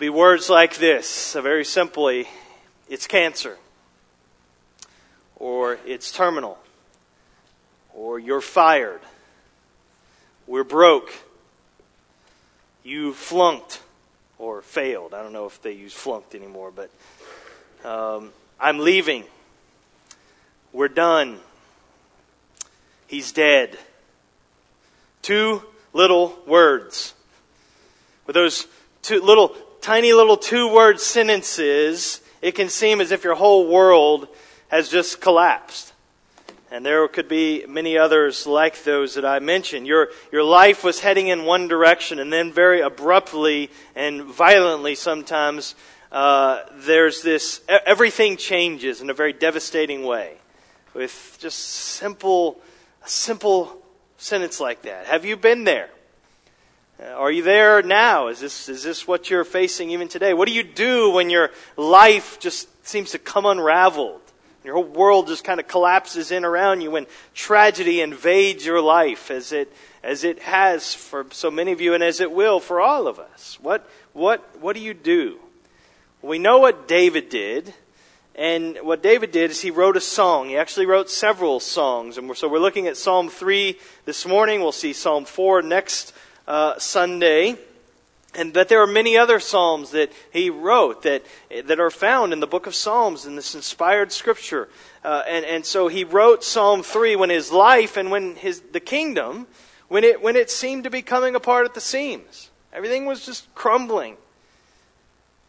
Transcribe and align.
be 0.00 0.08
words 0.08 0.48
like 0.48 0.78
this, 0.78 1.34
very 1.34 1.62
simply, 1.62 2.26
it's 2.88 3.06
cancer, 3.06 3.58
or 5.36 5.78
it's 5.84 6.10
terminal, 6.10 6.58
or 7.92 8.18
you're 8.18 8.40
fired, 8.40 9.02
we're 10.46 10.64
broke, 10.64 11.12
you 12.82 13.12
flunked 13.12 13.82
or 14.38 14.62
failed. 14.62 15.12
I 15.12 15.22
don't 15.22 15.34
know 15.34 15.44
if 15.44 15.60
they 15.60 15.72
use 15.72 15.92
flunked 15.92 16.34
anymore, 16.34 16.72
but 16.74 16.90
um, 17.86 18.32
I'm 18.58 18.78
leaving. 18.78 19.24
We're 20.72 20.88
done. 20.88 21.40
He's 23.06 23.32
dead. 23.32 23.76
Two 25.20 25.62
little 25.92 26.38
words. 26.46 27.12
With 28.26 28.32
those 28.32 28.66
two 29.02 29.20
little, 29.20 29.54
tiny 29.80 30.12
little 30.12 30.36
two 30.36 30.72
word 30.72 31.00
sentences, 31.00 32.20
it 32.42 32.54
can 32.54 32.68
seem 32.68 33.00
as 33.00 33.10
if 33.10 33.24
your 33.24 33.34
whole 33.34 33.66
world 33.66 34.28
has 34.68 34.88
just 34.88 35.20
collapsed. 35.20 35.92
And 36.70 36.86
there 36.86 37.06
could 37.08 37.28
be 37.28 37.64
many 37.66 37.98
others 37.98 38.46
like 38.46 38.84
those 38.84 39.14
that 39.14 39.24
I 39.24 39.40
mentioned. 39.40 39.86
Your, 39.86 40.08
your 40.30 40.44
life 40.44 40.84
was 40.84 41.00
heading 41.00 41.26
in 41.26 41.44
one 41.44 41.66
direction, 41.66 42.20
and 42.20 42.32
then 42.32 42.52
very 42.52 42.80
abruptly 42.80 43.70
and 43.96 44.22
violently 44.22 44.94
sometimes, 44.94 45.74
uh, 46.12 46.60
there's 46.74 47.22
this, 47.22 47.60
everything 47.68 48.36
changes 48.36 49.00
in 49.00 49.10
a 49.10 49.14
very 49.14 49.32
devastating 49.32 50.04
way. 50.04 50.36
With 50.94 51.38
just 51.40 51.58
simple, 51.58 52.60
a 53.04 53.08
simple 53.08 53.82
sentence 54.16 54.60
like 54.60 54.82
that. 54.82 55.06
Have 55.06 55.24
you 55.24 55.36
been 55.36 55.64
there? 55.64 55.90
Uh, 57.00 57.06
are 57.06 57.30
you 57.30 57.42
there 57.42 57.82
now? 57.82 58.28
Is 58.28 58.40
this, 58.40 58.68
is 58.68 58.82
this 58.82 59.06
what 59.08 59.30
you're 59.30 59.44
facing 59.44 59.90
even 59.90 60.08
today? 60.08 60.34
What 60.34 60.48
do 60.48 60.54
you 60.54 60.62
do 60.62 61.10
when 61.12 61.30
your 61.30 61.50
life 61.76 62.38
just 62.40 62.68
seems 62.86 63.12
to 63.12 63.18
come 63.18 63.46
unraveled? 63.46 64.20
Your 64.64 64.74
whole 64.74 64.84
world 64.84 65.28
just 65.28 65.42
kind 65.42 65.58
of 65.58 65.66
collapses 65.66 66.30
in 66.30 66.44
around 66.44 66.82
you 66.82 66.90
when 66.90 67.06
tragedy 67.32 68.02
invades 68.02 68.66
your 68.66 68.82
life 68.82 69.30
as 69.30 69.52
it, 69.52 69.72
as 70.02 70.24
it 70.24 70.40
has 70.40 70.92
for 70.92 71.24
so 71.30 71.50
many 71.50 71.72
of 71.72 71.80
you 71.80 71.94
and 71.94 72.02
as 72.02 72.20
it 72.20 72.30
will 72.30 72.60
for 72.60 72.80
all 72.80 73.06
of 73.06 73.18
us. 73.18 73.58
What, 73.62 73.88
what, 74.12 74.60
what 74.60 74.76
do 74.76 74.82
you 74.82 74.92
do? 74.92 75.38
We 76.20 76.38
know 76.38 76.58
what 76.58 76.86
David 76.86 77.30
did. 77.30 77.72
And 78.34 78.76
what 78.82 79.02
David 79.02 79.32
did 79.32 79.50
is 79.50 79.62
he 79.62 79.70
wrote 79.70 79.96
a 79.96 80.00
song. 80.02 80.48
He 80.48 80.56
actually 80.58 80.86
wrote 80.86 81.08
several 81.08 81.60
songs. 81.60 82.18
And 82.18 82.36
so 82.36 82.46
we're 82.46 82.58
looking 82.58 82.86
at 82.86 82.98
Psalm 82.98 83.30
3 83.30 83.78
this 84.04 84.26
morning. 84.26 84.60
We'll 84.60 84.72
see 84.72 84.92
Psalm 84.92 85.24
4 85.24 85.62
next 85.62 86.12
uh, 86.50 86.78
Sunday. 86.78 87.56
And 88.34 88.52
but 88.52 88.68
there 88.68 88.82
are 88.82 88.86
many 88.86 89.16
other 89.16 89.40
psalms 89.40 89.90
that 89.92 90.12
he 90.32 90.50
wrote 90.50 91.02
that 91.02 91.24
that 91.64 91.80
are 91.80 91.90
found 91.90 92.32
in 92.32 92.40
the 92.40 92.46
book 92.46 92.66
of 92.66 92.74
Psalms 92.74 93.24
in 93.24 93.36
this 93.36 93.54
inspired 93.54 94.12
scripture. 94.12 94.68
Uh, 95.04 95.22
and 95.26 95.44
and 95.44 95.64
so 95.64 95.88
he 95.88 96.04
wrote 96.04 96.44
Psalm 96.44 96.82
three 96.82 97.16
when 97.16 97.30
his 97.30 97.50
life 97.50 97.96
and 97.96 98.10
when 98.10 98.36
his 98.36 98.60
the 98.72 98.80
kingdom 98.80 99.46
when 99.88 100.04
it 100.04 100.22
when 100.22 100.36
it 100.36 100.50
seemed 100.50 100.84
to 100.84 100.90
be 100.90 101.02
coming 101.02 101.34
apart 101.34 101.66
at 101.66 101.74
the 101.74 101.80
seams. 101.80 102.50
Everything 102.72 103.06
was 103.06 103.26
just 103.26 103.52
crumbling. 103.54 104.16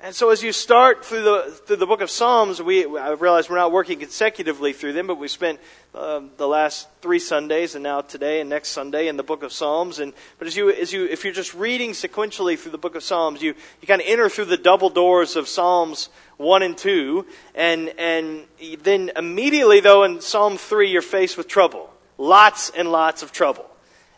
And 0.03 0.15
so 0.15 0.31
as 0.31 0.41
you 0.41 0.51
start 0.51 1.05
through 1.05 1.21
the, 1.21 1.61
through 1.67 1.75
the 1.75 1.85
book 1.85 2.01
of 2.01 2.09
Psalms, 2.09 2.59
we, 2.59 2.87
I 2.97 3.11
realize 3.11 3.51
we're 3.51 3.57
not 3.57 3.71
working 3.71 3.99
consecutively 3.99 4.73
through 4.73 4.93
them, 4.93 5.05
but 5.05 5.19
we 5.19 5.27
spent 5.27 5.59
uh, 5.93 6.21
the 6.37 6.47
last 6.47 6.87
three 7.03 7.19
Sundays 7.19 7.75
and 7.75 7.83
now 7.83 8.01
today 8.01 8.41
and 8.41 8.49
next 8.49 8.69
Sunday 8.69 9.09
in 9.09 9.15
the 9.15 9.21
book 9.21 9.43
of 9.43 9.53
Psalms. 9.53 9.99
And, 9.99 10.13
but 10.39 10.47
as 10.47 10.57
you, 10.57 10.71
as 10.71 10.91
you, 10.91 11.05
if 11.05 11.23
you're 11.23 11.33
just 11.33 11.53
reading 11.53 11.91
sequentially 11.91 12.57
through 12.57 12.71
the 12.71 12.79
book 12.79 12.95
of 12.95 13.03
Psalms, 13.03 13.43
you, 13.43 13.53
you 13.79 13.87
kind 13.87 14.01
of 14.01 14.07
enter 14.07 14.27
through 14.27 14.45
the 14.45 14.57
double 14.57 14.89
doors 14.89 15.35
of 15.35 15.47
Psalms 15.47 16.09
1 16.37 16.63
and 16.63 16.75
2. 16.75 17.23
And, 17.53 17.93
and 17.99 18.45
then 18.81 19.11
immediately 19.15 19.81
though 19.81 20.03
in 20.03 20.19
Psalm 20.19 20.57
3, 20.57 20.89
you're 20.89 21.03
faced 21.03 21.37
with 21.37 21.47
trouble. 21.47 21.93
Lots 22.17 22.71
and 22.71 22.91
lots 22.91 23.21
of 23.21 23.31
trouble 23.31 23.70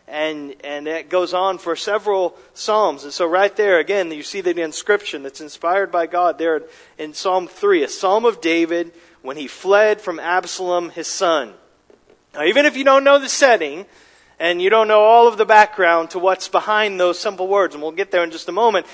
and 0.06 0.54
and 0.62 0.86
it 0.86 1.08
goes 1.08 1.32
on 1.32 1.58
for 1.58 1.76
several 1.76 2.36
psalms. 2.52 3.04
And 3.04 3.12
so 3.12 3.26
right 3.26 3.54
there 3.56 3.78
again, 3.78 4.10
you 4.12 4.22
see 4.22 4.40
the 4.40 4.60
inscription 4.60 5.22
that's 5.22 5.40
inspired 5.40 5.90
by 5.90 6.06
God 6.06 6.38
there 6.38 6.62
in 6.98 7.14
Psalm 7.14 7.48
three, 7.48 7.82
a 7.82 7.88
psalm 7.88 8.24
of 8.24 8.40
David 8.40 8.92
when 9.22 9.36
he 9.36 9.46
fled 9.46 10.00
from 10.00 10.20
Absalom, 10.20 10.90
his 10.90 11.06
son. 11.06 11.54
Now, 12.34 12.44
even 12.44 12.66
if 12.66 12.76
you 12.76 12.84
don't 12.84 13.04
know 13.04 13.18
the 13.18 13.28
setting 13.28 13.86
and 14.38 14.60
you 14.60 14.68
don't 14.68 14.88
know 14.88 15.00
all 15.00 15.28
of 15.28 15.38
the 15.38 15.46
background 15.46 16.10
to 16.10 16.18
what's 16.18 16.48
behind 16.48 17.00
those 17.00 17.18
simple 17.18 17.48
words, 17.48 17.74
and 17.74 17.82
we'll 17.82 17.92
get 17.92 18.10
there 18.10 18.24
in 18.24 18.30
just 18.30 18.48
a 18.48 18.52
moment, 18.52 18.86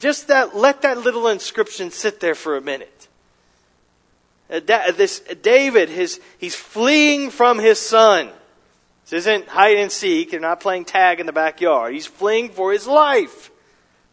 just 0.00 0.28
that 0.28 0.54
let 0.54 0.82
that 0.82 0.98
little 0.98 1.28
inscription 1.28 1.90
sit 1.90 2.20
there 2.20 2.34
for 2.34 2.56
a 2.56 2.60
minute. 2.60 3.08
Uh, 4.50 4.60
this 4.92 5.20
David, 5.20 5.88
his, 5.88 6.20
he's 6.38 6.54
fleeing 6.54 7.30
from 7.30 7.58
his 7.58 7.78
son. 7.78 8.30
This 9.08 9.26
isn't 9.26 9.48
hide 9.48 9.78
and 9.78 9.90
seek. 9.90 10.30
They're 10.30 10.40
not 10.40 10.60
playing 10.60 10.84
tag 10.84 11.18
in 11.18 11.24
the 11.24 11.32
backyard. 11.32 11.94
He's 11.94 12.06
fleeing 12.06 12.50
for 12.50 12.72
his 12.72 12.86
life 12.86 13.50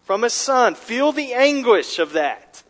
from 0.04 0.22
his 0.22 0.34
son. 0.34 0.76
Feel 0.76 1.12
the 1.12 1.34
anguish 1.34 2.00
of 2.00 2.14
that. 2.14 2.64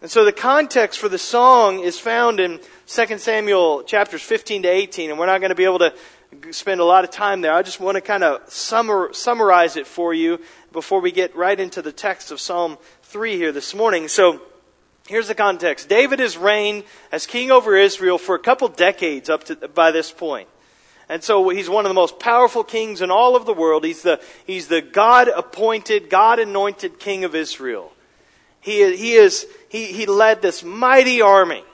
And 0.00 0.10
so 0.10 0.24
the 0.24 0.32
context 0.32 0.98
for 0.98 1.08
the 1.08 1.18
song 1.18 1.78
is 1.78 2.00
found 2.00 2.40
in 2.40 2.58
2 2.88 3.18
Samuel 3.18 3.84
chapters 3.84 4.20
15 4.20 4.64
to 4.64 4.68
18, 4.68 5.10
and 5.10 5.18
we're 5.18 5.26
not 5.26 5.38
going 5.38 5.50
to 5.50 5.54
be 5.54 5.64
able 5.64 5.78
to 5.78 5.94
spend 6.50 6.80
a 6.80 6.84
lot 6.84 7.04
of 7.04 7.10
time 7.10 7.40
there. 7.40 7.52
I 7.52 7.62
just 7.62 7.78
want 7.78 7.94
to 7.94 8.00
kind 8.00 8.24
of 8.24 8.44
summar, 8.48 9.14
summarize 9.14 9.76
it 9.76 9.86
for 9.86 10.12
you 10.12 10.40
before 10.72 11.00
we 11.00 11.12
get 11.12 11.36
right 11.36 11.58
into 11.58 11.82
the 11.82 11.92
text 11.92 12.32
of 12.32 12.40
Psalm 12.40 12.78
3 13.04 13.36
here 13.36 13.52
this 13.52 13.76
morning. 13.76 14.08
So, 14.08 14.42
Here's 15.08 15.28
the 15.28 15.34
context. 15.34 15.88
David 15.88 16.20
has 16.20 16.36
reigned 16.36 16.84
as 17.10 17.26
king 17.26 17.50
over 17.50 17.76
Israel 17.76 18.18
for 18.18 18.34
a 18.34 18.38
couple 18.38 18.68
decades 18.68 19.28
up 19.28 19.44
to, 19.44 19.56
by 19.68 19.90
this 19.90 20.12
point. 20.12 20.48
And 21.08 21.22
so 21.22 21.48
he's 21.48 21.68
one 21.68 21.84
of 21.84 21.90
the 21.90 21.94
most 21.94 22.18
powerful 22.18 22.64
kings 22.64 23.02
in 23.02 23.10
all 23.10 23.36
of 23.36 23.44
the 23.44 23.52
world. 23.52 23.84
He's 23.84 24.02
the, 24.02 24.20
he's 24.46 24.68
the 24.68 24.80
God 24.80 25.28
appointed, 25.28 26.08
God 26.08 26.38
anointed 26.38 26.98
king 26.98 27.24
of 27.24 27.34
Israel. 27.34 27.92
He, 28.60 28.96
he, 28.96 29.14
is, 29.14 29.46
he, 29.68 29.86
he 29.86 30.06
led 30.06 30.40
this 30.40 30.62
mighty 30.62 31.20
army. 31.20 31.64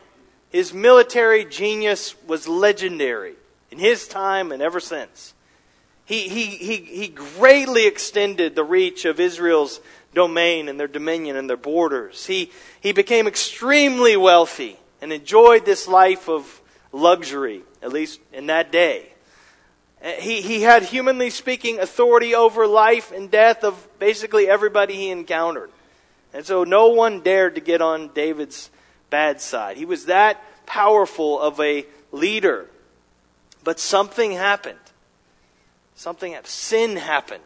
His 0.50 0.72
military 0.72 1.44
genius 1.44 2.14
was 2.26 2.48
legendary 2.48 3.34
in 3.70 3.78
his 3.78 4.08
time 4.08 4.50
and 4.50 4.62
ever 4.62 4.80
since. 4.80 5.34
He, 6.06 6.28
he, 6.28 6.46
he, 6.46 6.76
he 6.76 7.08
greatly 7.08 7.86
extended 7.86 8.54
the 8.54 8.64
reach 8.64 9.04
of 9.04 9.20
Israel's 9.20 9.80
domain 10.18 10.68
and 10.68 10.78
their 10.78 10.88
dominion 10.88 11.36
and 11.36 11.48
their 11.48 11.56
borders. 11.56 12.26
He, 12.26 12.50
he 12.80 12.92
became 12.92 13.28
extremely 13.28 14.16
wealthy 14.16 14.76
and 15.00 15.12
enjoyed 15.12 15.64
this 15.64 15.86
life 15.86 16.28
of 16.28 16.60
luxury, 16.92 17.62
at 17.82 17.92
least 17.92 18.20
in 18.32 18.46
that 18.46 18.72
day. 18.72 19.12
Uh, 20.02 20.10
he, 20.12 20.42
he 20.42 20.62
had, 20.62 20.82
humanly 20.82 21.30
speaking, 21.30 21.78
authority 21.78 22.34
over 22.34 22.66
life 22.66 23.12
and 23.12 23.30
death 23.30 23.62
of 23.62 23.74
basically 23.98 24.48
everybody 24.48 24.94
he 24.94 25.10
encountered. 25.10 25.70
And 26.32 26.44
so 26.44 26.64
no 26.64 26.88
one 26.88 27.20
dared 27.20 27.54
to 27.54 27.60
get 27.60 27.80
on 27.80 28.08
David's 28.08 28.70
bad 29.10 29.40
side. 29.40 29.76
He 29.76 29.84
was 29.84 30.06
that 30.06 30.42
powerful 30.66 31.40
of 31.40 31.60
a 31.60 31.86
leader. 32.12 32.66
But 33.62 33.78
something 33.80 34.32
happened. 34.32 34.78
Something, 35.94 36.36
sin 36.44 36.96
happened. 36.96 37.42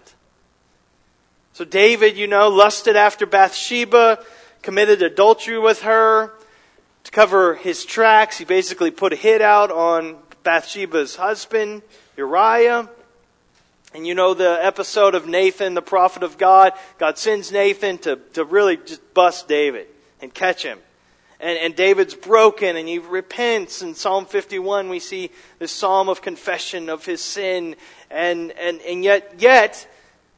So 1.55 1.65
David, 1.65 2.17
you 2.17 2.27
know, 2.27 2.49
lusted 2.49 2.97
after 2.97 3.27
Bathsheba, 3.27 4.25
committed 4.63 5.03
adultery 5.03 5.59
with 5.59 5.83
her. 5.83 6.33
To 7.05 7.11
cover 7.11 7.57
his 7.57 7.85
tracks, 7.85 8.39
he 8.39 8.45
basically 8.45 8.91
put 8.91 9.13
a 9.13 9.17
hit 9.17 9.43
out 9.43 9.71
on 9.71 10.17
Bathsheba's 10.45 11.17
husband, 11.17 11.83
Uriah. 12.17 12.89
And 13.95 14.07
you 14.07 14.15
know 14.15 14.33
the 14.33 14.59
episode 14.63 15.15
of 15.15 15.27
Nathan, 15.27 15.75
the 15.75 15.83
prophet 15.83 16.23
of 16.23 16.39
God. 16.39 16.73
God 16.99 17.19
sends 17.19 17.53
Nathan 17.53 17.99
to, 17.99 18.17
to 18.33 18.45
really 18.45 18.79
just 18.79 19.13
bust 19.13 19.49
David 19.49 19.89
and 20.23 20.33
catch 20.33 20.63
him. 20.63 20.79
And, 21.39 21.59
and 21.59 21.77
David's 21.77 22.15
broken 22.15 22.77
and 22.77 22.89
he 22.89 22.99
repents. 22.99 23.83
In 23.83 23.95
Psalm 23.95 24.25
51, 24.25 24.89
we 24.89 25.01
see 25.01 25.31
this 25.59 25.73
psalm 25.73 26.09
of 26.09 26.23
confession 26.23 26.89
of 26.89 27.05
his 27.05 27.21
sin. 27.21 27.77
And, 28.11 28.53
and, 28.53 28.81
and 28.81 29.05
yet, 29.05 29.35
yet, 29.39 29.87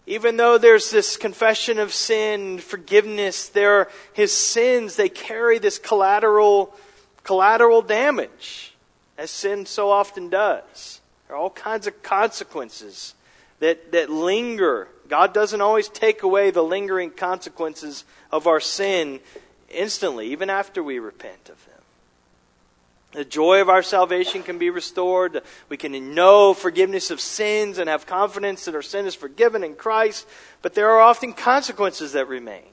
even 0.06 0.37
though 0.37 0.59
there's 0.59 0.91
this 0.91 1.17
confession 1.17 1.79
of 1.79 1.93
sin, 1.93 2.59
forgiveness, 2.59 3.49
there 3.49 3.81
are 3.81 3.91
his 4.12 4.33
sins, 4.33 4.97
they 4.97 5.09
carry 5.09 5.59
this 5.59 5.79
collateral, 5.79 6.75
collateral 7.23 7.81
damage, 7.81 8.75
as 9.17 9.31
sin 9.31 9.65
so 9.65 9.91
often 9.91 10.29
does. 10.29 11.01
There 11.27 11.37
are 11.37 11.39
all 11.39 11.51
kinds 11.51 11.87
of 11.87 12.03
consequences 12.03 13.15
that, 13.61 13.93
that 13.93 14.11
linger. 14.11 14.89
God 15.09 15.33
doesn't 15.33 15.61
always 15.61 15.89
take 15.89 16.23
away 16.23 16.51
the 16.51 16.62
lingering 16.62 17.11
consequences 17.11 18.05
of 18.31 18.47
our 18.47 18.61
sin 18.61 19.21
instantly, 19.71 20.31
even 20.33 20.51
after 20.51 20.83
we 20.83 20.99
repent 20.99 21.49
of 21.49 21.65
them. 21.65 21.74
The 23.14 23.25
joy 23.25 23.61
of 23.61 23.69
our 23.69 23.82
salvation 23.82 24.43
can 24.43 24.58
be 24.58 24.70
restored. 24.70 25.43
We 25.69 25.76
can 25.76 26.14
know 26.14 26.52
forgiveness 26.52 27.12
of 27.12 27.20
sins 27.20 27.78
and 27.78 27.88
have 27.88 28.06
confidence 28.06 28.64
that 28.64 28.75
our 28.75 28.82
sin 28.82 29.06
is 29.06 29.14
forgiven 29.14 29.62
in 29.62 29.76
Christ. 29.76 30.26
But 30.62 30.75
there 30.75 30.90
are 30.90 31.00
often 31.00 31.32
consequences 31.32 32.12
that 32.12 32.26
remain. 32.26 32.66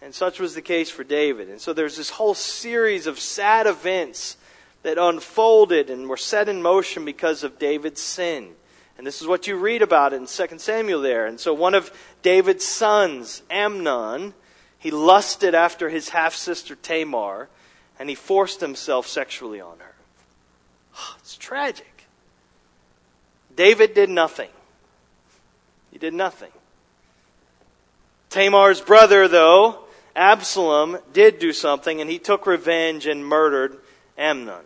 And 0.00 0.14
such 0.14 0.38
was 0.38 0.54
the 0.54 0.62
case 0.62 0.88
for 0.88 1.02
David. 1.02 1.48
And 1.48 1.60
so 1.60 1.72
there's 1.72 1.96
this 1.96 2.10
whole 2.10 2.34
series 2.34 3.08
of 3.08 3.18
sad 3.18 3.66
events 3.66 4.36
that 4.84 4.98
unfolded 4.98 5.90
and 5.90 6.08
were 6.08 6.16
set 6.16 6.48
in 6.48 6.62
motion 6.62 7.04
because 7.04 7.42
of 7.42 7.58
David's 7.58 8.00
sin. 8.00 8.50
And 8.96 9.04
this 9.04 9.20
is 9.20 9.26
what 9.26 9.48
you 9.48 9.56
read 9.56 9.82
about 9.82 10.12
in 10.12 10.26
2 10.26 10.58
Samuel 10.58 11.00
there. 11.00 11.26
And 11.26 11.40
so 11.40 11.52
one 11.52 11.74
of 11.74 11.90
David's 12.22 12.64
sons, 12.64 13.42
Amnon, 13.50 14.32
he 14.78 14.92
lusted 14.92 15.56
after 15.56 15.88
his 15.88 16.10
half 16.10 16.36
sister 16.36 16.76
Tamar 16.76 17.48
and 17.98 18.08
he 18.08 18.14
forced 18.14 18.60
himself 18.60 19.06
sexually 19.06 19.60
on 19.60 19.78
her. 19.78 19.94
It's 21.18 21.36
tragic. 21.36 22.06
David 23.54 23.94
did 23.94 24.10
nothing. 24.10 24.50
He 25.90 25.98
did 25.98 26.14
nothing. 26.14 26.52
Tamar's 28.28 28.80
brother, 28.80 29.28
though, 29.28 29.78
Absalom, 30.14 30.98
did 31.12 31.38
do 31.38 31.52
something, 31.52 32.00
and 32.00 32.10
he 32.10 32.18
took 32.18 32.46
revenge 32.46 33.06
and 33.06 33.26
murdered 33.26 33.78
Amnon. 34.18 34.64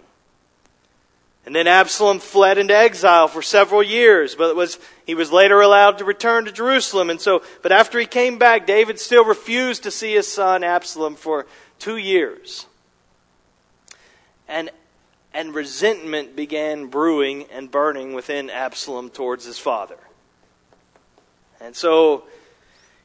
And 1.47 1.55
then 1.55 1.67
Absalom 1.67 2.19
fled 2.19 2.59
into 2.59 2.77
exile 2.77 3.27
for 3.29 3.43
several 3.43 3.83
years, 3.83 4.35
but 4.35 4.55
was, 4.55 4.79
he 5.07 5.15
was 5.15 5.33
later 5.33 5.61
allowed 5.61 5.99
to 5.99 6.05
return 6.05 6.45
to 6.45 6.53
Jerusalem. 6.53 7.11
And 7.11 7.21
so, 7.21 7.43
but 7.63 7.73
after 7.73 7.99
he 7.99 8.07
came 8.07 8.39
back, 8.39 8.67
David 8.67 9.01
still 9.01 9.25
refused 9.25 9.85
to 9.85 9.91
see 9.91 10.15
his 10.15 10.31
son 10.31 10.63
Absalom 10.63 11.15
for 11.15 11.47
two 11.79 11.97
years 11.97 12.67
and, 14.51 14.71
and 15.33 15.55
resentment 15.55 16.37
began 16.37 16.89
brewing 16.89 17.45
and 17.53 17.71
burning 17.71 18.13
within 18.13 18.51
Absalom 18.51 19.09
towards 19.09 19.47
his 19.47 19.59
father. 19.59 19.97
And 21.61 21.77
so 21.77 22.25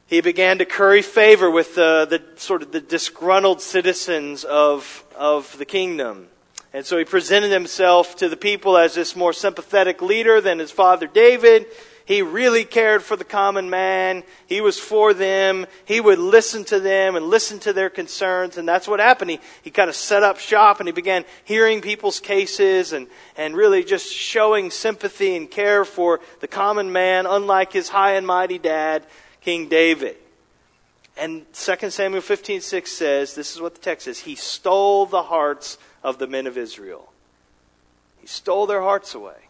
he 0.06 0.20
began 0.20 0.58
to 0.58 0.64
curry 0.64 1.02
favor 1.02 1.50
with 1.50 1.76
the, 1.76 2.06
the 2.08 2.22
sort 2.38 2.62
of 2.62 2.72
the 2.72 2.80
disgruntled 2.80 3.62
citizens 3.62 4.44
of, 4.44 5.04
of 5.16 5.56
the 5.58 5.64
kingdom. 5.64 6.28
And 6.72 6.84
so 6.84 6.98
he 6.98 7.04
presented 7.04 7.52
himself 7.52 8.16
to 8.16 8.28
the 8.28 8.36
people 8.36 8.76
as 8.76 8.94
this 8.94 9.16
more 9.16 9.32
sympathetic 9.32 10.02
leader 10.02 10.40
than 10.40 10.58
his 10.58 10.70
father 10.70 11.06
David. 11.06 11.66
He 12.06 12.22
really 12.22 12.64
cared 12.64 13.02
for 13.02 13.16
the 13.16 13.24
common 13.24 13.68
man. 13.68 14.22
He 14.46 14.60
was 14.60 14.78
for 14.78 15.12
them. 15.12 15.66
He 15.84 16.00
would 16.00 16.20
listen 16.20 16.64
to 16.66 16.78
them 16.78 17.16
and 17.16 17.26
listen 17.26 17.58
to 17.60 17.72
their 17.72 17.90
concerns. 17.90 18.56
And 18.56 18.66
that's 18.66 18.86
what 18.86 19.00
happened. 19.00 19.32
He, 19.32 19.40
he 19.62 19.70
kind 19.72 19.90
of 19.90 19.96
set 19.96 20.22
up 20.22 20.38
shop 20.38 20.78
and 20.78 20.88
he 20.88 20.92
began 20.92 21.24
hearing 21.44 21.80
people's 21.80 22.20
cases 22.20 22.92
and, 22.92 23.08
and 23.36 23.56
really 23.56 23.82
just 23.82 24.14
showing 24.14 24.70
sympathy 24.70 25.36
and 25.36 25.50
care 25.50 25.84
for 25.84 26.20
the 26.38 26.46
common 26.46 26.92
man, 26.92 27.26
unlike 27.26 27.72
his 27.72 27.88
high 27.88 28.12
and 28.12 28.24
mighty 28.24 28.58
dad, 28.58 29.04
King 29.40 29.68
David. 29.68 30.16
And 31.16 31.44
2 31.54 31.90
Samuel 31.90 32.22
15 32.22 32.60
6 32.60 32.92
says, 32.92 33.34
this 33.34 33.52
is 33.52 33.60
what 33.60 33.74
the 33.74 33.80
text 33.80 34.04
says, 34.04 34.20
He 34.20 34.36
stole 34.36 35.06
the 35.06 35.24
hearts 35.24 35.76
of 36.04 36.18
the 36.18 36.28
men 36.28 36.46
of 36.46 36.56
Israel. 36.56 37.12
He 38.20 38.28
stole 38.28 38.68
their 38.68 38.82
hearts 38.82 39.12
away. 39.12 39.45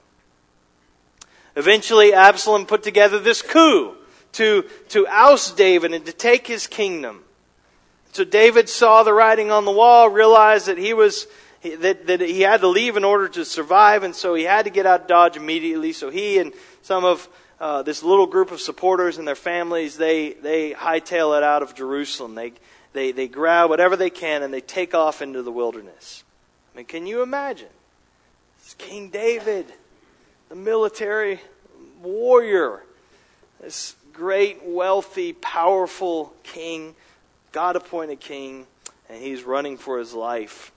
Eventually, 1.56 2.12
Absalom 2.12 2.66
put 2.66 2.82
together 2.82 3.18
this 3.18 3.40
coup 3.40 3.94
to, 4.32 4.64
to 4.90 5.06
oust 5.08 5.56
David 5.56 5.94
and 5.94 6.04
to 6.04 6.12
take 6.12 6.46
his 6.46 6.66
kingdom. 6.66 7.24
So 8.12 8.24
David 8.24 8.68
saw 8.68 9.02
the 9.02 9.12
writing 9.12 9.50
on 9.50 9.64
the 9.64 9.72
wall, 9.72 10.08
realized 10.08 10.66
that 10.66 10.78
he 10.78 10.94
was 10.94 11.26
that, 11.62 12.06
that 12.06 12.20
he 12.20 12.42
had 12.42 12.60
to 12.60 12.68
leave 12.68 12.96
in 12.96 13.04
order 13.04 13.28
to 13.28 13.44
survive, 13.44 14.02
and 14.02 14.14
so 14.14 14.34
he 14.34 14.44
had 14.44 14.64
to 14.66 14.70
get 14.70 14.86
out 14.86 15.02
of 15.02 15.06
Dodge 15.06 15.36
immediately. 15.36 15.92
So 15.92 16.10
he 16.10 16.38
and 16.38 16.52
some 16.82 17.04
of 17.04 17.28
uh, 17.60 17.82
this 17.82 18.02
little 18.02 18.26
group 18.26 18.50
of 18.50 18.60
supporters 18.60 19.18
and 19.18 19.26
their 19.26 19.34
families, 19.34 19.96
they 19.96 20.34
they 20.34 20.72
hightail 20.72 21.36
it 21.36 21.42
out 21.42 21.62
of 21.62 21.74
Jerusalem. 21.74 22.34
They 22.34 22.52
they 22.92 23.12
they 23.12 23.28
grab 23.28 23.70
whatever 23.70 23.96
they 23.96 24.10
can 24.10 24.42
and 24.42 24.52
they 24.52 24.60
take 24.60 24.94
off 24.94 25.22
into 25.22 25.42
the 25.42 25.52
wilderness. 25.52 26.22
I 26.74 26.78
mean, 26.78 26.86
can 26.86 27.06
you 27.06 27.22
imagine? 27.22 27.68
It's 28.60 28.74
King 28.74 29.08
David 29.08 29.66
the 30.48 30.54
military 30.54 31.40
warrior, 32.02 32.82
this 33.60 33.96
great, 34.12 34.64
wealthy, 34.64 35.32
powerful 35.32 36.32
king, 36.42 36.94
God 37.52 37.76
appointed 37.76 38.20
king, 38.20 38.66
and 39.08 39.22
he's 39.22 39.42
running 39.42 39.76
for 39.76 39.98
his 39.98 40.14
life. 40.14 40.72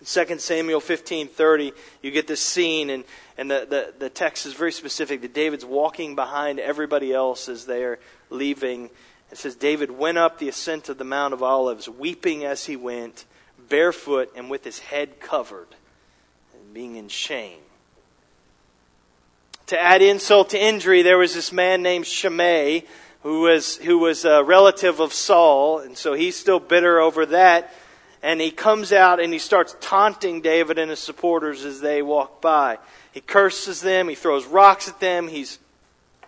In 0.00 0.06
2 0.06 0.38
Samuel 0.38 0.80
15:30, 0.80 1.72
you 2.02 2.10
get 2.10 2.26
this 2.26 2.40
scene, 2.40 2.90
and, 2.90 3.04
and 3.38 3.50
the, 3.50 3.66
the, 3.68 3.94
the 3.98 4.10
text 4.10 4.46
is 4.46 4.52
very 4.52 4.72
specific 4.72 5.20
that 5.22 5.34
David's 5.34 5.64
walking 5.64 6.14
behind 6.14 6.58
everybody 6.58 7.12
else 7.12 7.48
as 7.48 7.64
they're 7.66 7.98
leaving. 8.30 8.90
It 9.30 9.38
says, 9.38 9.56
David 9.56 9.90
went 9.90 10.18
up 10.18 10.38
the 10.38 10.48
ascent 10.48 10.88
of 10.88 10.98
the 10.98 11.04
Mount 11.04 11.34
of 11.34 11.42
Olives, 11.42 11.88
weeping 11.88 12.44
as 12.44 12.66
he 12.66 12.76
went, 12.76 13.24
barefoot 13.68 14.30
and 14.36 14.50
with 14.50 14.64
his 14.64 14.78
head 14.78 15.20
covered, 15.20 15.68
and 16.52 16.74
being 16.74 16.96
in 16.96 17.08
shame. 17.08 17.63
To 19.68 19.80
add 19.80 20.02
insult 20.02 20.50
to 20.50 20.62
injury, 20.62 21.02
there 21.02 21.16
was 21.16 21.34
this 21.34 21.50
man 21.50 21.82
named 21.82 22.06
Shimei 22.06 22.84
who 23.22 23.40
was, 23.40 23.76
who 23.76 23.98
was 23.98 24.26
a 24.26 24.44
relative 24.44 25.00
of 25.00 25.14
Saul, 25.14 25.78
and 25.78 25.96
so 25.96 26.12
he's 26.12 26.36
still 26.36 26.60
bitter 26.60 27.00
over 27.00 27.24
that. 27.26 27.72
And 28.22 28.40
he 28.40 28.50
comes 28.50 28.92
out 28.92 29.20
and 29.20 29.32
he 29.32 29.38
starts 29.38 29.74
taunting 29.80 30.42
David 30.42 30.78
and 30.78 30.90
his 30.90 30.98
supporters 30.98 31.64
as 31.64 31.80
they 31.80 32.02
walk 32.02 32.42
by. 32.42 32.78
He 33.12 33.22
curses 33.22 33.80
them, 33.80 34.08
he 34.08 34.14
throws 34.14 34.44
rocks 34.46 34.88
at 34.88 35.00
them, 35.00 35.28
he's, 35.28 35.58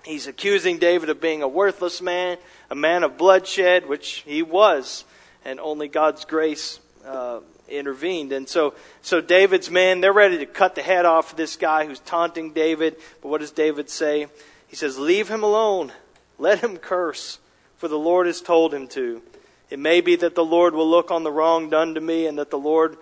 he's 0.04 0.26
accusing 0.26 0.78
David 0.78 1.10
of 1.10 1.20
being 1.20 1.42
a 1.42 1.48
worthless 1.48 2.00
man, 2.00 2.38
a 2.70 2.74
man 2.74 3.02
of 3.02 3.18
bloodshed, 3.18 3.86
which 3.86 4.22
he 4.26 4.42
was, 4.42 5.04
and 5.44 5.60
only 5.60 5.88
God's 5.88 6.24
grace 6.24 6.80
uh, 7.04 7.40
intervened. 7.68 8.32
And 8.32 8.48
so, 8.48 8.74
so 9.02 9.20
David's 9.20 9.70
men, 9.70 10.00
they're 10.00 10.12
ready 10.12 10.38
to 10.38 10.46
cut 10.46 10.74
the 10.74 10.82
head 10.82 11.04
off 11.04 11.32
of 11.32 11.36
this 11.36 11.56
guy 11.56 11.86
who's 11.86 12.00
taunting 12.00 12.52
David. 12.52 12.96
But 13.22 13.28
what 13.28 13.40
does 13.40 13.50
David 13.50 13.90
say? 13.90 14.28
He 14.68 14.76
says, 14.76 14.98
Leave 14.98 15.28
him 15.28 15.42
alone. 15.42 15.92
Let 16.38 16.60
him 16.60 16.76
curse, 16.76 17.38
for 17.78 17.88
the 17.88 17.98
Lord 17.98 18.26
has 18.26 18.40
told 18.40 18.74
him 18.74 18.88
to. 18.88 19.22
It 19.70 19.78
may 19.78 20.00
be 20.00 20.16
that 20.16 20.34
the 20.34 20.44
Lord 20.44 20.74
will 20.74 20.88
look 20.88 21.10
on 21.10 21.24
the 21.24 21.32
wrong 21.32 21.70
done 21.70 21.94
to 21.94 22.00
me 22.00 22.26
and 22.26 22.38
that 22.38 22.50
the 22.50 22.58
Lord 22.58 22.96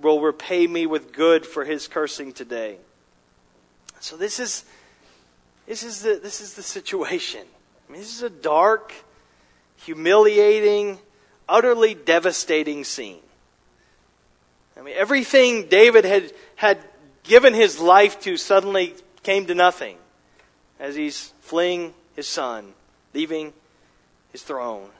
will 0.00 0.20
repay 0.20 0.66
me 0.66 0.86
with 0.86 1.12
good 1.12 1.44
for 1.46 1.64
his 1.64 1.88
cursing 1.88 2.32
today. 2.32 2.76
So 4.00 4.16
this 4.16 4.38
is, 4.38 4.64
this 5.66 5.82
is 5.82 6.02
the, 6.02 6.20
this 6.22 6.40
is 6.40 6.54
the 6.54 6.62
situation. 6.62 7.42
I 7.88 7.92
mean, 7.92 8.00
this 8.00 8.14
is 8.14 8.22
a 8.22 8.30
dark, 8.30 8.92
humiliating, 9.76 10.98
utterly 11.48 11.94
devastating 11.94 12.84
scene. 12.84 13.20
I 14.76 14.82
mean, 14.82 14.94
everything 14.96 15.68
David 15.68 16.04
had, 16.04 16.32
had 16.56 16.78
given 17.22 17.54
his 17.54 17.80
life 17.80 18.20
to 18.20 18.36
suddenly 18.36 18.94
came 19.22 19.46
to 19.46 19.54
nothing 19.54 19.96
as 20.78 20.94
he's 20.94 21.32
fleeing 21.40 21.94
his 22.14 22.28
son, 22.28 22.74
leaving 23.14 23.52
his 24.32 24.42
throne. 24.42 24.90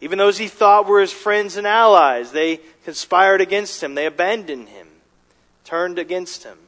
Even 0.00 0.18
those 0.18 0.38
he 0.38 0.48
thought 0.48 0.86
were 0.86 1.00
his 1.00 1.12
friends 1.12 1.56
and 1.56 1.66
allies, 1.66 2.30
they 2.30 2.60
conspired 2.84 3.40
against 3.40 3.82
him. 3.82 3.94
They 3.94 4.06
abandoned 4.06 4.68
him, 4.68 4.86
turned 5.64 5.98
against 5.98 6.44
him. 6.44 6.58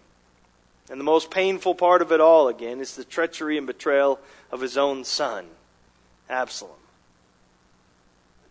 And 0.91 0.99
the 0.99 1.05
most 1.05 1.31
painful 1.31 1.77
part 1.77 2.03
of 2.03 2.11
it 2.11 2.21
all, 2.21 2.49
again, 2.49 2.81
is 2.81 2.97
the 2.97 3.05
treachery 3.05 3.57
and 3.57 3.67
betrayal 3.67 4.19
of 4.51 4.61
his 4.61 4.77
own 4.77 5.05
son, 5.05 5.47
Absalom. 6.29 6.75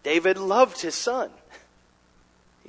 David 0.04 0.38
loved 0.38 0.82
his 0.82 0.96
son. 0.96 1.30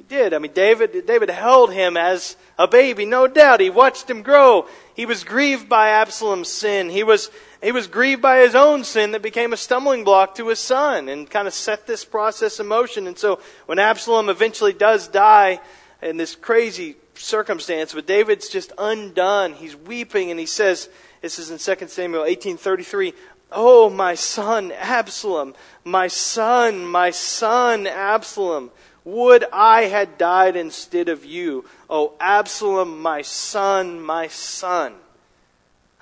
He 0.00 0.07
did. 0.16 0.33
I 0.33 0.38
mean, 0.38 0.52
David, 0.54 1.04
David 1.07 1.28
held 1.28 1.75
him 1.75 1.95
as 1.95 2.35
a 2.59 2.66
baby, 2.66 3.04
no 3.04 3.26
doubt. 3.26 3.61
He 3.61 3.69
watched 3.69 4.09
him 4.09 4.23
grow. 4.23 4.66
He 4.95 5.04
was 5.04 5.25
grieved 5.25 5.69
by 5.69 5.90
Absalom's 5.90 6.49
sin. 6.49 6.88
He 6.88 7.02
was, 7.02 7.30
he 7.62 7.71
was 7.71 7.87
grieved 7.87 8.23
by 8.23 8.38
his 8.38 8.54
own 8.54 8.83
sin 8.83 9.12
that 9.12 9.21
became 9.21 9.52
a 9.52 9.59
stumbling 9.59 10.02
block 10.02 10.37
to 10.37 10.49
his 10.49 10.59
son 10.59 11.11
and 11.11 11.28
kind 11.28 11.47
of 11.47 11.52
set 11.52 11.87
this 11.87 12.02
process 12.02 12.59
in 12.59 12.66
motion. 12.66 13.07
And 13.09 13.19
so 13.19 13.40
when 13.66 13.78
Absalom 13.78 14.30
eventually 14.30 14.73
does 14.73 15.07
die 15.07 15.61
in 16.00 16.16
this 16.16 16.35
crazy 16.35 16.97
circumstance, 17.14 17.92
but 17.92 18.07
David's 18.07 18.49
just 18.49 18.73
undone. 18.78 19.52
He's 19.52 19.76
weeping 19.76 20.30
and 20.30 20.40
he 20.40 20.47
says, 20.47 20.88
this 21.21 21.38
is 21.38 21.50
in 21.50 21.59
2 21.59 21.88
Samuel 21.88 22.25
18:33, 22.25 23.12
"Oh, 23.52 23.90
my 23.90 24.14
son 24.14 24.73
Absalom, 24.73 25.54
my 25.85 26.09
son, 26.09 26.87
my 26.87 27.11
son 27.11 27.87
Absalom, 27.87 28.71
would 29.11 29.45
I 29.52 29.83
had 29.83 30.19
died 30.19 30.57
instead 30.57 31.09
of 31.09 31.25
you. 31.25 31.64
Oh, 31.88 32.14
Absalom, 32.21 33.00
my 33.00 33.23
son, 33.23 34.00
my 34.00 34.29
son. 34.29 34.95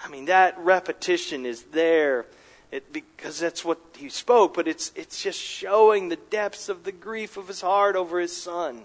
I 0.02 0.08
mean, 0.08 0.26
that 0.26 0.58
repetition 0.58 1.44
is 1.46 1.62
there 1.64 2.26
it, 2.70 2.92
because 2.92 3.38
that's 3.38 3.64
what 3.64 3.78
he 3.96 4.08
spoke, 4.08 4.54
but 4.54 4.68
it's, 4.68 4.92
it's 4.94 5.22
just 5.22 5.40
showing 5.40 6.08
the 6.08 6.16
depths 6.16 6.68
of 6.68 6.84
the 6.84 6.92
grief 6.92 7.36
of 7.36 7.48
his 7.48 7.62
heart 7.62 7.96
over 7.96 8.20
his 8.20 8.36
son. 8.36 8.84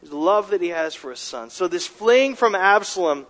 his 0.00 0.12
love 0.12 0.50
that 0.50 0.62
he 0.62 0.68
has 0.68 0.94
for 0.94 1.10
his 1.10 1.20
son. 1.20 1.50
So 1.50 1.68
this 1.68 1.86
fleeing 1.86 2.34
from 2.34 2.54
Absalom, 2.54 3.26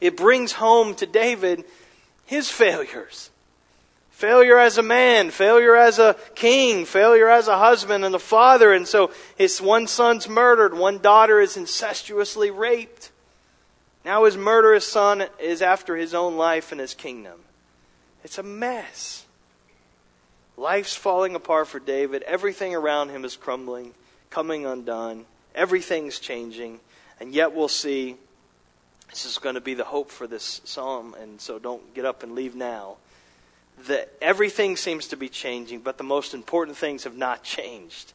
it 0.00 0.16
brings 0.16 0.52
home 0.52 0.94
to 0.96 1.06
David 1.06 1.64
his 2.24 2.50
failures. 2.50 3.30
Failure 4.18 4.58
as 4.58 4.78
a 4.78 4.82
man, 4.82 5.30
failure 5.30 5.76
as 5.76 6.00
a 6.00 6.16
king, 6.34 6.84
failure 6.86 7.28
as 7.28 7.46
a 7.46 7.56
husband 7.56 8.04
and 8.04 8.16
a 8.16 8.18
father. 8.18 8.72
And 8.72 8.84
so 8.84 9.12
his 9.36 9.62
one 9.62 9.86
son's 9.86 10.28
murdered, 10.28 10.74
one 10.76 10.98
daughter 10.98 11.40
is 11.40 11.56
incestuously 11.56 12.50
raped. 12.50 13.12
Now 14.04 14.24
his 14.24 14.36
murderous 14.36 14.84
son 14.84 15.26
is 15.38 15.62
after 15.62 15.94
his 15.94 16.14
own 16.14 16.36
life 16.36 16.72
and 16.72 16.80
his 16.80 16.94
kingdom. 16.94 17.38
It's 18.24 18.38
a 18.38 18.42
mess. 18.42 19.24
Life's 20.56 20.96
falling 20.96 21.36
apart 21.36 21.68
for 21.68 21.78
David. 21.78 22.24
Everything 22.24 22.74
around 22.74 23.10
him 23.10 23.24
is 23.24 23.36
crumbling, 23.36 23.94
coming 24.30 24.66
undone. 24.66 25.26
Everything's 25.54 26.18
changing. 26.18 26.80
And 27.20 27.32
yet 27.32 27.54
we'll 27.54 27.68
see 27.68 28.16
this 29.10 29.24
is 29.26 29.38
going 29.38 29.54
to 29.54 29.60
be 29.60 29.74
the 29.74 29.84
hope 29.84 30.10
for 30.10 30.26
this 30.26 30.60
psalm. 30.64 31.14
And 31.22 31.40
so 31.40 31.60
don't 31.60 31.94
get 31.94 32.04
up 32.04 32.24
and 32.24 32.34
leave 32.34 32.56
now. 32.56 32.96
That 33.86 34.12
everything 34.20 34.76
seems 34.76 35.08
to 35.08 35.16
be 35.16 35.28
changing, 35.28 35.80
but 35.80 35.98
the 35.98 36.04
most 36.04 36.34
important 36.34 36.76
things 36.76 37.04
have 37.04 37.16
not 37.16 37.42
changed. 37.44 38.12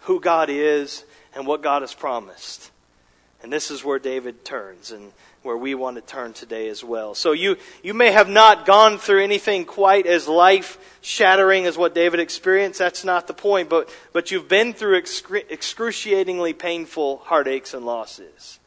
Who 0.00 0.20
God 0.20 0.48
is 0.48 1.04
and 1.34 1.46
what 1.46 1.62
God 1.62 1.82
has 1.82 1.92
promised. 1.92 2.70
And 3.42 3.52
this 3.52 3.70
is 3.70 3.84
where 3.84 3.98
David 3.98 4.44
turns 4.44 4.90
and 4.90 5.12
where 5.42 5.56
we 5.56 5.74
want 5.74 5.96
to 5.96 6.02
turn 6.02 6.32
today 6.32 6.68
as 6.68 6.82
well. 6.82 7.14
So 7.14 7.32
you, 7.32 7.56
you 7.82 7.94
may 7.94 8.10
have 8.10 8.28
not 8.28 8.66
gone 8.66 8.98
through 8.98 9.22
anything 9.22 9.64
quite 9.64 10.06
as 10.06 10.26
life 10.26 10.78
shattering 11.02 11.66
as 11.66 11.78
what 11.78 11.94
David 11.94 12.18
experienced. 12.18 12.80
That's 12.80 13.04
not 13.04 13.28
the 13.28 13.34
point. 13.34 13.68
But, 13.68 13.88
but 14.12 14.30
you've 14.30 14.48
been 14.48 14.72
through 14.72 15.00
excru- 15.00 15.48
excruciatingly 15.48 16.54
painful 16.54 17.18
heartaches 17.18 17.74
and 17.74 17.86
losses. 17.86 18.58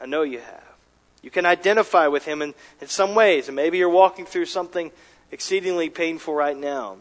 I 0.00 0.06
know 0.06 0.22
you 0.22 0.40
have. 0.40 0.64
You 1.22 1.30
can 1.30 1.46
identify 1.46 2.08
with 2.08 2.24
him 2.24 2.42
in, 2.42 2.54
in 2.80 2.88
some 2.88 3.14
ways. 3.14 3.48
And 3.48 3.54
maybe 3.54 3.78
you're 3.78 3.88
walking 3.88 4.26
through 4.26 4.46
something 4.46 4.90
exceedingly 5.30 5.90
painful 5.90 6.34
right 6.34 6.56
now. 6.56 6.96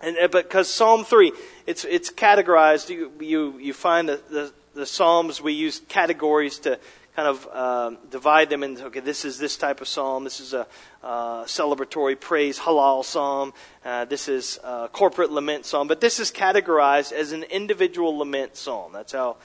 And, 0.00 0.16
because 0.30 0.68
Psalm 0.68 1.04
3, 1.04 1.32
it's, 1.66 1.84
it's 1.84 2.10
categorized, 2.10 2.90
you, 2.90 3.12
you, 3.20 3.58
you 3.58 3.72
find 3.72 4.08
the, 4.08 4.20
the 4.30 4.52
the 4.74 4.86
Psalms, 4.86 5.40
we 5.40 5.52
use 5.52 5.80
categories 5.88 6.58
to 6.60 6.78
kind 7.16 7.28
of 7.28 7.48
uh, 7.52 7.92
divide 8.10 8.50
them 8.50 8.64
into 8.64 8.84
okay, 8.86 9.00
this 9.00 9.24
is 9.24 9.38
this 9.38 9.56
type 9.56 9.80
of 9.80 9.86
psalm, 9.86 10.24
this 10.24 10.40
is 10.40 10.52
a 10.52 10.66
uh, 11.02 11.44
celebratory 11.44 12.18
praise 12.18 12.58
halal 12.58 13.04
psalm, 13.04 13.52
uh, 13.84 14.04
this 14.04 14.28
is 14.28 14.58
a 14.64 14.88
corporate 14.92 15.30
lament 15.30 15.64
psalm, 15.64 15.86
but 15.86 16.00
this 16.00 16.18
is 16.18 16.32
categorized 16.32 17.12
as 17.12 17.30
an 17.30 17.44
individual 17.44 18.18
lament 18.18 18.56
psalm. 18.56 18.92
That's 18.92 19.12
how 19.12 19.36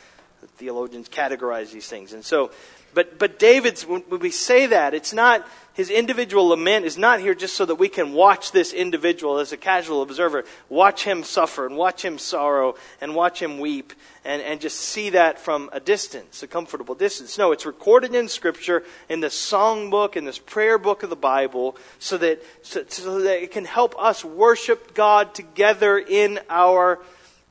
theologians 0.58 1.10
categorize 1.10 1.72
these 1.72 1.88
things. 1.88 2.14
And 2.14 2.26
so, 2.26 2.50
but 2.94 3.20
but 3.20 3.40
David's 3.40 3.86
when 3.86 4.04
we 4.10 4.32
say 4.32 4.68
that, 4.68 4.94
it's 4.94 5.14
not 5.14 5.48
his 5.80 5.90
individual 5.90 6.48
lament 6.48 6.84
is 6.84 6.98
not 6.98 7.22
here 7.22 7.34
just 7.34 7.56
so 7.56 7.64
that 7.64 7.76
we 7.76 7.88
can 7.88 8.12
watch 8.12 8.52
this 8.52 8.74
individual 8.74 9.40
as 9.40 9.54
a 9.54 9.58
casual 9.58 10.02
observer, 10.02 10.44
watch 10.68 11.06
him 11.06 11.24
suffer 11.24 11.66
and 11.66 11.78
watch 11.78 12.04
him 12.04 12.18
sorrow 12.18 12.76
and 13.00 13.16
watch 13.16 13.42
him 13.42 13.60
weep 13.60 13.94
and, 14.26 14.42
and 14.42 14.60
just 14.60 14.78
see 14.78 15.12
that 15.12 15.40
from 15.40 15.70
a 15.72 15.80
distance, 15.80 16.44
a 16.44 16.48
comfortable 16.48 16.96
distance. 16.96 17.38
No, 17.38 17.54
it's 17.54 17.66
recorded 17.66 18.14
in 18.14 18.28
Scripture, 18.28 18.84
in 19.08 19.22
the 19.22 19.28
songbook, 19.28 20.18
in 20.18 20.26
this 20.26 20.38
prayer 20.38 20.78
book 20.78 21.04
of 21.04 21.10
the 21.10 21.16
Bible, 21.16 21.78
so 21.98 22.18
that, 22.18 22.44
so, 22.62 22.84
so 22.90 23.22
that 23.22 23.42
it 23.42 23.52
can 23.52 23.64
help 23.64 23.96
us 23.98 24.26
worship 24.26 24.94
God 24.94 25.34
together 25.34 25.98
in 25.98 26.42
our 26.50 27.00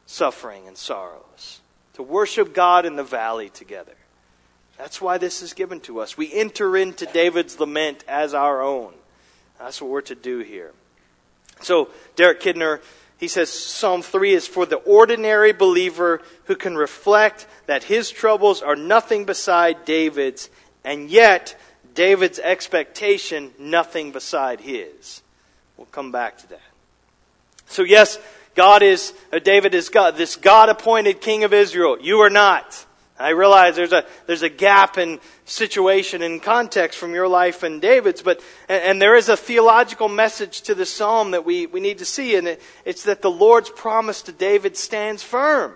suffering 0.04 0.68
and 0.68 0.76
sorrows. 0.76 1.61
To 1.95 2.02
worship 2.02 2.52
God 2.52 2.85
in 2.85 2.97
the 2.97 3.04
valley 3.04 3.49
together. 3.49 3.95
That's 4.79 5.01
why 5.01 5.19
this 5.19 5.43
is 5.43 5.53
given 5.53 5.81
to 5.81 6.01
us. 6.01 6.17
We 6.17 6.33
enter 6.33 6.77
into 6.77 7.05
David's 7.07 7.59
lament 7.59 8.05
as 8.07 8.33
our 8.33 8.63
own. 8.63 8.95
That's 9.59 9.83
what 9.83 9.91
we're 9.91 10.01
to 10.03 10.15
do 10.15 10.39
here. 10.39 10.73
So, 11.61 11.91
Derek 12.15 12.41
Kidner, 12.41 12.81
he 13.19 13.27
says 13.27 13.51
Psalm 13.51 14.03
3 14.03 14.35
is 14.35 14.47
for 14.47 14.65
the 14.65 14.77
ordinary 14.77 15.53
believer 15.53 16.23
who 16.45 16.55
can 16.55 16.77
reflect 16.77 17.49
that 17.67 17.83
his 17.83 18.11
troubles 18.11 18.63
are 18.63 18.77
nothing 18.77 19.25
beside 19.25 19.85
David's, 19.85 20.49
and 20.85 21.11
yet 21.11 21.61
David's 21.95 22.39
expectation 22.39 23.51
nothing 23.59 24.13
beside 24.13 24.61
his. 24.61 25.23
We'll 25.77 25.87
come 25.87 26.13
back 26.13 26.39
to 26.39 26.49
that. 26.51 26.61
So, 27.67 27.83
yes, 27.83 28.21
God 28.55 28.85
is, 28.85 29.13
uh, 29.33 29.41
David 29.41 29.75
is 29.75 29.89
God, 29.89 30.17
this 30.17 30.37
God 30.37 30.69
appointed 30.69 31.21
king 31.21 31.43
of 31.43 31.53
Israel. 31.53 31.99
You 32.01 32.21
are 32.21 32.31
not. 32.31 32.87
I 33.19 33.31
realize 33.31 33.75
there's 33.75 33.93
a, 33.93 34.05
there's 34.27 34.43
a 34.43 34.49
gap 34.49 34.97
in 34.97 35.19
situation 35.45 36.23
and 36.23 36.43
context 36.43 36.99
from 36.99 37.15
your 37.15 37.27
life 37.27 37.63
and 37.63 37.81
David's, 37.81 38.23
but, 38.23 38.41
and, 38.69 38.83
and 38.83 39.03
there 39.03 39.17
is 39.17 39.29
a 39.29 39.37
theological 39.37 40.09
message 40.09 40.63
to 40.63 40.75
the 40.75 40.87
psalm 40.87 41.33
that 41.33 41.45
we, 41.45 41.67
we 41.67 41.81
need 41.81 41.99
to 41.99 42.05
see, 42.05 42.37
and 42.37 42.47
it, 42.47 42.63
it's 42.85 43.03
that 43.05 43.23
the 43.23 43.31
Lord's 43.31 43.71
promise 43.71 44.23
to 44.23 44.33
David 44.33 44.77
stands 44.77 45.23
firm. 45.23 45.75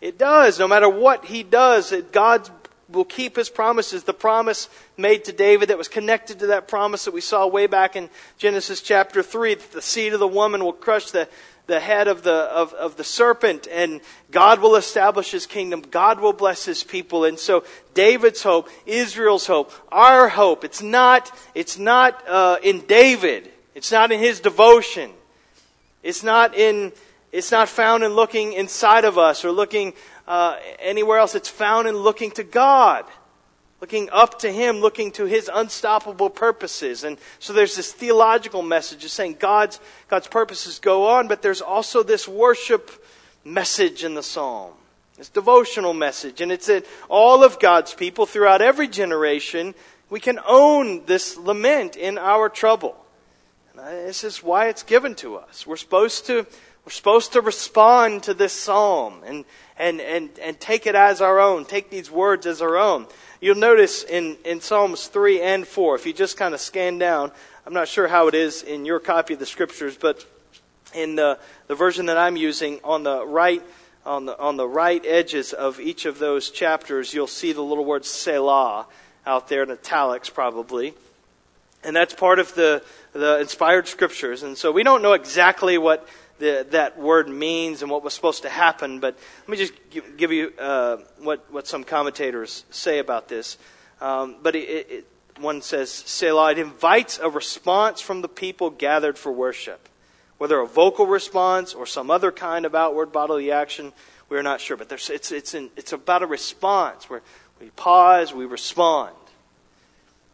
It 0.00 0.18
does. 0.18 0.58
No 0.58 0.68
matter 0.68 0.88
what 0.88 1.24
he 1.24 1.42
does, 1.42 1.92
God 2.12 2.48
will 2.90 3.04
keep 3.04 3.36
his 3.36 3.48
promises. 3.48 4.04
The 4.04 4.14
promise 4.14 4.68
made 4.96 5.24
to 5.24 5.32
David 5.32 5.70
that 5.70 5.78
was 5.78 5.88
connected 5.88 6.38
to 6.40 6.46
that 6.48 6.68
promise 6.68 7.04
that 7.06 7.14
we 7.14 7.20
saw 7.20 7.46
way 7.46 7.66
back 7.66 7.96
in 7.96 8.10
Genesis 8.38 8.80
chapter 8.80 9.22
3 9.22 9.54
that 9.54 9.72
the 9.72 9.82
seed 9.82 10.12
of 10.12 10.20
the 10.20 10.28
woman 10.28 10.62
will 10.62 10.72
crush 10.72 11.10
the, 11.10 11.28
the 11.66 11.80
head 11.80 12.08
of 12.08 12.22
the, 12.22 12.32
of, 12.34 12.72
of 12.74 12.96
the 12.96 13.04
serpent, 13.04 13.66
and 13.70 14.00
God 14.30 14.60
will 14.60 14.76
establish 14.76 15.30
his 15.30 15.46
kingdom. 15.46 15.80
God 15.80 16.20
will 16.20 16.32
bless 16.32 16.64
his 16.64 16.82
people. 16.84 17.24
And 17.24 17.38
so 17.38 17.64
David's 17.94 18.42
hope, 18.42 18.68
Israel's 18.84 19.46
hope, 19.46 19.72
our 19.90 20.28
hope, 20.28 20.64
it's 20.64 20.82
not, 20.82 21.30
it's 21.54 21.78
not 21.78 22.22
uh, 22.28 22.58
in 22.62 22.80
David. 22.80 23.50
It's 23.74 23.90
not 23.90 24.12
in 24.12 24.20
his 24.20 24.40
devotion. 24.40 25.10
It's 26.02 26.22
not 26.22 26.54
in, 26.54 26.92
it's 27.32 27.50
not 27.50 27.68
found 27.68 28.04
in 28.04 28.12
looking 28.12 28.52
inside 28.52 29.04
of 29.04 29.16
us 29.16 29.44
or 29.44 29.50
looking 29.50 29.94
uh, 30.28 30.56
anywhere 30.78 31.18
else. 31.18 31.34
It's 31.34 31.48
found 31.48 31.88
in 31.88 31.96
looking 31.96 32.30
to 32.32 32.44
God 32.44 33.04
looking 33.84 34.08
up 34.12 34.38
to 34.38 34.50
Him, 34.50 34.78
looking 34.78 35.12
to 35.12 35.26
His 35.26 35.50
unstoppable 35.52 36.30
purposes. 36.30 37.04
And 37.04 37.18
so 37.38 37.52
there's 37.52 37.76
this 37.76 37.92
theological 37.92 38.62
message 38.62 39.04
of 39.04 39.10
saying 39.10 39.36
God's, 39.38 39.78
God's 40.08 40.26
purposes 40.26 40.78
go 40.78 41.08
on, 41.08 41.28
but 41.28 41.42
there's 41.42 41.60
also 41.60 42.02
this 42.02 42.26
worship 42.26 42.90
message 43.44 44.02
in 44.02 44.14
the 44.14 44.22
psalm. 44.22 44.72
This 45.18 45.28
devotional 45.28 45.92
message. 45.92 46.40
And 46.40 46.50
it's 46.50 46.68
that 46.68 46.86
all 47.10 47.44
of 47.44 47.60
God's 47.60 47.92
people 47.92 48.24
throughout 48.24 48.62
every 48.62 48.88
generation, 48.88 49.74
we 50.08 50.18
can 50.18 50.40
own 50.46 51.04
this 51.04 51.36
lament 51.36 51.94
in 51.94 52.16
our 52.16 52.48
trouble. 52.48 52.96
And 53.76 53.86
this 54.08 54.24
is 54.24 54.42
why 54.42 54.68
it's 54.68 54.82
given 54.82 55.14
to 55.16 55.36
us. 55.36 55.66
We're 55.66 55.76
supposed 55.76 56.24
to, 56.28 56.46
we're 56.86 56.90
supposed 56.90 57.34
to 57.34 57.42
respond 57.42 58.22
to 58.22 58.32
this 58.32 58.54
psalm 58.54 59.20
and, 59.26 59.44
and, 59.76 60.00
and, 60.00 60.30
and 60.38 60.58
take 60.58 60.86
it 60.86 60.94
as 60.94 61.20
our 61.20 61.38
own, 61.38 61.66
take 61.66 61.90
these 61.90 62.10
words 62.10 62.46
as 62.46 62.62
our 62.62 62.78
own. 62.78 63.06
You'll 63.44 63.56
notice 63.56 64.04
in, 64.04 64.38
in 64.46 64.62
Psalms 64.62 65.06
3 65.06 65.42
and 65.42 65.66
4, 65.66 65.96
if 65.96 66.06
you 66.06 66.14
just 66.14 66.38
kind 66.38 66.54
of 66.54 66.62
scan 66.62 66.96
down, 66.96 67.30
I'm 67.66 67.74
not 67.74 67.88
sure 67.88 68.08
how 68.08 68.26
it 68.28 68.34
is 68.34 68.62
in 68.62 68.86
your 68.86 68.98
copy 68.98 69.34
of 69.34 69.38
the 69.38 69.44
scriptures, 69.44 69.98
but 69.98 70.24
in 70.94 71.16
the, 71.16 71.38
the 71.66 71.74
version 71.74 72.06
that 72.06 72.16
I'm 72.16 72.38
using, 72.38 72.80
on 72.82 73.02
the 73.02 73.26
right, 73.26 73.62
on 74.06 74.24
the, 74.24 74.38
on 74.38 74.56
the 74.56 74.66
right 74.66 75.04
edges 75.04 75.52
of 75.52 75.78
each 75.78 76.06
of 76.06 76.18
those 76.18 76.48
chapters, 76.48 77.12
you'll 77.12 77.26
see 77.26 77.52
the 77.52 77.60
little 77.60 77.84
word 77.84 78.06
Selah 78.06 78.86
out 79.26 79.48
there 79.48 79.62
in 79.62 79.70
italics 79.70 80.30
probably. 80.30 80.94
And 81.84 81.94
that's 81.94 82.14
part 82.14 82.38
of 82.38 82.54
the, 82.54 82.82
the 83.12 83.40
inspired 83.40 83.88
scriptures. 83.88 84.42
And 84.42 84.56
so 84.56 84.72
we 84.72 84.84
don't 84.84 85.02
know 85.02 85.12
exactly 85.12 85.76
what 85.76 86.08
the, 86.38 86.66
that 86.70 86.98
word 86.98 87.28
means 87.28 87.82
and 87.82 87.90
what 87.90 88.02
was 88.02 88.14
supposed 88.14 88.42
to 88.42 88.48
happen, 88.48 89.00
but 89.00 89.16
let 89.40 89.48
me 89.48 89.56
just 89.56 89.72
give 90.16 90.32
you 90.32 90.52
uh, 90.58 90.98
what, 91.18 91.44
what 91.52 91.66
some 91.66 91.84
commentators 91.84 92.64
say 92.70 92.98
about 92.98 93.28
this. 93.28 93.56
Um, 94.00 94.36
but 94.42 94.56
it, 94.56 94.90
it, 94.90 95.06
one 95.38 95.62
says, 95.62 95.90
Selah, 95.90 96.52
it 96.52 96.58
invites 96.58 97.18
a 97.18 97.28
response 97.28 98.00
from 98.00 98.20
the 98.20 98.28
people 98.28 98.70
gathered 98.70 99.18
for 99.18 99.32
worship. 99.32 99.88
Whether 100.38 100.58
a 100.60 100.66
vocal 100.66 101.06
response 101.06 101.74
or 101.74 101.86
some 101.86 102.10
other 102.10 102.32
kind 102.32 102.66
of 102.66 102.74
outward 102.74 103.12
bodily 103.12 103.50
action, 103.50 103.92
we're 104.28 104.42
not 104.42 104.60
sure. 104.60 104.76
But 104.76 104.90
it's, 104.92 105.30
it's, 105.30 105.54
it's 105.54 105.92
about 105.92 106.22
a 106.22 106.26
response 106.26 107.08
where 107.08 107.22
we 107.60 107.70
pause, 107.70 108.34
we 108.34 108.44
respond. 108.44 109.14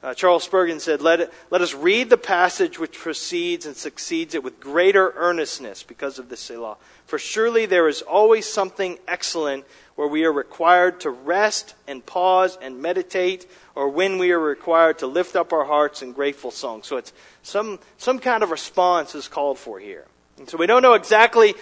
Uh, 0.03 0.15
Charles 0.15 0.45
Spurgeon 0.45 0.81
said, 0.81 1.03
let, 1.03 1.21
it, 1.21 1.33
let 1.51 1.61
us 1.61 1.75
read 1.75 2.09
the 2.09 2.17
passage 2.17 2.79
which 2.79 2.99
precedes 2.99 3.67
and 3.67 3.77
succeeds 3.77 4.35
it 4.35 4.43
with 4.43 4.59
greater 4.59 5.13
earnestness 5.15 5.83
because 5.83 6.19
of 6.19 6.31
this 6.31 6.41
Selah. 6.41 6.79
For 7.05 7.19
surely 7.19 7.67
there 7.67 7.87
is 7.87 8.01
always 8.01 8.47
something 8.47 8.99
excellent 9.07 9.67
where 9.97 10.09
we 10.09 10.25
are 10.25 10.33
required 10.33 11.01
to 11.01 11.11
rest 11.11 11.75
and 11.87 12.05
pause 12.07 12.57
and 12.63 12.81
meditate, 12.81 13.47
or 13.75 13.91
when 13.91 14.17
we 14.17 14.33
are 14.33 14.39
required 14.39 14.99
to 15.01 15.07
lift 15.07 15.37
up 15.37 15.53
our 15.53 15.65
hearts 15.65 16.01
in 16.01 16.13
grateful 16.13 16.51
song. 16.51 16.83
So 16.83 16.97
it's 16.97 17.13
some, 17.43 17.79
some 17.99 18.19
kind 18.19 18.43
of 18.43 18.51
response 18.51 19.15
is 19.15 19.29
called 19.29 19.59
for 19.59 19.79
here. 19.79 20.07
And 20.39 20.49
so 20.49 20.57
we 20.57 20.67
don't 20.67 20.81
know 20.81 20.95
exactly, 20.95 21.55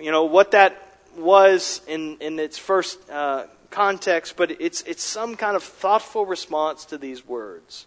you 0.00 0.10
know, 0.10 0.24
what 0.24 0.52
that 0.52 1.00
was 1.14 1.82
in, 1.86 2.16
in 2.20 2.38
its 2.38 2.56
first 2.56 3.10
uh, 3.10 3.44
context, 3.72 4.36
but 4.36 4.60
it's, 4.60 4.82
it's 4.82 5.02
some 5.02 5.36
kind 5.36 5.56
of 5.56 5.62
thoughtful 5.62 6.26
response 6.26 6.84
to 6.86 6.98
these 6.98 7.26
words. 7.26 7.86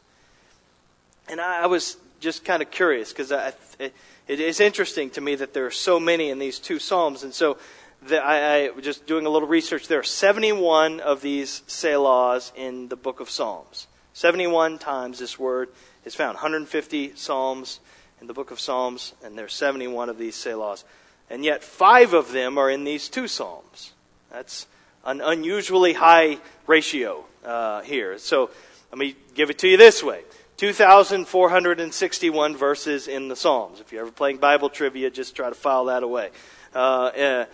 And 1.29 1.39
I, 1.39 1.63
I 1.63 1.65
was 1.67 1.97
just 2.19 2.43
kind 2.43 2.61
of 2.61 2.71
curious 2.71 3.13
because 3.13 3.31
it, 3.79 3.93
it 4.27 4.39
is 4.39 4.59
interesting 4.59 5.09
to 5.11 5.21
me 5.21 5.35
that 5.35 5.53
there 5.53 5.65
are 5.65 5.71
so 5.71 5.99
many 5.99 6.29
in 6.29 6.39
these 6.39 6.59
two 6.59 6.79
Psalms. 6.79 7.23
And 7.23 7.33
so 7.33 7.57
the, 8.01 8.23
I, 8.23 8.65
I 8.65 8.81
just 8.81 9.05
doing 9.05 9.25
a 9.25 9.29
little 9.29 9.47
research. 9.47 9.87
There 9.87 9.99
are 9.99 10.03
71 10.03 10.99
of 10.99 11.21
these 11.21 11.61
Selahs 11.67 12.51
in 12.55 12.89
the 12.89 12.95
book 12.95 13.19
of 13.19 13.29
Psalms. 13.29 13.87
71 14.13 14.77
times 14.79 15.19
this 15.19 15.37
word 15.37 15.69
is 16.05 16.15
found. 16.15 16.35
150 16.35 17.15
Psalms 17.15 17.79
in 18.21 18.27
the 18.27 18.33
book 18.33 18.51
of 18.51 18.59
Psalms, 18.59 19.13
and 19.23 19.37
there 19.37 19.45
are 19.45 19.49
71 19.49 20.09
of 20.09 20.17
these 20.17 20.35
Selahs. 20.35 20.83
And 21.29 21.43
yet, 21.43 21.63
five 21.63 22.13
of 22.13 22.31
them 22.31 22.57
are 22.57 22.69
in 22.69 22.83
these 22.83 23.09
two 23.09 23.27
Psalms. 23.27 23.93
That's 24.31 24.67
an 25.05 25.21
unusually 25.21 25.93
high 25.93 26.39
ratio 26.67 27.25
uh, 27.43 27.81
here. 27.81 28.17
So 28.17 28.49
let 28.91 28.97
me 28.97 29.15
give 29.35 29.49
it 29.49 29.59
to 29.59 29.67
you 29.67 29.77
this 29.77 30.03
way 30.03 30.23
2,461 30.57 32.57
verses 32.57 33.07
in 33.07 33.27
the 33.27 33.35
Psalms. 33.35 33.79
If 33.79 33.91
you're 33.91 34.01
ever 34.01 34.11
playing 34.11 34.37
Bible 34.37 34.69
trivia, 34.69 35.09
just 35.09 35.35
try 35.35 35.49
to 35.49 35.55
file 35.55 35.85
that 35.85 36.03
away. 36.03 36.29
Uh, 36.73 36.77
uh, 36.77 37.45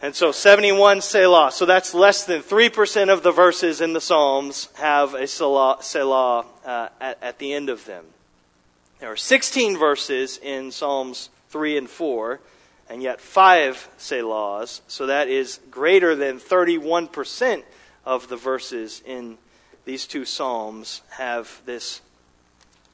and 0.00 0.14
so 0.14 0.32
71 0.32 1.00
Selah. 1.00 1.52
So 1.52 1.64
that's 1.64 1.94
less 1.94 2.24
than 2.24 2.42
3% 2.42 3.08
of 3.08 3.22
the 3.22 3.30
verses 3.30 3.80
in 3.80 3.92
the 3.92 4.00
Psalms 4.00 4.68
have 4.74 5.14
a 5.14 5.28
Selah, 5.28 5.78
Selah 5.80 6.46
uh, 6.64 6.88
at, 7.00 7.22
at 7.22 7.38
the 7.38 7.52
end 7.52 7.68
of 7.68 7.84
them. 7.84 8.04
There 8.98 9.10
are 9.10 9.16
16 9.16 9.78
verses 9.78 10.38
in 10.42 10.70
Psalms 10.70 11.30
3 11.50 11.78
and 11.78 11.90
4, 11.90 12.40
and 12.92 13.02
yet 13.02 13.22
5 13.22 13.88
Selahs. 13.98 14.82
So 14.86 15.06
that 15.06 15.28
is 15.28 15.60
greater 15.70 16.14
than 16.14 16.38
31% 16.38 17.62
of 18.04 18.28
the 18.28 18.36
verses 18.36 19.02
in 19.06 19.38
these 19.86 20.06
two 20.06 20.26
Psalms 20.26 21.00
have 21.08 21.62
this 21.64 22.02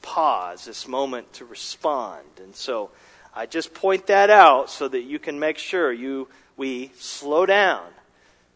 pause, 0.00 0.66
this 0.66 0.86
moment 0.86 1.32
to 1.32 1.44
respond. 1.44 2.28
And 2.40 2.54
so 2.54 2.90
I 3.34 3.46
just 3.46 3.74
point 3.74 4.06
that 4.06 4.30
out 4.30 4.70
so 4.70 4.86
that 4.86 5.02
you 5.02 5.18
can 5.18 5.40
make 5.40 5.58
sure 5.58 5.92
you 5.92 6.28
we 6.56 6.92
slow 6.96 7.44
down 7.44 7.86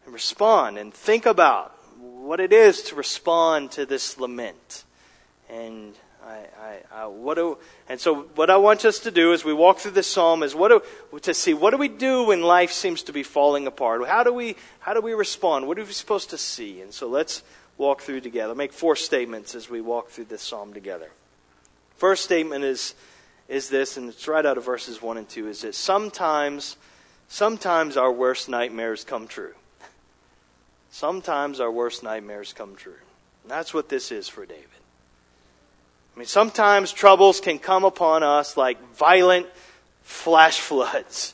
and 0.05 0.13
respond 0.13 0.77
and 0.77 0.93
think 0.93 1.25
about 1.25 1.77
what 1.99 2.39
it 2.39 2.53
is 2.53 2.83
to 2.83 2.95
respond 2.95 3.71
to 3.71 3.85
this 3.85 4.17
lament. 4.17 4.85
And 5.49 5.93
I, 6.25 6.39
I, 6.61 7.01
I, 7.01 7.05
what 7.07 7.35
do, 7.35 7.57
and 7.89 7.99
so 7.99 8.23
what 8.35 8.49
I 8.49 8.57
want 8.57 8.85
us 8.85 8.99
to 8.99 9.11
do 9.11 9.33
as 9.33 9.43
we 9.43 9.53
walk 9.53 9.79
through 9.79 9.91
this 9.91 10.07
psalm 10.07 10.41
is 10.41 10.55
what 10.55 10.69
do, 10.69 11.19
to 11.19 11.33
see 11.33 11.53
what 11.53 11.71
do 11.71 11.77
we 11.77 11.89
do 11.89 12.27
when 12.27 12.41
life 12.41 12.71
seems 12.71 13.03
to 13.03 13.13
be 13.13 13.23
falling 13.23 13.67
apart? 13.67 14.07
How 14.07 14.23
do 14.23 14.33
we 14.33 14.55
how 14.79 14.93
do 14.93 15.01
we 15.01 15.13
respond? 15.13 15.67
What 15.67 15.77
are 15.77 15.83
we 15.83 15.91
supposed 15.91 16.29
to 16.29 16.37
see? 16.37 16.81
And 16.81 16.93
so 16.93 17.07
let's 17.07 17.43
walk 17.77 18.01
through 18.01 18.21
together. 18.21 18.55
make 18.55 18.71
four 18.71 18.95
statements 18.95 19.55
as 19.55 19.69
we 19.69 19.81
walk 19.81 20.09
through 20.09 20.25
this 20.25 20.41
psalm 20.41 20.73
together. 20.73 21.09
First 21.97 22.23
statement 22.23 22.63
is 22.63 22.95
is 23.49 23.69
this, 23.69 23.97
and 23.97 24.07
it's 24.09 24.27
right 24.27 24.45
out 24.45 24.57
of 24.57 24.65
verses 24.65 25.01
one 25.01 25.17
and 25.17 25.27
two, 25.27 25.47
is 25.49 25.61
that 25.61 25.75
sometimes 25.75 26.77
Sometimes 27.33 27.97
our 27.97 28.11
worst 28.11 28.47
nightmares 28.47 29.03
come 29.03 29.27
true. 29.27 29.55
Sometimes 30.91 31.59
our 31.59 31.71
worst 31.71 32.03
nightmares 32.03 32.53
come 32.53 32.75
true. 32.75 33.01
And 33.41 33.49
that's 33.49 33.73
what 33.73 33.89
this 33.89 34.11
is 34.11 34.29
for 34.29 34.45
David. 34.45 34.67
I 36.15 36.19
mean, 36.19 36.27
sometimes 36.27 36.91
troubles 36.91 37.39
can 37.39 37.57
come 37.57 37.83
upon 37.83 38.21
us 38.21 38.55
like 38.55 38.79
violent 38.95 39.47
flash 40.03 40.59
floods. 40.59 41.33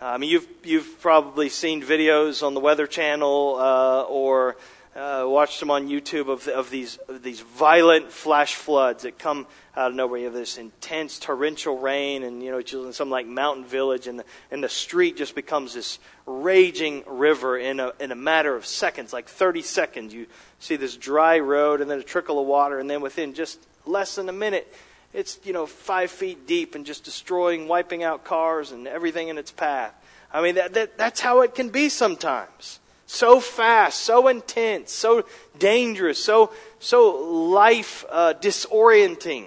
I 0.00 0.18
mean, 0.18 0.30
you've, 0.30 0.48
you've 0.64 1.00
probably 1.00 1.48
seen 1.48 1.82
videos 1.82 2.44
on 2.44 2.54
the 2.54 2.60
Weather 2.60 2.86
Channel 2.86 3.56
uh, 3.58 4.02
or 4.02 4.56
uh, 4.98 5.24
watched 5.26 5.60
them 5.60 5.70
on 5.70 5.88
YouTube 5.88 6.28
of, 6.28 6.48
of 6.48 6.70
these 6.70 6.98
of 7.08 7.22
these 7.22 7.40
violent 7.40 8.10
flash 8.10 8.54
floods 8.54 9.04
that 9.04 9.18
come 9.18 9.46
out 9.76 9.90
of 9.90 9.96
nowhere. 9.96 10.18
You 10.18 10.24
have 10.26 10.34
this 10.34 10.58
intense 10.58 11.18
torrential 11.20 11.78
rain, 11.78 12.24
and 12.24 12.42
you 12.42 12.50
know, 12.50 12.58
in 12.58 12.92
some 12.92 13.08
like 13.08 13.26
mountain 13.26 13.64
village, 13.64 14.08
and 14.08 14.18
the, 14.18 14.24
and 14.50 14.62
the 14.62 14.68
street 14.68 15.16
just 15.16 15.34
becomes 15.34 15.74
this 15.74 16.00
raging 16.26 17.04
river 17.06 17.56
in 17.56 17.78
a 17.78 17.92
in 18.00 18.10
a 18.10 18.16
matter 18.16 18.56
of 18.56 18.66
seconds, 18.66 19.12
like 19.12 19.28
30 19.28 19.62
seconds. 19.62 20.12
You 20.12 20.26
see 20.58 20.76
this 20.76 20.96
dry 20.96 21.38
road, 21.38 21.80
and 21.80 21.88
then 21.88 22.00
a 22.00 22.04
trickle 22.04 22.40
of 22.40 22.46
water, 22.46 22.80
and 22.80 22.90
then 22.90 23.00
within 23.00 23.34
just 23.34 23.60
less 23.86 24.16
than 24.16 24.28
a 24.28 24.32
minute, 24.32 24.74
it's 25.12 25.38
you 25.44 25.52
know 25.52 25.66
five 25.66 26.10
feet 26.10 26.46
deep 26.46 26.74
and 26.74 26.84
just 26.84 27.04
destroying, 27.04 27.68
wiping 27.68 28.02
out 28.02 28.24
cars 28.24 28.72
and 28.72 28.88
everything 28.88 29.28
in 29.28 29.38
its 29.38 29.52
path. 29.52 29.94
I 30.32 30.42
mean, 30.42 30.56
that, 30.56 30.74
that 30.74 30.98
that's 30.98 31.20
how 31.20 31.42
it 31.42 31.54
can 31.54 31.68
be 31.68 31.88
sometimes 31.88 32.80
so 33.08 33.40
fast, 33.40 34.00
so 34.00 34.28
intense, 34.28 34.92
so 34.92 35.24
dangerous, 35.58 36.22
so, 36.22 36.52
so 36.78 37.08
life 37.48 38.04
uh, 38.10 38.34
disorienting. 38.34 39.46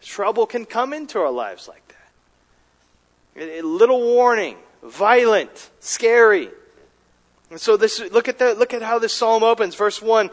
Trouble 0.00 0.46
can 0.46 0.64
come 0.64 0.92
into 0.92 1.18
our 1.18 1.32
lives 1.32 1.66
like 1.66 1.82
that. 1.88 3.42
A, 3.42 3.62
little 3.62 4.00
warning, 4.00 4.56
violent, 4.84 5.70
scary. 5.80 6.48
And 7.50 7.60
so 7.60 7.76
this, 7.76 7.98
look 8.12 8.28
at 8.28 8.38
that, 8.38 8.58
look 8.58 8.72
at 8.72 8.80
how 8.80 9.00
this 9.00 9.12
psalm 9.12 9.42
opens. 9.42 9.74
Verse 9.74 10.00
1. 10.00 10.30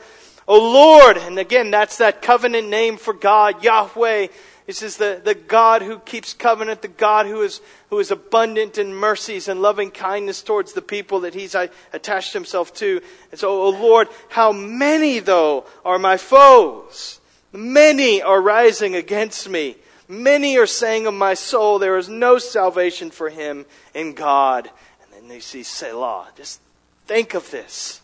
O 0.48 0.58
Lord, 0.60 1.18
and 1.18 1.40
again, 1.40 1.72
that's 1.72 1.98
that 1.98 2.22
covenant 2.22 2.70
name 2.70 2.98
for 2.98 3.14
God, 3.14 3.64
Yahweh. 3.64 4.28
This 4.68 4.78
says, 4.78 4.98
the, 4.98 5.22
the 5.24 5.36
God 5.36 5.82
who 5.82 6.00
keeps 6.00 6.34
covenant, 6.34 6.82
the 6.82 6.88
God 6.88 7.26
who 7.26 7.42
is, 7.42 7.62
who 7.90 8.00
is 8.00 8.12
abundant 8.12 8.78
in 8.78 8.94
mercies 8.94 9.48
and 9.48 9.62
loving 9.62 9.92
kindness 9.92 10.44
towards 10.44 10.74
the 10.74 10.82
people 10.82 11.22
that 11.22 11.34
He's 11.34 11.56
uh, 11.56 11.68
attached 11.94 12.34
Himself 12.34 12.74
to. 12.76 13.02
And 13.32 13.40
so, 13.40 13.50
O 13.62 13.70
Lord, 13.70 14.08
how 14.30 14.52
many, 14.52 15.20
though, 15.20 15.66
are 15.84 16.00
my 16.00 16.18
foes? 16.18 17.20
Many 17.52 18.22
are 18.22 18.42
rising 18.42 18.96
against 18.96 19.50
me. 19.50 19.76
Many 20.08 20.58
are 20.58 20.68
saying 20.68 21.08
of 21.08 21.14
my 21.14 21.34
soul, 21.34 21.80
there 21.80 21.98
is 21.98 22.10
no 22.10 22.38
salvation 22.38 23.12
for 23.12 23.30
him 23.30 23.66
in 23.94 24.14
God. 24.14 24.70
And 25.02 25.14
then 25.14 25.30
they 25.30 25.40
see 25.40 25.64
Selah. 25.64 26.28
Just 26.36 26.60
think 27.08 27.34
of 27.34 27.50
this. 27.50 28.01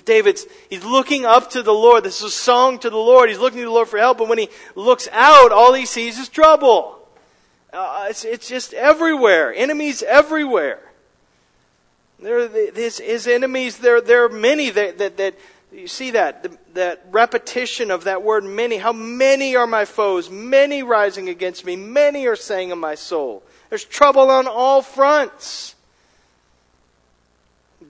David's, 0.00 0.46
he's 0.70 0.84
looking 0.84 1.26
up 1.26 1.50
to 1.50 1.62
the 1.62 1.72
Lord. 1.72 2.04
This 2.04 2.18
is 2.18 2.26
a 2.26 2.30
song 2.30 2.78
to 2.80 2.90
the 2.90 2.96
Lord. 2.96 3.28
He's 3.28 3.38
looking 3.38 3.58
to 3.58 3.64
the 3.66 3.70
Lord 3.70 3.88
for 3.88 3.98
help. 3.98 4.20
And 4.20 4.28
when 4.28 4.38
he 4.38 4.48
looks 4.74 5.08
out, 5.12 5.52
all 5.52 5.74
he 5.74 5.84
sees 5.84 6.18
is 6.18 6.28
trouble. 6.28 6.98
Uh, 7.72 8.06
it's, 8.08 8.24
it's 8.24 8.48
just 8.48 8.72
everywhere. 8.74 9.52
Enemies 9.54 10.02
everywhere. 10.02 10.80
There, 12.20 12.48
his, 12.72 12.98
his 12.98 13.26
enemies, 13.26 13.78
there, 13.78 14.00
there 14.00 14.24
are 14.24 14.28
many 14.28 14.70
that, 14.70 14.98
that, 14.98 15.16
that 15.16 15.34
you 15.72 15.88
see 15.88 16.12
that, 16.12 16.42
the, 16.42 16.58
that 16.74 17.04
repetition 17.10 17.90
of 17.90 18.04
that 18.04 18.22
word 18.22 18.44
many. 18.44 18.76
How 18.76 18.92
many 18.92 19.56
are 19.56 19.66
my 19.66 19.84
foes? 19.84 20.30
Many 20.30 20.82
rising 20.82 21.28
against 21.28 21.64
me. 21.64 21.76
Many 21.76 22.26
are 22.26 22.36
saying 22.36 22.72
of 22.72 22.78
my 22.78 22.94
soul. 22.94 23.42
There's 23.70 23.84
trouble 23.84 24.30
on 24.30 24.46
all 24.46 24.82
fronts. 24.82 25.74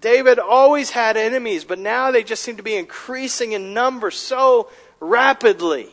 David 0.03 0.39
always 0.39 0.91
had 0.91 1.17
enemies, 1.17 1.65
but 1.65 1.79
now 1.79 2.11
they 2.11 2.23
just 2.23 2.43
seem 2.43 2.59
to 2.59 2.63
be 2.63 2.75
increasing 2.75 3.53
in 3.53 3.73
number 3.73 4.11
so 4.11 4.69
rapidly. 5.01 5.89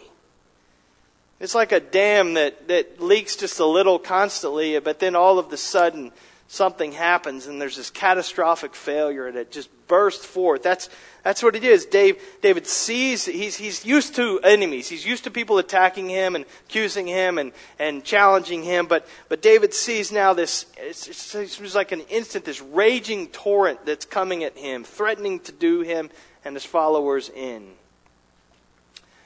It's 1.39 1.55
like 1.55 1.71
a 1.71 1.79
dam 1.79 2.33
that, 2.33 2.67
that 2.67 2.99
leaks 2.99 3.37
just 3.37 3.59
a 3.59 3.65
little 3.65 3.97
constantly, 3.97 4.77
but 4.79 4.99
then 4.99 5.15
all 5.15 5.39
of 5.39 5.49
the 5.49 5.57
sudden 5.57 6.11
something 6.51 6.91
happens 6.91 7.45
and 7.45 7.61
there's 7.61 7.77
this 7.77 7.91
catastrophic 7.91 8.73
failure 8.73 9.27
and 9.27 9.37
it 9.37 9.51
just 9.51 9.69
bursts 9.87 10.25
forth. 10.25 10.63
That's, 10.63 10.89
that's 11.23 11.43
what 11.43 11.55
it 11.55 11.63
is. 11.63 11.85
Dave, 11.85 12.19
David 12.41 12.65
sees, 12.65 13.25
he's, 13.25 13.55
he's 13.55 13.85
used 13.85 14.15
to 14.15 14.39
enemies. 14.43 14.89
He's 14.89 15.05
used 15.05 15.25
to 15.25 15.31
people 15.31 15.59
attacking 15.59 16.09
him 16.09 16.35
and 16.35 16.45
accusing 16.65 17.05
him 17.05 17.37
and, 17.37 17.51
and 17.77 18.03
challenging 18.03 18.63
him. 18.63 18.87
But, 18.87 19.07
but 19.29 19.43
David 19.43 19.75
sees 19.75 20.11
now 20.11 20.33
this, 20.33 20.65
it's, 20.75 21.07
it's, 21.07 21.35
it's 21.59 21.75
like 21.75 21.91
an 21.91 22.01
instant, 22.09 22.45
this 22.45 22.61
raging 22.61 23.27
torrent 23.27 23.85
that's 23.85 24.05
coming 24.05 24.43
at 24.43 24.57
him, 24.57 24.83
threatening 24.83 25.39
to 25.41 25.51
do 25.51 25.81
him 25.81 26.09
and 26.43 26.55
his 26.55 26.65
followers 26.65 27.29
in. 27.29 27.73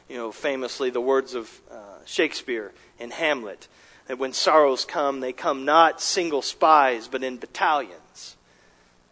You 0.09 0.17
know, 0.17 0.31
famously, 0.33 0.89
the 0.89 1.01
words 1.01 1.35
of 1.35 1.61
uh, 1.71 1.75
Shakespeare 2.03 2.73
in 2.99 3.11
Hamlet 3.11 3.69
that 4.07 4.19
when 4.19 4.33
sorrows 4.33 4.85
come, 4.85 5.19
they 5.19 5.33
come 5.33 5.65
not 5.65 6.01
single 6.01 6.41
spies, 6.41 7.07
but 7.07 7.23
in 7.23 7.37
battalions. 7.37 8.35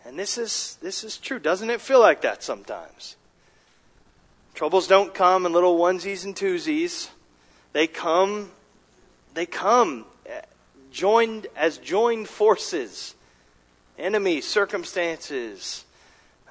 And 0.06 0.18
this 0.18 0.38
is, 0.38 0.78
this 0.82 1.04
is 1.04 1.18
true. 1.18 1.40
Doesn't 1.40 1.70
it 1.70 1.82
feel 1.82 2.00
like 2.00 2.22
that 2.22 2.44
sometimes? 2.44 3.16
Troubles 4.54 4.88
don't 4.88 5.14
come 5.14 5.46
in 5.46 5.54
little 5.54 5.78
onesies 5.78 6.26
and 6.26 6.36
twosies. 6.36 7.10
They 7.74 7.88
come, 7.88 8.52
they 9.34 9.46
come 9.46 10.06
joined 10.92 11.48
as 11.56 11.78
joined 11.78 12.28
forces. 12.28 13.16
Enemies, 13.98 14.46
circumstances, 14.48 15.86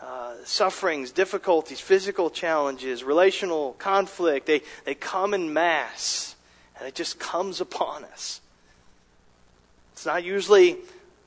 uh, 0.03 0.35
sufferings, 0.45 1.11
difficulties, 1.11 1.81
physical 1.81 2.31
challenges, 2.31 3.05
relational 3.05 3.75
conflict, 3.75 4.47
they, 4.47 4.63
they 4.85 4.95
come 4.95 5.35
in 5.35 5.53
mass 5.53 6.30
and 6.81 6.89
it 6.89 6.95
just 6.95 7.21
comes 7.21 7.61
upon 7.61 8.05
us. 8.05 8.41
It's 9.93 10.07
not 10.07 10.25
usually 10.25 10.79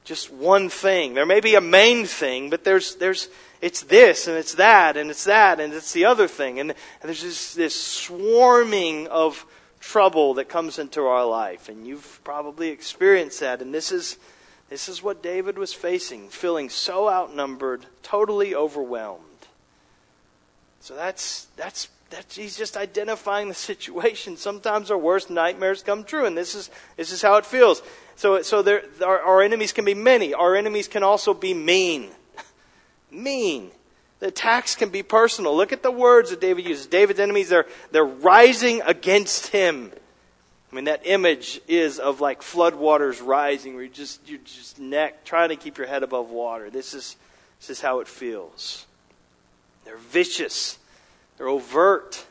just 0.03 0.33
one 0.33 0.67
thing. 0.67 1.13
There 1.13 1.27
may 1.27 1.39
be 1.39 1.55
a 1.55 1.61
main 1.61 2.05
thing, 2.05 2.49
but 2.49 2.63
there's, 2.63 2.95
there's, 2.95 3.29
it's 3.61 3.83
this 3.83 4.27
and 4.27 4.35
it's 4.35 4.55
that 4.55 4.97
and 4.97 5.09
it's 5.09 5.25
that 5.25 5.59
and 5.59 5.71
it's 5.71 5.93
the 5.93 6.05
other 6.05 6.27
thing. 6.27 6.59
And, 6.59 6.71
and 6.71 6.77
there's 7.03 7.21
this, 7.21 7.53
this 7.53 7.79
swarming 7.79 9.07
of 9.07 9.45
trouble 9.79 10.33
that 10.33 10.49
comes 10.49 10.79
into 10.79 11.03
our 11.03 11.25
life. 11.25 11.69
And 11.69 11.85
you've 11.85 12.19
probably 12.23 12.69
experienced 12.69 13.39
that. 13.41 13.61
And 13.61 13.73
this 13.73 13.91
is, 13.91 14.17
this 14.69 14.89
is 14.89 15.03
what 15.03 15.21
David 15.21 15.57
was 15.57 15.71
facing, 15.71 16.29
feeling 16.29 16.69
so 16.69 17.07
outnumbered, 17.09 17.85
totally 18.01 18.55
overwhelmed. 18.55 19.21
So 20.79 20.95
that's, 20.95 21.45
that's, 21.55 21.89
that's, 22.13 22.35
he's 22.35 22.55
just 22.55 22.77
identifying 22.77 23.47
the 23.47 23.53
situation. 23.71 24.37
Sometimes 24.37 24.91
our 24.91 24.97
worst 24.97 25.29
nightmares 25.29 25.83
come 25.83 26.03
true, 26.03 26.25
and 26.25 26.37
this 26.37 26.55
is, 26.55 26.69
this 26.95 27.11
is 27.11 27.21
how 27.21 27.35
it 27.37 27.45
feels. 27.45 27.81
So, 28.15 28.41
so 28.41 28.61
there, 28.61 28.83
our, 29.03 29.19
our 29.19 29.41
enemies 29.41 29.73
can 29.73 29.85
be 29.85 29.95
many. 29.95 30.33
Our 30.33 30.55
enemies 30.55 30.87
can 30.87 31.03
also 31.03 31.33
be 31.33 31.53
mean. 31.53 32.09
mean. 33.11 33.71
The 34.19 34.27
attacks 34.27 34.75
can 34.75 34.89
be 34.89 35.03
personal. 35.03 35.57
Look 35.57 35.73
at 35.73 35.83
the 35.83 35.91
words 35.91 36.29
that 36.29 36.39
David 36.39 36.65
uses. 36.65 36.85
David's 36.85 37.19
enemies, 37.19 37.49
they're, 37.49 37.65
they're 37.91 38.05
rising 38.05 38.81
against 38.83 39.47
him. 39.47 39.91
I 40.71 40.75
mean, 40.75 40.85
that 40.85 41.01
image 41.05 41.61
is 41.67 41.99
of 41.99 42.21
like 42.21 42.41
floodwaters 42.41 43.23
rising, 43.23 43.75
where 43.75 43.83
you 43.83 43.89
just, 43.89 44.27
you're 44.27 44.39
just 44.45 44.79
neck, 44.79 45.25
trying 45.25 45.49
to 45.49 45.55
keep 45.55 45.77
your 45.77 45.87
head 45.87 46.03
above 46.03 46.29
water. 46.29 46.69
This 46.69 46.93
is, 46.93 47.15
this 47.59 47.69
is 47.69 47.81
how 47.81 47.99
it 47.99 48.07
feels. 48.07 48.85
They're 49.83 49.97
vicious. 49.97 50.79
They're 51.37 51.47
overt. 51.47 52.25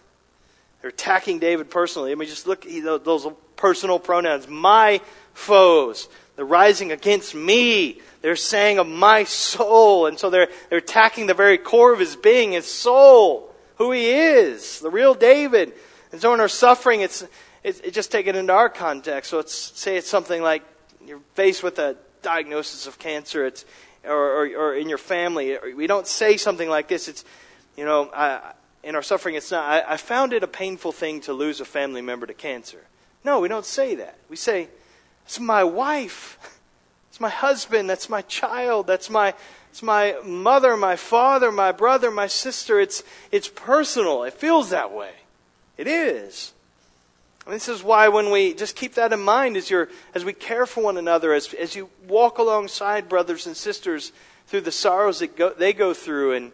They're 0.81 0.91
attacking 0.91 1.39
David 1.39 1.71
personally. 1.71 2.13
I 2.13 2.15
mean, 2.15 2.29
just 2.29 2.47
look 2.47 2.67
at 2.67 3.05
those 3.05 3.27
personal 3.57 3.99
pronouns. 3.99 4.49
My 4.49 5.01
foes. 5.33 6.09
They're 6.37 6.45
rising 6.45 6.93
against 6.93 7.35
me. 7.35 8.01
They're 8.23 8.37
saying 8.37 8.79
of 8.79 8.87
my 8.87 9.25
soul. 9.25 10.07
And 10.07 10.19
so 10.19 10.31
they're, 10.31 10.49
they're 10.71 10.79
attacking 10.79 11.27
the 11.27 11.35
very 11.35 11.59
core 11.59 11.93
of 11.93 11.99
his 11.99 12.17
being, 12.17 12.53
his 12.53 12.67
soul, 12.67 13.55
who 13.77 13.93
he 13.93 14.09
is, 14.11 14.81
the 14.81 14.91
real 14.91 15.15
David. 15.15 15.73
And 16.11 16.21
so 16.21 16.33
in 16.35 16.41
our 16.41 16.49
suffering, 16.49 17.01
it's, 17.01 17.25
it's, 17.63 17.81
just 17.91 18.11
take 18.11 18.27
it 18.27 18.37
into 18.37 18.53
our 18.53 18.69
context. 18.69 19.31
So 19.31 19.39
it's, 19.39 19.55
say 19.55 19.97
it's 19.97 20.09
something 20.09 20.43
like 20.43 20.63
you're 21.07 21.21
faced 21.35 21.63
with 21.63 21.79
a 21.79 21.97
diagnosis 22.23 22.87
of 22.87 22.99
cancer. 22.99 23.47
It's, 23.47 23.65
or, 24.05 24.45
or, 24.45 24.47
or 24.57 24.75
in 24.75 24.89
your 24.89 24.99
family. 24.99 25.57
We 25.77 25.87
don't 25.87 26.07
say 26.07 26.37
something 26.37 26.69
like 26.69 26.89
this. 26.89 27.09
It's, 27.09 27.25
you 27.77 27.85
know, 27.85 28.11
I, 28.13 28.53
in 28.83 28.95
our 28.95 29.03
suffering, 29.03 29.35
it's 29.35 29.51
not, 29.51 29.65
I, 29.65 29.95
I 29.95 29.97
found 29.97 30.33
it 30.33 30.43
a 30.43 30.49
painful 30.49 30.93
thing 30.93 31.21
to 31.23 31.33
lose 31.33 31.61
a 31.61 31.65
family 31.65 32.03
member 32.03 32.27
to 32.27 32.35
cancer. 32.35 32.81
No, 33.25 33.41
we 33.41 33.49
don't 33.49 33.65
say 33.65 33.95
that. 33.97 34.19
We 34.29 34.37
say, 34.37 34.69
it's 35.25 35.39
my 35.39 35.63
wife. 35.65 36.59
It's 37.11 37.21
my 37.21 37.29
husband. 37.29 37.89
That's 37.89 38.09
my 38.09 38.23
child. 38.23 38.87
That's 38.87 39.09
my, 39.09 39.35
it's 39.71 39.83
my 39.83 40.17
mother, 40.25 40.77
my 40.77 40.97
father, 40.97 41.53
my 41.53 41.71
brother, 41.71 42.11
my 42.11 42.27
sister. 42.27 42.81
It's, 42.81 43.05
it's 43.31 43.49
personal. 43.49 44.25
It 44.25 44.35
feels 44.35 44.71
that 44.71 44.93
way. 44.93 45.13
It 45.77 45.87
is. 45.87 46.53
And 47.47 47.55
this 47.55 47.69
is 47.69 47.83
why 47.83 48.09
when 48.09 48.31
we 48.31 48.55
just 48.55 48.77
keep 48.77 48.95
that 48.95 49.13
in 49.13 49.21
mind 49.21 49.57
as, 49.57 49.71
you're, 49.71 49.89
as 50.15 50.25
we 50.25 50.33
care 50.33 50.67
for 50.67 50.83
one 50.83 50.97
another, 50.97 51.33
as, 51.33 51.53
as 51.55 51.77
you 51.77 51.89
walk 52.09 52.39
alongside 52.39 53.09
brothers 53.09 53.47
and 53.47 53.57
sisters 53.57 54.13
through 54.47 54.61
the 54.63 54.73
sorrows 54.73 55.21
that 55.21 55.37
go, 55.37 55.51
they 55.51 55.73
go 55.73 55.95
through, 55.95 56.33
and, 56.33 56.53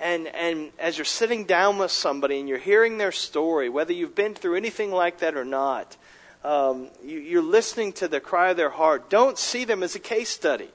and, 0.00 0.28
and 0.28 0.72
as 0.78 0.96
you're 0.96 1.04
sitting 1.04 1.44
down 1.44 1.78
with 1.78 1.90
somebody 1.90 2.40
and 2.40 2.48
you're 2.48 2.58
hearing 2.58 2.98
their 2.98 3.12
story, 3.12 3.68
whether 3.68 3.92
you've 3.92 4.14
been 4.14 4.34
through 4.34 4.56
anything 4.56 4.90
like 4.90 5.18
that 5.18 5.36
or 5.36 5.44
not, 5.44 5.96
um, 6.42 6.88
you, 7.04 7.38
are 7.38 7.42
listening 7.42 7.92
to 7.94 8.08
the 8.08 8.18
cry 8.18 8.50
of 8.50 8.56
their 8.56 8.70
heart. 8.70 9.10
Don't 9.10 9.38
see 9.38 9.64
them 9.64 9.82
as 9.82 9.94
a 9.94 9.98
case 9.98 10.30
study. 10.30 10.70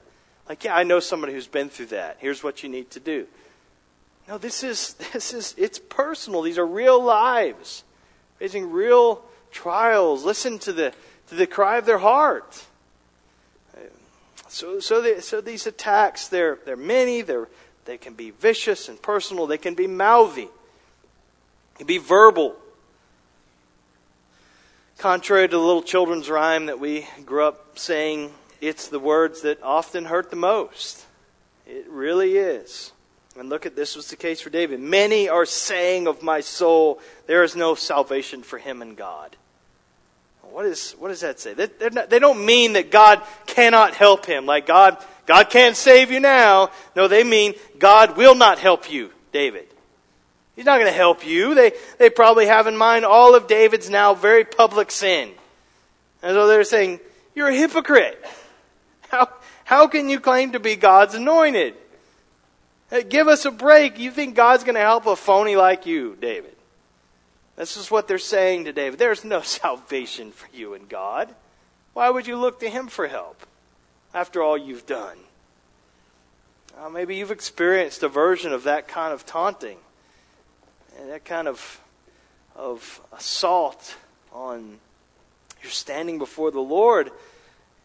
Like, 0.48 0.64
yeah, 0.64 0.76
I 0.76 0.84
know 0.84 1.00
somebody 1.00 1.34
who's 1.34 1.48
been 1.48 1.70
through 1.70 1.88
that. 1.88 2.18
Here's 2.20 2.44
what 2.44 2.62
you 2.62 2.70
need 2.70 2.92
to 2.92 3.00
do. 3.00 3.26
No, 4.28 4.38
this 4.38 4.64
is, 4.64 4.94
this 5.14 5.34
is, 5.34 5.56
it's 5.58 5.80
personal. 5.80 6.44
These 6.44 6.60
are 6.60 6.66
real 6.66 7.04
lives, 7.04 7.84
facing 8.38 8.72
real 8.72 9.24
trials. 9.52 10.24
Listen 10.24 10.60
to 10.60 10.74
the, 10.74 10.94
to 11.30 11.36
the 11.36 11.48
cry 11.48 11.78
of 11.78 11.86
their 11.86 11.98
heart. 11.98 12.66
So, 14.48 14.80
so, 14.80 15.20
so 15.20 15.42
these 15.42 15.66
attacks, 15.66 16.28
they're, 16.28 16.60
they're 16.64 16.78
many, 16.78 17.24
they're, 17.24 17.50
they 17.86 17.98
can 17.98 18.14
be 18.14 18.32
vicious 18.32 18.90
and 18.90 19.02
personal, 19.02 19.48
they 19.48 19.58
can 19.58 19.76
be 19.76 19.88
mouthy, 19.88 20.46
they 20.46 21.78
can 21.78 21.88
be 21.88 21.98
verbal. 21.98 22.56
Contrary 24.98 25.48
to 25.48 25.56
the 25.56 25.62
little 25.62 25.84
children's 25.84 26.30
rhyme 26.30 26.68
that 26.68 26.80
we 26.80 27.08
grew 27.26 27.44
up 27.44 27.78
saying, 27.78 28.32
it's 28.62 28.88
the 28.88 29.00
words 29.00 29.42
that 29.42 29.62
often 29.62 30.06
hurt 30.06 30.30
the 30.30 30.36
most. 30.36 31.06
It 31.68 31.86
really 31.90 32.38
is. 32.38 32.94
And 33.38 33.50
look 33.50 33.66
at 33.66 33.76
this 33.76 33.96
was 33.96 34.10
the 34.10 34.16
case 34.16 34.40
for 34.40 34.50
David. 34.50 34.80
Many 34.80 35.28
are 35.28 35.46
saying 35.46 36.08
of 36.08 36.24
my 36.24 36.40
soul, 36.40 37.02
there 37.28 37.44
is 37.44 37.56
no 37.56 37.76
salvation 37.76 38.44
for 38.44 38.58
him 38.58 38.82
in 38.82 38.96
God. 38.96 39.36
What, 40.44 40.66
is, 40.66 40.94
what 40.94 41.10
does 41.10 41.20
that 41.20 41.40
say? 41.40 41.54
They, 41.54 41.68
not, 41.92 42.10
they 42.10 42.20
don't 42.20 42.46
mean 42.46 42.74
that 42.74 42.90
God 42.90 43.22
cannot 43.46 43.94
help 43.94 44.26
him. 44.26 44.46
Like 44.46 44.66
God, 44.66 45.04
God 45.26 45.50
can't 45.50 45.76
save 45.76 46.12
you 46.12 46.20
now. 46.20 46.72
No, 46.96 47.08
they 47.08 47.24
mean 47.24 47.56
God 47.80 48.18
will 48.18 48.36
not 48.36 48.60
help 48.60 48.92
you, 48.92 49.12
David. 49.32 49.68
He's 50.56 50.66
not 50.66 50.80
going 50.80 50.92
to 50.92 50.98
help 50.98 51.26
you. 51.26 51.54
They, 51.56 51.74
they 51.98 52.10
probably 52.10 52.46
have 52.46 52.68
in 52.68 52.78
mind 52.78 53.06
all 53.06 53.36
of 53.36 53.48
David's 53.48 53.90
now 53.90 54.14
very 54.14 54.46
public 54.46 54.92
sin. 54.92 55.32
And 56.22 56.34
so 56.34 56.48
they're 56.48 56.64
saying, 56.64 57.00
You're 57.34 57.50
a 57.50 57.56
hypocrite. 57.56 58.24
How, 59.10 59.30
how 59.64 59.88
can 59.88 60.10
you 60.10 60.20
claim 60.20 60.54
to 60.54 60.60
be 60.60 60.76
God's 60.76 61.16
anointed? 61.16 61.76
Hey, 62.90 63.04
give 63.04 63.28
us 63.28 63.46
a 63.46 63.52
break. 63.52 64.00
You 64.00 64.12
think 64.12 64.36
God's 64.36 64.64
going 64.64 64.76
to 64.76 64.82
help 64.82 65.06
a 65.06 65.16
phony 65.16 65.56
like 65.56 65.86
you, 65.86 66.18
David? 66.20 66.56
This 67.56 67.78
is 67.78 67.90
what 67.90 68.08
they're 68.08 68.18
saying 68.18 68.66
to 68.66 68.74
David. 68.74 69.00
There's 69.00 69.24
no 69.24 69.42
salvation 69.44 70.32
for 70.32 70.48
you 70.56 70.74
in 70.74 70.86
God. 70.88 71.34
Why 71.94 72.10
would 72.10 72.28
you 72.28 72.38
look 72.38 72.60
to 72.60 72.70
Him 72.70 72.88
for 72.88 73.08
help 73.08 73.46
after 74.16 74.42
all 74.42 74.58
you've 74.58 74.86
done? 74.86 75.18
Uh, 76.80 76.90
maybe 76.90 77.16
you've 77.16 77.32
experienced 77.32 78.02
a 78.02 78.08
version 78.08 78.54
of 78.54 78.64
that 78.64 78.88
kind 78.88 79.14
of 79.14 79.26
taunting 79.26 79.78
and 80.98 81.10
that 81.10 81.26
kind 81.26 81.48
of, 81.48 81.82
of 82.56 83.02
assault 83.12 83.96
on 84.32 84.80
your 85.62 85.72
standing 85.72 86.18
before 86.18 86.50
the 86.50 86.62
Lord. 86.62 87.12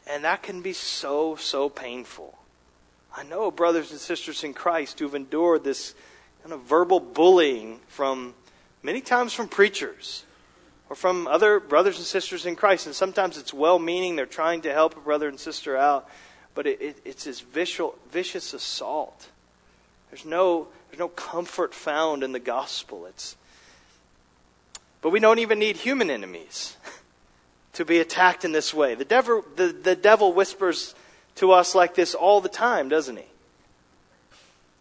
And 0.08 0.24
that 0.24 0.42
can 0.42 0.62
be 0.62 0.72
so, 0.72 1.34
so 1.36 1.68
painful. 1.68 2.38
I 3.14 3.24
know 3.24 3.50
brothers 3.50 3.90
and 3.90 3.98
sisters 4.00 4.44
in 4.44 4.54
Christ 4.54 5.00
who've 5.00 5.14
endured 5.14 5.64
this 5.64 5.94
kind 6.42 6.52
of 6.52 6.62
verbal 6.62 7.00
bullying 7.00 7.80
from 7.88 8.34
many 8.82 9.00
times 9.00 9.32
from 9.32 9.48
preachers 9.48 10.24
or 10.90 10.96
from 10.96 11.28
other 11.28 11.60
brothers 11.60 11.96
and 11.96 12.04
sisters 12.04 12.44
in 12.44 12.56
Christ. 12.56 12.84
And 12.84 12.94
sometimes 12.94 13.38
it's 13.38 13.54
well 13.54 13.78
meaning, 13.78 14.16
they're 14.16 14.26
trying 14.26 14.60
to 14.62 14.72
help 14.72 14.96
a 14.96 15.00
brother 15.00 15.28
and 15.28 15.38
sister 15.38 15.76
out, 15.76 16.06
but 16.54 16.66
it, 16.66 16.82
it, 16.82 16.98
it's 17.04 17.24
this 17.24 17.40
vicious, 17.40 17.92
vicious 18.10 18.52
assault. 18.52 19.28
There's 20.10 20.26
no, 20.26 20.66
there's 20.90 20.98
no 20.98 21.08
comfort 21.08 21.72
found 21.72 22.24
in 22.24 22.32
the 22.32 22.40
gospel. 22.40 23.06
It's, 23.06 23.36
but 25.00 25.10
we 25.10 25.20
don't 25.20 25.38
even 25.38 25.60
need 25.60 25.76
human 25.76 26.10
enemies 26.10 26.76
to 27.74 27.84
be 27.84 28.00
attacked 28.00 28.44
in 28.44 28.50
this 28.50 28.74
way. 28.74 28.96
The 28.96 29.04
devil, 29.04 29.44
the, 29.54 29.68
the 29.68 29.94
devil 29.94 30.32
whispers 30.32 30.96
to 31.36 31.52
us 31.52 31.72
like 31.72 31.94
this 31.94 32.14
all 32.14 32.40
the 32.40 32.48
time, 32.48 32.88
doesn't 32.88 33.16
he? 33.16 33.24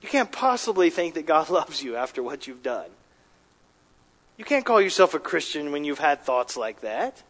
You 0.02 0.10
can't 0.10 0.32
possibly 0.32 0.89
think 0.89 1.13
that 1.13 1.28
God 1.28 1.50
loves 1.52 1.84
you 1.84 1.95
after 1.95 2.24
what 2.24 2.48
you've 2.48 2.63
done. 2.63 2.89
You 4.39 4.45
can't 4.45 4.63
call 4.63 4.80
yourself 4.80 5.13
a 5.13 5.19
Christian 5.19 5.73
when 5.73 5.84
you've 5.84 5.99
had 5.99 6.23
thoughts 6.23 6.56
like 6.56 6.80
that. 6.80 7.21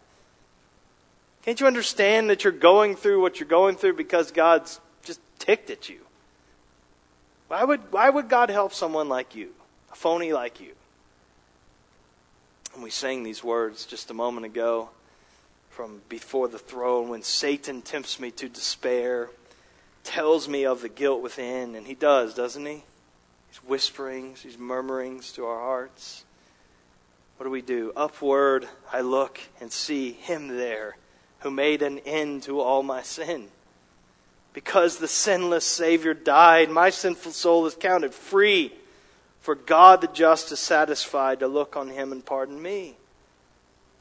Can't 1.42 1.60
you 1.60 1.66
understand 1.66 2.30
that 2.30 2.44
you're 2.44 2.54
going 2.54 2.96
through 2.96 3.20
what 3.20 3.40
you're 3.40 3.50
going 3.50 3.78
through 3.78 3.96
because 3.96 4.30
God's 4.30 4.80
just 5.04 5.20
ticked 5.40 5.72
at 5.72 5.90
you? 5.90 6.02
Why 7.48 7.64
would, 7.64 7.92
why 7.92 8.12
would 8.12 8.30
God 8.30 8.52
help 8.52 8.76
someone 8.76 9.10
like 9.10 9.34
you, 9.34 9.50
a 9.92 9.96
phony 9.96 10.34
like 10.34 10.62
you? 10.62 10.74
And 12.76 12.84
we 12.84 12.92
sang 12.92 13.24
these 13.24 13.44
words 13.44 13.88
just 13.88 14.12
a 14.12 14.14
moment 14.14 14.46
ago 14.46 14.92
from 15.72 16.04
before 16.10 16.48
the 16.48 16.60
throne 16.60 17.10
when 17.10 17.24
Satan 17.24 17.82
tempts 17.82 18.20
me 18.20 18.30
to 18.30 18.48
despair, 18.48 19.32
tells 20.04 20.48
me 20.48 20.64
of 20.64 20.82
the 20.82 20.90
guilt 20.90 21.24
within, 21.24 21.74
and 21.74 21.88
he 21.88 21.96
does, 21.96 22.36
doesn't 22.36 22.68
he? 22.68 22.84
These 23.50 23.64
whisperings, 23.66 24.44
these 24.44 24.60
murmurings 24.60 25.32
to 25.32 25.46
our 25.48 25.60
hearts 25.60 26.26
what 27.40 27.46
do 27.46 27.52
we 27.52 27.62
do? 27.62 27.94
Upward 27.96 28.68
I 28.92 29.00
look 29.00 29.40
and 29.62 29.72
see 29.72 30.12
him 30.12 30.50
there 30.50 30.98
who 31.40 31.50
made 31.50 31.82
an 31.82 32.00
end 32.00 32.44
to 32.44 32.60
all 32.60 32.84
my 32.84 33.02
sin. 33.02 33.48
Because 34.52 34.98
the 34.98 35.08
sinless 35.08 35.64
Savior 35.64 36.14
died, 36.14 36.70
my 36.70 36.90
sinful 36.90 37.32
soul 37.32 37.66
is 37.66 37.76
counted 37.76 38.14
free. 38.14 38.74
For 39.40 39.56
God 39.56 40.02
the 40.02 40.08
just 40.08 40.52
is 40.52 40.60
satisfied 40.60 41.40
to 41.40 41.48
look 41.48 41.78
on 41.78 41.88
him 41.88 42.12
and 42.12 42.26
pardon 42.26 42.62
me. 42.62 42.96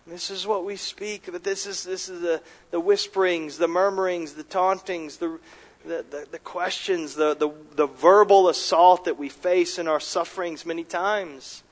This 0.04 0.32
is 0.32 0.44
what 0.44 0.64
we 0.64 0.74
speak, 0.74 1.28
but 1.30 1.44
this 1.44 1.64
is, 1.64 1.84
this 1.84 2.08
is 2.08 2.20
the, 2.20 2.42
the 2.72 2.80
whisperings, 2.80 3.56
the 3.56 3.68
murmurings, 3.68 4.32
the 4.32 4.42
tauntings, 4.42 5.18
the, 5.18 5.38
the, 5.86 6.04
the, 6.10 6.26
the 6.32 6.38
questions, 6.40 7.14
the, 7.14 7.36
the, 7.36 7.50
the 7.76 7.86
verbal 7.86 8.48
assault 8.48 9.04
that 9.04 9.16
we 9.16 9.28
face 9.28 9.78
in 9.78 9.86
our 9.86 10.00
sufferings 10.00 10.66
many 10.66 10.82
times. 10.82 11.62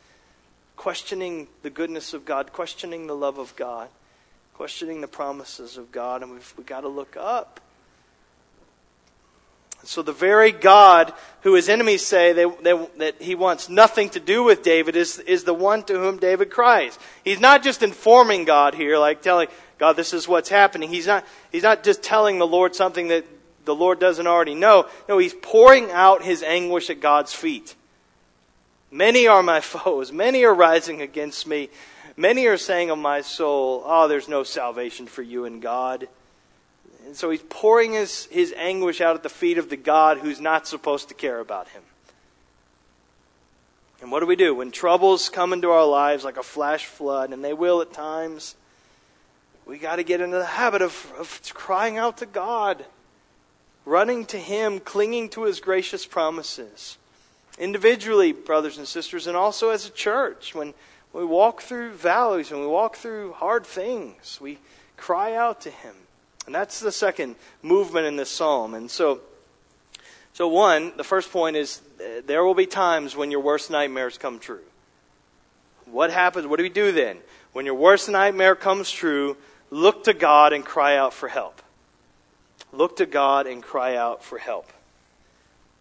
Questioning 0.76 1.48
the 1.62 1.70
goodness 1.70 2.14
of 2.14 2.24
God, 2.24 2.52
questioning 2.52 3.06
the 3.06 3.16
love 3.16 3.38
of 3.38 3.56
God, 3.56 3.88
questioning 4.54 5.00
the 5.00 5.08
promises 5.08 5.76
of 5.76 5.90
God, 5.90 6.22
and 6.22 6.32
we've, 6.32 6.54
we've 6.56 6.66
got 6.66 6.82
to 6.82 6.88
look 6.88 7.16
up. 7.16 7.60
So 9.84 10.02
the 10.02 10.12
very 10.12 10.52
God 10.52 11.12
who 11.42 11.54
his 11.54 11.68
enemies 11.68 12.04
say 12.04 12.32
they, 12.32 12.46
they, 12.62 12.88
that 12.98 13.22
he 13.22 13.34
wants 13.34 13.68
nothing 13.68 14.10
to 14.10 14.20
do 14.20 14.42
with 14.42 14.62
David 14.62 14.96
is, 14.96 15.18
is 15.20 15.44
the 15.44 15.54
one 15.54 15.84
to 15.84 15.94
whom 15.94 16.18
David 16.18 16.50
cries. 16.50 16.98
He's 17.24 17.40
not 17.40 17.62
just 17.62 17.82
informing 17.82 18.44
God 18.44 18.74
here, 18.74 18.98
like 18.98 19.22
telling 19.22 19.48
God 19.78 19.94
this 19.94 20.12
is 20.12 20.26
what's 20.26 20.48
happening. 20.48 20.88
He's 20.88 21.06
not, 21.06 21.24
he's 21.52 21.62
not 21.62 21.84
just 21.84 22.02
telling 22.02 22.38
the 22.38 22.46
Lord 22.46 22.74
something 22.74 23.08
that 23.08 23.24
the 23.64 23.74
Lord 23.74 24.00
doesn't 24.00 24.26
already 24.26 24.54
know. 24.54 24.86
No, 25.08 25.18
he's 25.18 25.34
pouring 25.34 25.90
out 25.90 26.24
his 26.24 26.42
anguish 26.42 26.90
at 26.90 27.00
God's 27.00 27.32
feet. 27.32 27.74
Many 28.96 29.26
are 29.26 29.42
my 29.42 29.60
foes. 29.60 30.10
Many 30.10 30.44
are 30.44 30.54
rising 30.54 31.02
against 31.02 31.46
me. 31.46 31.68
Many 32.16 32.46
are 32.46 32.56
saying 32.56 32.90
of 32.90 32.98
my 32.98 33.20
soul, 33.20 33.82
Oh, 33.84 34.08
there's 34.08 34.28
no 34.28 34.42
salvation 34.42 35.06
for 35.06 35.22
you 35.22 35.44
in 35.44 35.60
God. 35.60 36.08
And 37.04 37.14
so 37.14 37.30
he's 37.30 37.42
pouring 37.42 37.92
his, 37.92 38.24
his 38.26 38.54
anguish 38.56 39.02
out 39.02 39.14
at 39.14 39.22
the 39.22 39.28
feet 39.28 39.58
of 39.58 39.68
the 39.68 39.76
God 39.76 40.18
who's 40.18 40.40
not 40.40 40.66
supposed 40.66 41.08
to 41.08 41.14
care 41.14 41.40
about 41.40 41.68
him. 41.68 41.82
And 44.00 44.10
what 44.10 44.20
do 44.20 44.26
we 44.26 44.34
do? 44.34 44.54
When 44.54 44.70
troubles 44.70 45.28
come 45.28 45.52
into 45.52 45.70
our 45.70 45.86
lives 45.86 46.24
like 46.24 46.38
a 46.38 46.42
flash 46.42 46.86
flood, 46.86 47.32
and 47.32 47.44
they 47.44 47.52
will 47.52 47.82
at 47.82 47.92
times, 47.92 48.54
we 49.66 49.78
got 49.78 49.96
to 49.96 50.04
get 50.04 50.20
into 50.22 50.38
the 50.38 50.46
habit 50.46 50.80
of, 50.80 51.12
of 51.18 51.42
crying 51.54 51.98
out 51.98 52.18
to 52.18 52.26
God 52.26 52.84
running 53.84 54.26
to 54.26 54.38
Him, 54.38 54.80
clinging 54.80 55.28
to 55.30 55.44
His 55.44 55.60
gracious 55.60 56.04
promises. 56.04 56.98
Individually, 57.58 58.32
brothers 58.32 58.78
and 58.78 58.86
sisters, 58.86 59.26
and 59.26 59.36
also 59.36 59.70
as 59.70 59.86
a 59.86 59.90
church, 59.90 60.54
when 60.54 60.74
we 61.12 61.24
walk 61.24 61.62
through 61.62 61.92
valleys, 61.92 62.50
when 62.50 62.60
we 62.60 62.66
walk 62.66 62.96
through 62.96 63.32
hard 63.32 63.64
things, 63.64 64.38
we 64.40 64.58
cry 64.96 65.34
out 65.34 65.60
to 65.62 65.70
Him. 65.70 65.94
And 66.44 66.54
that's 66.54 66.80
the 66.80 66.92
second 66.92 67.36
movement 67.62 68.06
in 68.06 68.16
this 68.16 68.30
psalm. 68.30 68.74
And 68.74 68.90
so, 68.90 69.20
so 70.32 70.46
one, 70.48 70.92
the 70.96 71.04
first 71.04 71.32
point 71.32 71.56
is 71.56 71.80
uh, 71.98 72.20
there 72.26 72.44
will 72.44 72.54
be 72.54 72.66
times 72.66 73.16
when 73.16 73.30
your 73.30 73.40
worst 73.40 73.70
nightmares 73.70 74.18
come 74.18 74.38
true. 74.38 74.60
What 75.86 76.10
happens? 76.10 76.46
What 76.46 76.58
do 76.58 76.62
we 76.62 76.68
do 76.68 76.92
then? 76.92 77.18
When 77.52 77.64
your 77.64 77.74
worst 77.74 78.08
nightmare 78.08 78.54
comes 78.54 78.90
true, 78.90 79.36
look 79.70 80.04
to 80.04 80.12
God 80.12 80.52
and 80.52 80.64
cry 80.64 80.96
out 80.96 81.14
for 81.14 81.28
help 81.28 81.62
look 82.76 82.96
to 82.96 83.06
God 83.06 83.46
and 83.46 83.62
cry 83.62 83.96
out 83.96 84.22
for 84.22 84.38
help. 84.38 84.72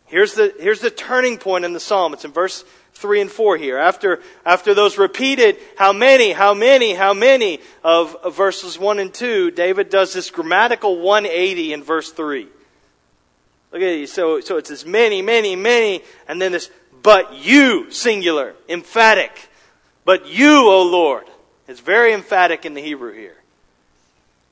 Here's 0.05 0.33
the, 0.33 0.53
here's 0.59 0.81
the 0.81 0.91
turning 0.91 1.37
point 1.37 1.65
in 1.65 1.73
the 1.73 1.79
psalm. 1.79 2.13
It's 2.13 2.25
in 2.25 2.31
verse 2.31 2.63
3 2.93 3.21
and 3.21 3.31
4 3.31 3.57
here. 3.57 3.77
After, 3.77 4.21
after 4.45 4.73
those 4.73 4.97
repeated, 4.97 5.57
how 5.75 5.93
many, 5.93 6.31
how 6.31 6.53
many, 6.53 6.93
how 6.93 7.13
many 7.13 7.59
of, 7.83 8.15
of 8.23 8.35
verses 8.35 8.77
1 8.79 8.99
and 8.99 9.13
2, 9.13 9.51
David 9.51 9.89
does 9.89 10.13
this 10.13 10.29
grammatical 10.29 10.99
180 11.01 11.73
in 11.73 11.83
verse 11.83 12.11
3. 12.11 12.47
Look 13.71 13.81
at 13.81 13.87
it. 13.87 14.09
So, 14.09 14.39
so 14.39 14.57
it's 14.57 14.69
this 14.69 14.85
many, 14.85 15.21
many, 15.21 15.55
many, 15.55 16.01
and 16.27 16.41
then 16.41 16.53
this, 16.53 16.69
but 17.03 17.33
you, 17.33 17.91
singular, 17.91 18.55
emphatic. 18.69 19.49
But 20.05 20.27
you, 20.27 20.69
O 20.69 20.83
Lord. 20.83 21.25
It's 21.67 21.79
very 21.79 22.13
emphatic 22.13 22.65
in 22.65 22.75
the 22.75 22.81
Hebrew 22.81 23.13
here. 23.13 23.35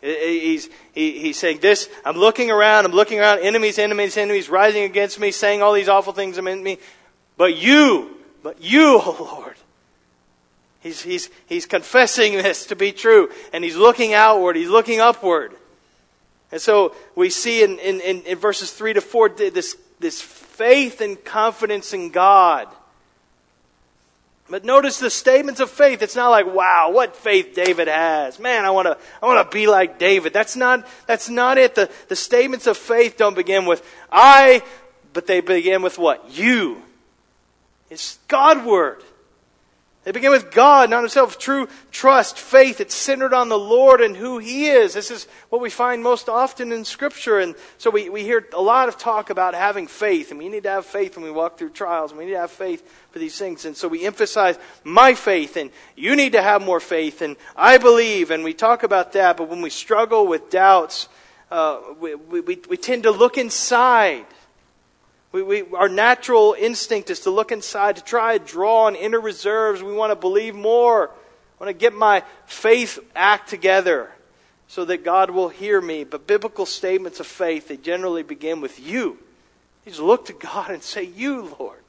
He's, 0.03 0.69
he, 0.91 1.17
he's 1.17 1.39
saying 1.39 1.59
this, 1.59 1.87
I'm 2.03 2.17
looking 2.17 2.51
around, 2.51 2.83
I'm 2.83 2.91
looking 2.91 3.21
around, 3.21 3.39
enemies, 3.39 3.79
enemies, 3.79 4.17
enemies 4.17 4.49
rising 4.49 4.83
against 4.83 5.17
me, 5.17 5.31
saying 5.31 5.61
all 5.61 5.71
these 5.71 5.87
awful 5.87 6.11
things 6.11 6.37
against 6.37 6.61
me. 6.61 6.77
But 7.37 7.55
you, 7.55 8.17
but 8.43 8.61
you, 8.61 8.99
oh 9.01 9.37
Lord. 9.39 9.55
He's, 10.81 11.01
he's, 11.01 11.29
he's 11.45 11.65
confessing 11.65 12.33
this 12.33 12.65
to 12.65 12.75
be 12.75 12.91
true. 12.91 13.29
And 13.53 13.63
he's 13.63 13.77
looking 13.77 14.13
outward, 14.13 14.57
he's 14.57 14.67
looking 14.67 14.99
upward. 14.99 15.53
And 16.51 16.59
so 16.59 16.93
we 17.15 17.29
see 17.29 17.63
in, 17.63 17.79
in, 17.79 18.01
in 18.01 18.37
verses 18.37 18.73
3 18.73 18.93
to 18.93 19.01
4 19.01 19.29
this, 19.29 19.77
this 20.01 20.21
faith 20.21 20.99
and 20.99 21.23
confidence 21.23 21.93
in 21.93 22.09
God 22.09 22.67
but 24.49 24.65
notice 24.65 24.99
the 24.99 25.09
statements 25.09 25.59
of 25.59 25.69
faith. 25.69 26.01
It's 26.01 26.15
not 26.15 26.29
like, 26.29 26.45
wow, 26.45 26.91
what 26.91 27.15
faith 27.15 27.53
David 27.55 27.87
has. 27.87 28.39
Man, 28.39 28.65
I 28.65 28.71
want 28.71 28.87
to, 28.87 28.97
I 29.21 29.25
want 29.25 29.49
to 29.49 29.55
be 29.55 29.67
like 29.67 29.97
David. 29.97 30.33
That's 30.33 30.55
not, 30.55 30.87
that's 31.07 31.29
not 31.29 31.57
it. 31.57 31.75
The, 31.75 31.89
the 32.09 32.15
statements 32.15 32.67
of 32.67 32.77
faith 32.77 33.17
don't 33.17 33.35
begin 33.35 33.65
with 33.65 33.83
I, 34.11 34.61
but 35.13 35.27
they 35.27 35.39
begin 35.39 35.81
with 35.81 35.97
what? 35.97 36.29
You. 36.31 36.81
It's 37.89 38.17
Godward. 38.27 39.01
They 40.03 40.11
begin 40.11 40.31
with 40.31 40.51
God, 40.51 40.89
not 40.89 40.99
himself. 40.99 41.39
True 41.39 41.69
trust, 41.91 42.37
faith, 42.37 42.81
it's 42.81 42.93
centered 42.93 43.33
on 43.33 43.47
the 43.47 43.57
Lord 43.57 44.01
and 44.01 44.17
who 44.17 44.37
He 44.37 44.67
is. 44.67 44.93
This 44.93 45.09
is 45.09 45.27
what 45.49 45.61
we 45.61 45.69
find 45.69 46.03
most 46.03 46.27
often 46.27 46.73
in 46.73 46.83
Scripture. 46.83 47.39
And 47.39 47.55
so 47.77 47.89
we, 47.89 48.09
we 48.09 48.23
hear 48.23 48.45
a 48.53 48.61
lot 48.61 48.89
of 48.89 48.97
talk 48.97 49.29
about 49.29 49.53
having 49.53 49.87
faith, 49.87 50.29
and 50.29 50.37
we 50.37 50.49
need 50.49 50.63
to 50.63 50.71
have 50.71 50.85
faith 50.85 51.15
when 51.15 51.23
we 51.23 51.31
walk 51.31 51.57
through 51.57 51.69
trials, 51.69 52.11
and 52.11 52.19
we 52.19 52.25
need 52.25 52.31
to 52.31 52.39
have 52.39 52.51
faith 52.51 52.85
for 53.11 53.19
these 53.19 53.37
things. 53.37 53.63
And 53.63 53.77
so 53.77 53.87
we 53.87 54.05
emphasize 54.05 54.59
my 54.83 55.13
faith, 55.13 55.55
and 55.55 55.71
you 55.95 56.17
need 56.17 56.33
to 56.33 56.41
have 56.41 56.61
more 56.61 56.81
faith, 56.81 57.21
and 57.21 57.37
I 57.55 57.77
believe, 57.77 58.29
and 58.29 58.43
we 58.43 58.53
talk 58.53 58.83
about 58.83 59.13
that. 59.13 59.37
But 59.37 59.47
when 59.47 59.61
we 59.61 59.69
struggle 59.69 60.27
with 60.27 60.49
doubts, 60.49 61.07
uh, 61.49 61.79
we, 61.97 62.15
we, 62.15 62.41
we 62.41 62.75
tend 62.75 63.03
to 63.03 63.11
look 63.11 63.37
inside 63.37 64.25
we, 65.33 65.41
we, 65.41 65.63
our 65.73 65.89
natural 65.89 66.55
instinct 66.57 67.09
is 67.09 67.21
to 67.21 67.31
look 67.31 67.51
inside, 67.51 67.95
to 67.95 68.03
try 68.03 68.37
to 68.37 68.43
draw 68.43 68.85
on 68.85 68.95
inner 68.95 69.19
reserves. 69.19 69.81
We 69.81 69.91
want 69.91 70.11
to 70.11 70.15
believe 70.15 70.53
more. 70.53 71.09
I 71.09 71.63
want 71.63 71.69
to 71.69 71.73
get 71.73 71.93
my 71.93 72.23
faith 72.45 72.99
act 73.15 73.49
together 73.49 74.11
so 74.67 74.85
that 74.85 75.03
God 75.03 75.31
will 75.31 75.49
hear 75.49 75.81
me. 75.81 76.03
But 76.03 76.27
biblical 76.27 76.67
statements 76.67 77.19
of 77.19 77.25
faith, 77.25 77.67
they 77.67 77.77
generally 77.77 78.21
begin 78.21 78.61
with 78.61 78.79
you. 78.79 79.17
You 79.85 79.91
just 79.91 79.99
look 79.99 80.27
to 80.27 80.33
God 80.33 80.69
and 80.69 80.83
say, 80.83 81.03
You, 81.03 81.55
Lord. 81.59 81.79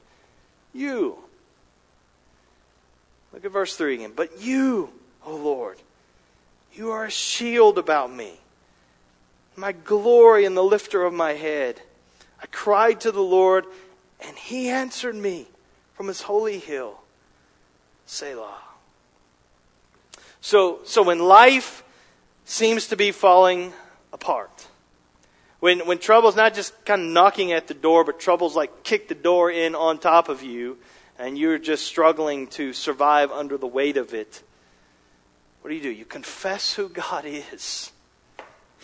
You. 0.72 1.18
Look 3.34 3.44
at 3.44 3.50
verse 3.50 3.76
3 3.76 3.94
again. 3.94 4.12
But 4.16 4.40
you, 4.40 4.90
O 5.26 5.36
Lord, 5.36 5.76
you 6.72 6.92
are 6.92 7.04
a 7.04 7.10
shield 7.10 7.76
about 7.76 8.10
me, 8.12 8.32
my 9.54 9.72
glory 9.72 10.46
and 10.46 10.56
the 10.56 10.62
lifter 10.62 11.04
of 11.04 11.12
my 11.12 11.32
head. 11.32 11.82
I 12.44 12.46
cried 12.48 13.00
to 13.00 13.10
the 13.10 13.22
Lord, 13.22 13.64
and 14.20 14.36
he 14.36 14.68
answered 14.68 15.14
me 15.14 15.46
from 15.94 16.08
his 16.08 16.20
holy 16.20 16.58
hill. 16.58 17.00
Selah. 18.04 18.58
So, 20.42 20.80
so 20.84 21.02
when 21.02 21.20
life 21.20 21.82
seems 22.44 22.88
to 22.88 22.96
be 22.96 23.12
falling 23.12 23.72
apart, 24.12 24.66
when, 25.60 25.86
when 25.86 25.96
trouble's 25.96 26.36
not 26.36 26.52
just 26.52 26.84
kind 26.84 27.00
of 27.00 27.08
knocking 27.08 27.52
at 27.52 27.66
the 27.66 27.72
door, 27.72 28.04
but 28.04 28.20
trouble's 28.20 28.54
like 28.54 28.82
kick 28.82 29.08
the 29.08 29.14
door 29.14 29.50
in 29.50 29.74
on 29.74 29.96
top 29.96 30.28
of 30.28 30.42
you, 30.42 30.76
and 31.18 31.38
you're 31.38 31.58
just 31.58 31.86
struggling 31.86 32.46
to 32.48 32.74
survive 32.74 33.30
under 33.30 33.56
the 33.56 33.66
weight 33.66 33.96
of 33.96 34.12
it, 34.12 34.42
what 35.62 35.70
do 35.70 35.76
you 35.76 35.82
do? 35.82 35.90
You 35.90 36.04
confess 36.04 36.74
who 36.74 36.90
God 36.90 37.24
is. 37.24 37.90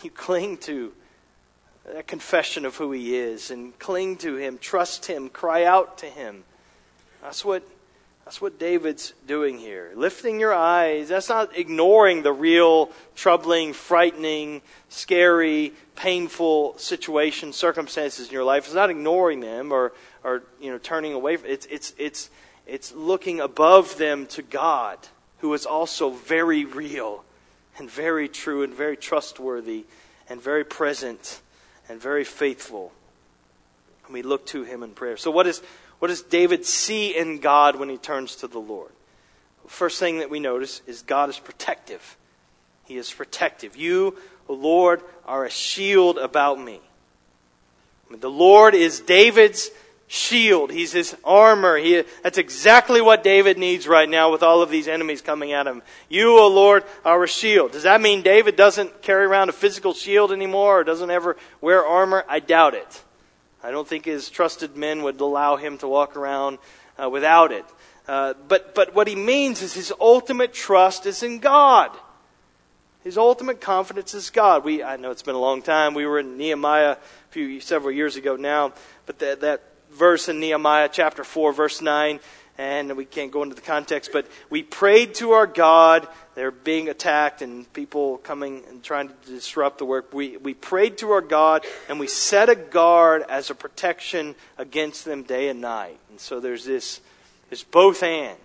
You 0.03 0.11
cling 0.11 0.57
to 0.59 0.95
that 1.95 2.07
confession 2.07 2.65
of 2.65 2.77
who 2.77 2.93
He 2.93 3.17
is 3.17 3.51
and 3.51 3.79
cling 3.79 4.17
to 4.19 4.37
Him, 4.37 4.59
trust 4.59 5.07
Him, 5.07 5.29
cry 5.29 5.65
out 5.65 5.99
to 5.99 6.07
Him. 6.07 6.45
That's 7.23 7.45
what, 7.45 7.63
that's 8.25 8.41
what 8.41 8.59
David's 8.59 9.13
doing 9.27 9.59
here. 9.59 9.91
Lifting 9.95 10.41
your 10.41 10.55
eyes, 10.55 11.09
that's 11.09 11.29
not 11.29 11.57
ignoring 11.57 12.23
the 12.23 12.33
real, 12.33 12.91
troubling, 13.15 13.73
frightening, 13.73 14.63
scary, 14.89 15.73
painful 15.97 16.79
situation, 16.79 17.53
circumstances 17.53 18.29
in 18.29 18.33
your 18.33 18.45
life. 18.45 18.67
It's 18.67 18.75
not 18.75 18.91
ignoring 18.91 19.41
them 19.41 19.73
or, 19.73 19.93
or 20.25 20.43
you 20.61 20.71
know, 20.71 20.79
turning 20.79 21.13
away 21.13 21.35
It's, 21.35 21.67
it's, 21.67 21.95
it's, 21.99 22.31
it's 22.67 22.93
looking 22.93 23.41
above 23.41 23.99
them 23.99 24.27
to 24.29 24.43
God, 24.43 24.99
who 25.39 25.53
is 25.55 25.67
also 25.67 26.11
very 26.11 26.65
real 26.65 27.25
and 27.79 27.91
very 27.91 28.29
true 28.29 28.63
and 28.63 28.73
very 28.73 28.97
trustworthy 28.97 29.87
and 30.29 30.41
very 30.41 30.65
present 30.65 31.41
and 31.91 32.01
very 32.01 32.23
faithful. 32.23 32.93
And 34.05 34.15
we 34.15 34.23
look 34.23 34.47
to 34.47 34.63
him 34.63 34.85
in 34.85 34.93
prayer. 34.93 35.17
So, 35.17 35.31
what, 35.31 35.47
is, 35.49 35.61
what 35.99 36.09
does 36.09 36.23
David 36.23 36.65
see 36.65 37.17
in 37.17 37.41
God 37.41 37.77
when 37.77 37.89
he 37.89 37.99
turns 37.99 38.37
to 38.37 38.47
the 38.47 38.61
Lord? 38.61 38.93
First 39.67 39.99
thing 39.99 40.19
that 40.19 40.31
we 40.31 40.41
notice 40.41 40.83
is 40.87 41.03
God 41.03 41.29
is 41.29 41.39
protective. 41.39 42.17
He 42.87 42.97
is 42.97 43.13
protective. 43.13 43.77
You, 43.77 44.17
O 44.49 44.55
Lord, 44.55 45.03
are 45.27 45.45
a 45.45 45.51
shield 45.51 46.19
about 46.19 46.61
me. 46.61 46.81
The 48.11 48.31
Lord 48.31 48.75
is 48.75 49.01
David's 49.01 49.71
shield. 50.13 50.73
He's 50.73 50.91
his 50.91 51.17
armor. 51.23 51.77
He, 51.77 52.03
that's 52.25 52.37
exactly 52.37 53.01
what 53.01 53.23
David 53.23 53.59
needs 53.59 53.87
right 53.87 54.09
now 54.09 54.33
with 54.33 54.43
all 54.43 54.61
of 54.61 54.69
these 54.69 54.89
enemies 54.89 55.23
coming 55.23 55.53
at 55.53 55.69
him. 55.69 55.83
You, 56.09 56.37
O 56.37 56.49
Lord, 56.49 56.83
are 57.05 57.23
a 57.23 57.29
shield. 57.29 57.71
Does 57.71 57.85
that 57.85 58.01
mean 58.01 58.23
David 58.23 58.57
doesn't 58.57 59.03
carry 59.03 59.25
around 59.25 59.51
a 59.51 59.53
physical 59.53 59.95
shield 59.95 60.33
anymore 60.33 60.81
or 60.81 60.85
doesn't 60.85 61.13
ever 61.13 61.37
wear 61.61 61.87
armor? 61.87 62.25
I 62.29 62.41
doubt 62.41 62.75
it. 62.75 63.05
I 63.63 63.71
don't 63.71 63.87
think 63.87 64.05
his 64.05 64.31
trusted 64.31 64.77
men 64.77 65.05
would 65.05 65.21
allow 65.21 65.55
him 65.55 65.79
to 65.79 65.87
walk 65.87 66.17
around 66.17 66.59
uh, 67.01 67.09
without 67.09 67.53
it. 67.53 67.65
Uh, 68.09 68.35
but, 68.49 68.75
but 68.75 68.97
what 68.97 69.07
he 69.07 69.15
means 69.15 69.63
is 69.63 69.75
his 69.75 69.93
ultimate 70.01 70.53
trust 70.53 71.07
is 71.07 71.23
in 71.23 71.39
God. 71.39 71.97
His 73.05 73.17
ultimate 73.17 73.61
confidence 73.61 74.13
is 74.13 74.29
God. 74.31 74.65
We, 74.65 74.83
I 74.83 74.97
know 74.97 75.13
it's 75.13 75.23
been 75.23 75.37
a 75.37 75.41
long 75.41 75.63
time. 75.63 75.95
We 75.95 76.05
were 76.05 76.19
in 76.19 76.37
Nehemiah 76.37 76.93
a 76.93 76.99
few, 77.31 77.61
several 77.61 77.93
years 77.93 78.17
ago 78.17 78.35
now, 78.35 78.73
but 79.07 79.21
that, 79.21 79.43
that 79.43 79.63
verse 79.93 80.29
in 80.29 80.41
Nehemiah 80.41 80.89
chapter 80.91 81.25
4, 81.25 81.53
verse 81.53 81.81
9, 81.81 82.21
and 82.59 82.97
we 82.97 83.05
can't 83.05 83.33
go 83.33 83.43
into 83.43 83.55
the 83.55 83.63
context, 83.63 84.11
but 84.13 84.27
we 84.51 84.63
prayed 84.63 85.15
to 85.15 85.33
our 85.33 85.47
God. 85.47 86.07
They're 86.35 86.51
being 86.51 86.89
attacked 86.89 87.41
and 87.43 87.71
people 87.73 88.19
coming 88.19 88.63
and 88.69 88.83
trying 88.83 89.09
to 89.09 89.15
disrupt 89.27 89.79
the 89.79 89.85
work. 89.87 90.13
We, 90.13 90.37
we 90.37 90.55
prayed 90.55 90.99
to 90.99 91.11
our 91.13 91.23
God 91.23 91.65
and 91.89 91.99
we 91.99 92.07
set 92.07 92.49
a 92.49 92.55
guard 92.55 93.25
as 93.29 93.49
a 93.49 93.55
protection 93.55 94.35
against 94.59 95.07
them 95.07 95.23
day 95.23 95.49
and 95.49 95.61
night. 95.61 95.99
And 96.11 96.21
so 96.21 96.39
there's 96.39 96.65
this, 96.65 97.01
this 97.49 97.63
both 97.63 98.03
and. 98.03 98.37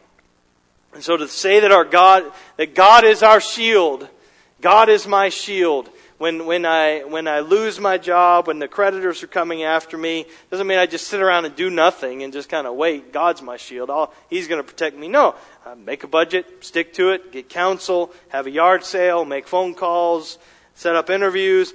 And 0.93 1.03
so 1.03 1.17
to 1.17 1.27
say 1.27 1.59
that 1.59 1.73
our 1.73 1.83
God, 1.83 2.23
that 2.55 2.73
God 2.73 3.03
is 3.03 3.21
our 3.21 3.41
shield, 3.41 4.07
God 4.61 4.87
is 4.87 5.05
my 5.05 5.27
shield, 5.27 5.89
when, 6.17 6.45
when, 6.45 6.65
I, 6.65 7.03
when 7.03 7.27
I 7.27 7.41
lose 7.41 7.79
my 7.79 7.97
job, 7.97 8.47
when 8.47 8.59
the 8.59 8.67
creditors 8.67 9.21
are 9.21 9.27
coming 9.27 9.63
after 9.63 9.97
me, 9.97 10.25
doesn't 10.49 10.65
mean 10.65 10.77
I 10.77 10.85
just 10.85 11.07
sit 11.07 11.21
around 11.21 11.45
and 11.45 11.55
do 11.55 11.69
nothing 11.69 12.23
and 12.23 12.31
just 12.31 12.47
kind 12.47 12.65
of 12.65 12.75
wait. 12.75 13.11
God's 13.11 13.41
my 13.41 13.57
shield. 13.57 13.89
I'll, 13.89 14.13
he's 14.29 14.47
going 14.47 14.59
to 14.59 14.67
protect 14.67 14.97
me. 14.97 15.09
No. 15.09 15.35
Uh, 15.65 15.75
make 15.75 16.03
a 16.03 16.07
budget, 16.07 16.63
stick 16.63 16.93
to 16.93 17.09
it, 17.09 17.31
get 17.31 17.49
counsel, 17.49 18.13
have 18.29 18.47
a 18.47 18.51
yard 18.51 18.85
sale, 18.85 19.25
make 19.25 19.47
phone 19.47 19.73
calls, 19.73 20.37
set 20.73 20.95
up 20.95 21.09
interviews. 21.09 21.73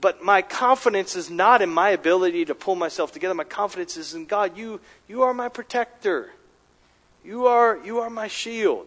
But 0.00 0.22
my 0.22 0.40
confidence 0.42 1.16
is 1.16 1.28
not 1.28 1.60
in 1.60 1.68
my 1.68 1.90
ability 1.90 2.44
to 2.46 2.54
pull 2.54 2.76
myself 2.76 3.12
together. 3.12 3.34
My 3.34 3.44
confidence 3.44 3.96
is 3.96 4.14
in 4.14 4.24
God. 4.24 4.56
You, 4.56 4.80
you 5.08 5.22
are 5.22 5.34
my 5.34 5.48
protector. 5.48 6.30
You 7.24 7.46
are, 7.46 7.78
you 7.84 7.98
are 7.98 8.08
my 8.08 8.28
shield. 8.28 8.86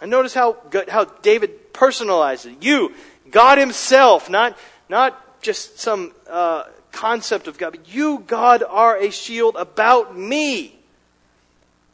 And 0.00 0.10
notice 0.10 0.34
how, 0.34 0.56
how 0.88 1.04
David 1.04 1.72
personalizes 1.72 2.52
it. 2.52 2.62
You, 2.62 2.92
God 3.32 3.58
Himself, 3.58 4.30
not, 4.30 4.56
not 4.88 5.42
just 5.42 5.80
some 5.80 6.12
uh, 6.30 6.64
concept 6.92 7.48
of 7.48 7.58
God, 7.58 7.70
but 7.72 7.88
you, 7.92 8.22
God, 8.26 8.62
are 8.62 8.96
a 8.96 9.10
shield 9.10 9.56
about 9.56 10.16
me. 10.16 10.78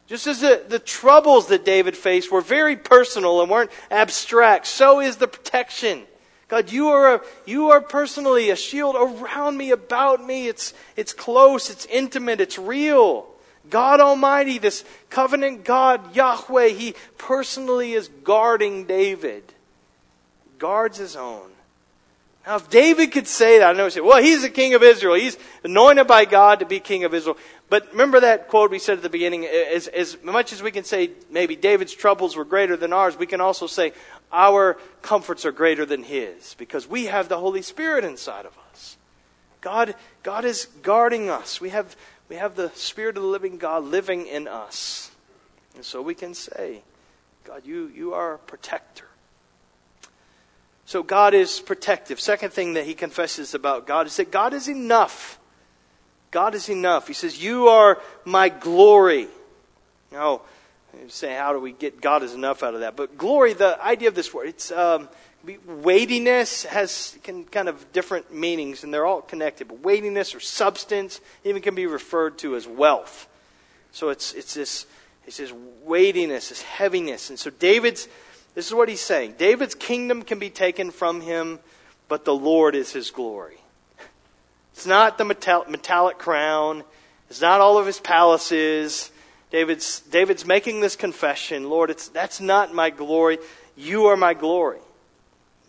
Just 0.07 0.27
as 0.27 0.40
the, 0.40 0.62
the 0.68 0.79
troubles 0.79 1.48
that 1.48 1.64
David 1.64 1.96
faced 1.96 2.31
were 2.33 2.40
very 2.40 2.77
personal 2.77 3.40
and 3.40 3.51
weren't 3.51 3.70
abstract, 3.90 4.66
so 4.66 5.01
is 5.01 5.16
the 5.16 5.29
protection. 5.29 6.03
God, 6.48 6.72
you 6.72 6.88
are, 6.88 7.16
a, 7.16 7.20
you 7.46 7.70
are 7.70 7.81
personally 7.81 8.51
a 8.51 8.57
shield 8.57 8.96
around 8.96 9.57
me, 9.57 9.70
about 9.70 10.24
me. 10.24 10.48
It's, 10.48 10.72
it's 10.96 11.12
close, 11.12 11.70
it's 11.70 11.87
intimate, 11.87 12.40
it's 12.40 12.59
real. 12.59 13.29
God 13.68 14.01
Almighty, 14.01 14.57
this 14.59 14.83
covenant 15.11 15.64
God, 15.64 16.16
Yahweh, 16.16 16.68
He 16.68 16.94
personally 17.18 17.92
is 17.92 18.09
guarding 18.24 18.85
David 18.85 19.53
guards 20.59 20.99
his 20.99 21.16
own. 21.16 21.51
Now, 22.47 22.57
if 22.57 22.71
David 22.71 23.12
could 23.12 23.27
say 23.27 23.59
that, 23.59 23.68
I 23.68 23.73
know 23.77 23.85
he 23.85 23.90
say, 23.90 24.01
well, 24.01 24.23
he's 24.23 24.40
the 24.40 24.49
king 24.49 24.73
of 24.73 24.83
Israel. 24.83 25.14
He's 25.14 25.37
anointed 25.64 26.07
by 26.07 26.25
God 26.25 26.61
to 26.61 26.66
be 26.66 26.81
king 26.81 27.05
of 27.05 27.12
Israel. 27.12 27.37
But 27.68 27.90
remember 27.90 28.21
that 28.21 28.49
quote 28.49 28.71
we 28.71 28.79
said 28.79 28.97
at 28.97 29.03
the 29.03 29.11
beginning, 29.11 29.44
as, 29.44 29.87
as 29.88 30.16
much 30.23 30.55
as 30.55 30.62
we 30.62 30.71
can 30.71 30.85
say 30.85 31.11
maybe 31.31 31.57
David's 31.57 31.92
troubles 31.92 32.37
were 32.37 32.47
greater 32.47 32.75
than 32.75 32.92
ours, 32.94 33.18
we 33.18 33.27
can 33.27 33.42
also 33.42 33.66
say 33.66 33.92
our 34.33 34.79
comforts 35.03 35.44
are 35.44 35.53
greater 35.53 35.85
than 35.85 36.05
his 36.05 36.55
because 36.55 36.88
we 36.88 37.07
have 37.07 37.29
the 37.29 37.38
Holy 37.38 37.61
Spirit 37.61 38.05
inside 38.05 38.47
of 38.47 38.57
us. 38.71 38.97
God, 39.61 39.94
God 40.23 40.47
is 40.47 40.68
guarding 40.83 41.29
us. 41.29 41.61
We 41.61 41.68
have, 41.68 41.97
we 42.31 42.37
have 42.37 42.55
the 42.55 42.71
Spirit 42.71 43.18
of 43.18 43.23
the 43.23 43.29
living 43.29 43.59
God 43.59 43.85
living 43.85 44.27
in 44.27 44.49
us. 44.49 45.11
And 45.75 45.85
so 45.85 46.01
we 46.01 46.14
can 46.14 46.33
say, 46.33 46.83
God, 47.44 47.66
you, 47.66 47.92
you 47.94 48.14
are 48.14 48.35
a 48.35 48.38
protector. 48.38 49.08
So 50.88 51.03
God 51.03 51.35
is 51.35 51.61
protective. 51.61 52.18
Second 52.18 52.55
thing 52.55 52.72
that 52.72 52.87
he 52.87 52.94
confesses 52.94 53.53
about 53.53 53.87
God 53.87 54.07
is 54.07 54.16
that 54.16 54.31
God 54.31 54.55
is 54.55 54.68
enough. 54.68 55.38
God 56.31 56.55
is 56.55 56.70
enough. 56.70 57.07
He 57.07 57.12
says, 57.12 57.44
You 57.44 57.68
are 57.68 58.01
my 58.24 58.48
glory. 58.48 59.29
Now, 60.11 60.40
say, 61.09 61.35
how 61.35 61.53
do 61.53 61.59
we 61.61 61.72
get 61.72 62.01
God 62.01 62.22
is 62.22 62.33
enough 62.33 62.62
out 62.62 62.72
of 62.72 62.81
that? 62.81 62.96
But 62.96 63.18
glory, 63.18 63.53
the 63.53 63.79
idea 63.85 64.09
of 64.09 64.14
this 64.14 64.33
word, 64.33 64.48
it's 64.48 64.72
um, 64.72 65.11
weightiness 65.66 66.64
has 66.64 67.18
can 67.22 67.44
kind 67.44 67.68
of 67.68 67.92
different 67.92 68.33
meanings, 68.33 68.83
and 68.83 68.92
they're 68.92 69.05
all 69.05 69.20
connected. 69.20 69.68
But 69.68 69.85
weightiness 69.85 70.35
or 70.35 70.40
substance 70.40 71.20
even 71.44 71.61
can 71.61 71.74
be 71.74 71.87
referred 71.87 72.38
to 72.38 72.57
as 72.57 72.66
wealth. 72.66 73.29
So 73.92 74.09
it's 74.09 74.33
it's 74.33 74.55
this 74.55 74.87
he 75.27 75.33
says 75.33 75.53
weightiness, 75.85 76.48
this 76.48 76.62
heaviness, 76.62 77.29
and 77.29 77.38
so 77.38 77.51
David's 77.51 78.09
this 78.55 78.67
is 78.67 78.75
what 78.75 78.89
he's 78.89 79.01
saying 79.01 79.35
David's 79.39 79.75
kingdom 79.75 80.23
can 80.23 80.39
be 80.39 80.51
taken 80.51 80.91
from 80.91 81.21
him, 81.21 81.59
but 82.09 82.25
the 82.25 82.35
Lord 82.35 82.75
is 82.75 82.93
his 82.93 83.11
glory. 83.11 83.59
It's 84.73 84.87
not 84.87 85.19
the 85.19 85.25
metallic 85.25 86.19
crown, 86.19 86.85
it's 87.29 87.41
not 87.41 87.61
all 87.61 87.79
of 87.79 87.87
his 87.87 88.01
palaces. 88.01 89.11
David's, 89.51 90.01
David's 90.01 90.45
making 90.45 90.81
this 90.81 90.95
confession 90.95 91.71
Lord, 91.71 91.91
it's, 91.91 92.09
that's 92.09 92.41
not 92.41 92.75
my 92.75 92.91
glory. 92.91 93.39
You 93.77 94.07
are 94.07 94.17
my 94.17 94.35
glory. 94.35 94.81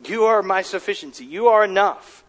You 0.05 0.25
are 0.25 0.41
my 0.41 0.61
sufficiency. 0.61 1.25
You 1.25 1.47
are 1.47 1.63
enough. 1.63 2.23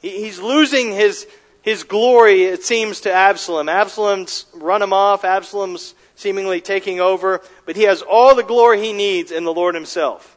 He, 0.00 0.24
he's 0.24 0.38
losing 0.38 0.92
his, 0.92 1.26
his 1.62 1.84
glory, 1.84 2.44
it 2.44 2.64
seems, 2.64 3.00
to 3.02 3.12
Absalom. 3.12 3.68
Absalom's 3.68 4.46
run 4.54 4.82
him 4.82 4.92
off. 4.92 5.24
Absalom's 5.24 5.94
seemingly 6.14 6.60
taking 6.60 7.00
over, 7.00 7.40
but 7.66 7.76
he 7.76 7.82
has 7.84 8.02
all 8.02 8.34
the 8.34 8.42
glory 8.42 8.80
he 8.80 8.92
needs 8.92 9.30
in 9.30 9.44
the 9.44 9.52
Lord 9.52 9.74
himself. 9.74 10.36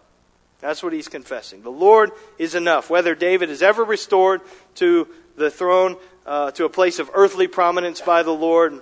That's 0.60 0.82
what 0.82 0.94
he's 0.94 1.08
confessing. 1.08 1.62
The 1.62 1.70
Lord 1.70 2.12
is 2.38 2.56
enough. 2.56 2.90
Whether 2.90 3.14
David 3.14 3.50
is 3.50 3.62
ever 3.62 3.84
restored 3.84 4.42
to 4.76 5.08
the 5.36 5.52
throne, 5.52 5.98
uh, 6.26 6.52
to 6.52 6.66
a 6.66 6.70
place 6.70 7.00
of 7.00 7.12
earthly 7.14 7.48
prominence 7.48 8.02
by 8.02 8.24
the 8.24 8.32
Lord, 8.32 8.80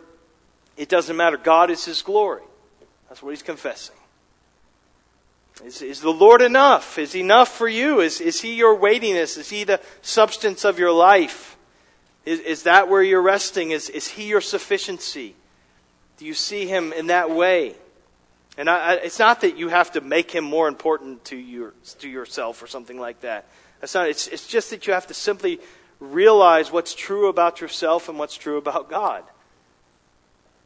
it 0.77 0.87
doesn't 0.87 1.17
matter. 1.17 1.37
God 1.37 1.69
is 1.69 1.83
his 1.83 2.01
glory. 2.01 2.43
That's 3.09 3.21
what 3.21 3.31
he's 3.31 3.43
confessing. 3.43 3.95
Is, 5.63 5.81
is 5.81 6.01
the 6.01 6.09
Lord 6.09 6.41
enough? 6.41 6.97
Is 6.97 7.13
he 7.13 7.19
enough 7.19 7.49
for 7.49 7.67
you? 7.67 7.99
Is, 7.99 8.21
is 8.21 8.41
he 8.41 8.55
your 8.55 8.75
weightiness? 8.75 9.37
Is 9.37 9.49
he 9.49 9.63
the 9.63 9.79
substance 10.01 10.65
of 10.65 10.79
your 10.79 10.91
life? 10.91 11.57
Is, 12.25 12.39
is 12.39 12.63
that 12.63 12.89
where 12.89 13.03
you're 13.03 13.21
resting? 13.21 13.71
Is, 13.71 13.89
is 13.89 14.07
he 14.07 14.27
your 14.27 14.41
sufficiency? 14.41 15.35
Do 16.23 16.27
you 16.27 16.33
see 16.33 16.65
him 16.65 16.93
in 16.93 17.07
that 17.07 17.31
way? 17.31 17.75
And 18.57 18.69
I, 18.69 18.77
I, 18.77 18.93
it's 18.93 19.19
not 19.19 19.41
that 19.41 19.57
you 19.57 19.67
have 19.67 19.91
to 19.91 19.99
make 19.99 20.31
him 20.31 20.45
more 20.45 20.69
important 20.69 21.25
to, 21.25 21.35
your, 21.35 21.73
to 21.99 22.07
yourself 22.07 22.63
or 22.63 22.67
something 22.67 22.97
like 22.97 23.19
that. 23.21 23.45
That's 23.81 23.93
not, 23.93 24.07
it's, 24.07 24.29
it's 24.29 24.47
just 24.47 24.69
that 24.69 24.87
you 24.87 24.93
have 24.93 25.07
to 25.07 25.13
simply 25.13 25.59
realize 25.99 26.71
what's 26.71 26.95
true 26.95 27.27
about 27.27 27.59
yourself 27.59 28.07
and 28.07 28.17
what's 28.17 28.37
true 28.37 28.55
about 28.55 28.89
God. 28.89 29.25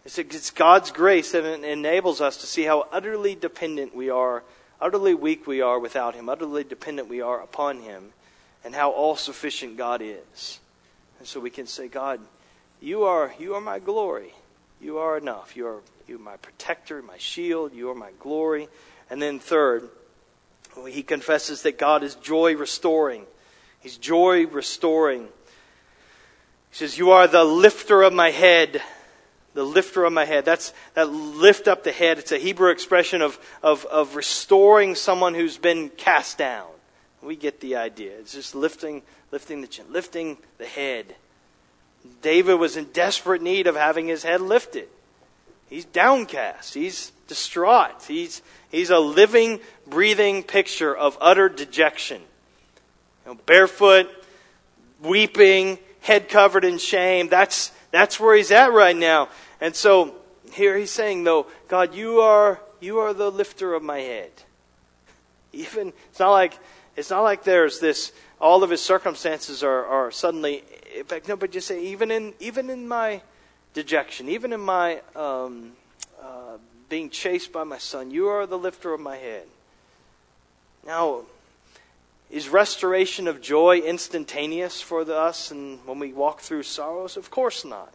It's, 0.05 0.19
it's 0.19 0.51
God's 0.51 0.91
grace 0.91 1.31
that 1.31 1.43
enables 1.43 2.21
us 2.21 2.37
to 2.37 2.45
see 2.45 2.61
how 2.61 2.87
utterly 2.91 3.33
dependent 3.33 3.95
we 3.95 4.11
are, 4.11 4.43
utterly 4.79 5.15
weak 5.15 5.47
we 5.47 5.61
are 5.61 5.79
without 5.79 6.13
Him, 6.13 6.29
utterly 6.29 6.65
dependent 6.65 7.09
we 7.09 7.21
are 7.21 7.41
upon 7.41 7.79
Him, 7.79 8.09
and 8.63 8.75
how 8.75 8.91
all 8.91 9.15
sufficient 9.15 9.75
God 9.75 10.03
is. 10.03 10.59
And 11.17 11.27
so 11.27 11.39
we 11.39 11.49
can 11.49 11.65
say, 11.65 11.87
God, 11.87 12.19
you 12.79 13.05
are, 13.05 13.33
you 13.39 13.55
are 13.55 13.61
my 13.61 13.79
glory. 13.79 14.35
You 14.81 14.99
are 14.99 15.17
enough. 15.17 15.55
You 15.55 15.67
are, 15.67 15.81
you 16.07 16.17
my 16.17 16.37
protector, 16.37 17.01
my 17.01 17.17
shield. 17.17 17.73
You 17.73 17.89
are 17.89 17.95
my 17.95 18.11
glory. 18.19 18.67
And 19.09 19.21
then, 19.21 19.39
third, 19.39 19.89
he 20.87 21.03
confesses 21.03 21.63
that 21.63 21.77
God 21.77 22.03
is 22.03 22.15
joy 22.15 22.55
restoring. 22.55 23.25
He's 23.79 23.97
joy 23.97 24.47
restoring. 24.47 25.23
He 25.23 26.75
says, 26.75 26.97
You 26.97 27.11
are 27.11 27.27
the 27.27 27.43
lifter 27.43 28.03
of 28.03 28.13
my 28.13 28.31
head. 28.31 28.81
The 29.53 29.63
lifter 29.63 30.03
of 30.05 30.13
my 30.13 30.25
head. 30.25 30.45
That's 30.45 30.71
that 30.93 31.09
lift 31.09 31.67
up 31.67 31.83
the 31.83 31.91
head. 31.91 32.19
It's 32.19 32.31
a 32.31 32.37
Hebrew 32.37 32.69
expression 32.69 33.21
of, 33.21 33.39
of, 33.63 33.85
of 33.85 34.15
restoring 34.15 34.93
someone 34.93 35.33
who's 35.33 35.57
been 35.57 35.89
cast 35.89 36.37
down. 36.37 36.67
We 37.23 37.35
get 37.35 37.59
the 37.59 37.77
idea. 37.77 38.19
It's 38.19 38.33
just 38.33 38.53
lifting, 38.53 39.01
lifting 39.31 39.61
the 39.61 39.67
chin, 39.67 39.85
lifting 39.89 40.37
the 40.59 40.65
head. 40.65 41.15
David 42.21 42.55
was 42.55 42.77
in 42.77 42.85
desperate 42.85 43.41
need 43.41 43.67
of 43.67 43.75
having 43.75 44.07
his 44.07 44.23
head 44.23 44.41
lifted. 44.41 44.87
He's 45.69 45.85
downcast. 45.85 46.73
He's 46.73 47.11
distraught. 47.27 48.03
He's, 48.07 48.41
he's 48.69 48.89
a 48.89 48.99
living, 48.99 49.59
breathing 49.85 50.43
picture 50.43 50.95
of 50.95 51.17
utter 51.19 51.49
dejection. 51.49 52.21
You 53.25 53.33
know, 53.33 53.39
barefoot, 53.45 54.09
weeping, 55.01 55.77
head 56.01 56.29
covered 56.29 56.63
in 56.63 56.77
shame. 56.77 57.27
That's, 57.27 57.71
that's 57.91 58.19
where 58.19 58.35
he's 58.35 58.51
at 58.51 58.71
right 58.71 58.95
now. 58.95 59.29
And 59.59 59.75
so 59.75 60.15
here 60.53 60.77
he's 60.77 60.91
saying, 60.91 61.23
though, 61.23 61.47
God, 61.67 61.93
you 61.93 62.21
are, 62.21 62.59
you 62.79 62.99
are 62.99 63.13
the 63.13 63.29
lifter 63.29 63.73
of 63.73 63.83
my 63.83 63.99
head. 63.99 64.31
Even, 65.53 65.91
it's 66.09 66.19
not 66.19 66.31
like, 66.31 66.57
it's 66.95 67.09
not 67.09 67.21
like 67.21 67.43
there's 67.43 67.79
this, 67.79 68.13
all 68.39 68.63
of 68.63 68.69
his 68.69 68.81
circumstances 68.81 69.63
are, 69.63 69.85
are 69.85 70.11
suddenly, 70.11 70.63
in 70.95 71.03
fact, 71.05 71.27
no, 71.27 71.35
but 71.35 71.51
just 71.51 71.67
say, 71.67 71.83
even 71.85 72.11
in, 72.11 72.33
even 72.39 72.69
in 72.69 72.87
my 72.87 73.21
dejection, 73.73 74.29
even 74.29 74.53
in 74.53 74.59
my 74.59 75.01
um, 75.15 75.73
uh, 76.21 76.57
being 76.89 77.09
chased 77.09 77.51
by 77.51 77.63
my 77.63 77.77
son, 77.77 78.11
you 78.11 78.27
are 78.27 78.45
the 78.45 78.57
lifter 78.57 78.93
of 78.93 78.99
my 78.99 79.17
head. 79.17 79.47
Now, 80.85 81.23
is 82.29 82.49
restoration 82.49 83.27
of 83.27 83.41
joy 83.41 83.77
instantaneous 83.79 84.81
for 84.81 85.01
us 85.01 85.51
and 85.51 85.79
when 85.85 85.99
we 85.99 86.13
walk 86.13 86.41
through 86.41 86.63
sorrows? 86.63 87.17
Of 87.17 87.29
course 87.29 87.63
not. 87.63 87.93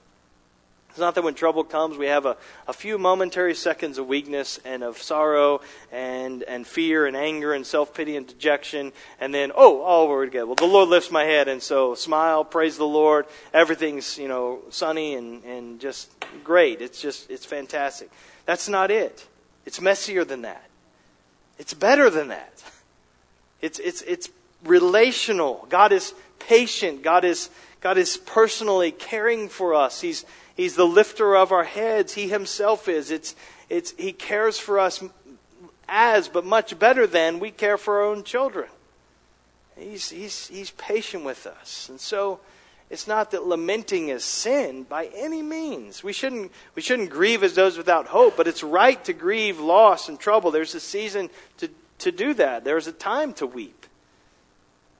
It's 0.92 1.00
not 1.00 1.14
that 1.14 1.24
when 1.24 1.32
trouble 1.32 1.64
comes, 1.64 1.96
we 1.96 2.08
have 2.08 2.26
a, 2.26 2.36
a 2.68 2.74
few 2.74 2.98
momentary 2.98 3.54
seconds 3.54 3.96
of 3.96 4.06
weakness 4.06 4.60
and 4.62 4.82
of 4.82 4.98
sorrow 4.98 5.62
and, 5.90 6.42
and 6.42 6.66
fear 6.66 7.06
and 7.06 7.16
anger 7.16 7.54
and 7.54 7.66
self 7.66 7.94
pity 7.94 8.14
and 8.14 8.26
dejection, 8.26 8.92
and 9.18 9.32
then, 9.32 9.52
oh, 9.54 9.80
all 9.80 10.06
we're 10.06 10.26
together. 10.26 10.44
Well, 10.44 10.54
the 10.54 10.66
Lord 10.66 10.90
lifts 10.90 11.10
my 11.10 11.24
head, 11.24 11.48
and 11.48 11.62
so 11.62 11.94
smile, 11.94 12.44
praise 12.44 12.76
the 12.76 12.84
Lord. 12.84 13.24
Everything's, 13.54 14.18
you 14.18 14.28
know, 14.28 14.58
sunny 14.68 15.14
and, 15.14 15.42
and 15.44 15.80
just 15.80 16.10
great. 16.44 16.82
It's 16.82 17.00
just, 17.00 17.30
it's 17.30 17.46
fantastic. 17.46 18.10
That's 18.44 18.68
not 18.68 18.90
it. 18.90 19.26
It's 19.64 19.80
messier 19.80 20.26
than 20.26 20.42
that. 20.42 20.68
It's 21.58 21.72
better 21.72 22.10
than 22.10 22.28
that. 22.28 22.62
It's, 23.62 23.78
it's, 23.78 24.02
it's 24.02 24.28
relational. 24.64 25.66
God 25.70 25.92
is 25.92 26.12
patient. 26.40 27.02
God 27.02 27.24
is, 27.24 27.48
God 27.82 27.98
is 27.98 28.16
personally 28.16 28.92
caring 28.92 29.48
for 29.48 29.74
us. 29.74 30.00
He's, 30.00 30.24
He's 30.54 30.76
the 30.76 30.86
lifter 30.86 31.36
of 31.36 31.52
our 31.52 31.64
heads. 31.64 32.14
He 32.14 32.28
himself 32.28 32.88
is. 32.88 33.10
It's, 33.10 33.34
it's, 33.68 33.92
he 33.92 34.12
cares 34.12 34.58
for 34.58 34.78
us 34.78 35.02
as, 35.88 36.28
but 36.28 36.44
much 36.44 36.78
better 36.78 37.06
than 37.06 37.38
we 37.38 37.50
care 37.50 37.78
for 37.78 38.00
our 38.00 38.04
own 38.04 38.22
children. 38.22 38.68
He's, 39.78 40.10
he's, 40.10 40.48
he's 40.48 40.70
patient 40.72 41.24
with 41.24 41.46
us. 41.46 41.88
And 41.88 41.98
so 41.98 42.40
it's 42.90 43.06
not 43.06 43.30
that 43.30 43.46
lamenting 43.46 44.08
is 44.08 44.24
sin 44.24 44.82
by 44.82 45.06
any 45.16 45.42
means. 45.42 46.04
We 46.04 46.12
shouldn't, 46.12 46.52
we 46.74 46.82
shouldn't 46.82 47.10
grieve 47.10 47.42
as 47.42 47.54
those 47.54 47.78
without 47.78 48.06
hope, 48.08 48.36
but 48.36 48.46
it's 48.46 48.62
right 48.62 49.02
to 49.06 49.14
grieve 49.14 49.58
loss 49.58 50.08
and 50.08 50.20
trouble. 50.20 50.50
There's 50.50 50.74
a 50.74 50.80
season 50.80 51.30
to, 51.58 51.70
to 52.00 52.12
do 52.12 52.34
that, 52.34 52.64
there's 52.64 52.86
a 52.86 52.92
time 52.92 53.32
to 53.34 53.46
weep. 53.46 53.81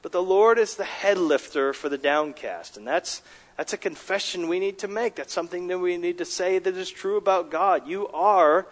But 0.03 0.11
the 0.11 0.23
Lord 0.23 0.59
is 0.59 0.75
the 0.75 0.85
head 0.85 1.17
lifter 1.17 1.73
for 1.73 1.89
the 1.89 1.97
downcast. 1.97 2.77
And 2.77 2.87
that's, 2.87 3.23
that's 3.57 3.73
a 3.73 3.79
confession 3.79 4.49
we 4.49 4.59
need 4.59 4.79
to 4.81 4.89
make. 4.89 5.15
That's 5.15 5.33
something 5.33 5.69
that 5.69 5.79
we 5.79 5.97
need 5.97 6.19
to 6.19 6.25
say 6.25 6.59
that 6.59 6.77
is 6.77 6.91
true 6.91 7.17
about 7.17 7.51
God. 7.51 7.87
You 7.87 8.09
are, 8.09 8.67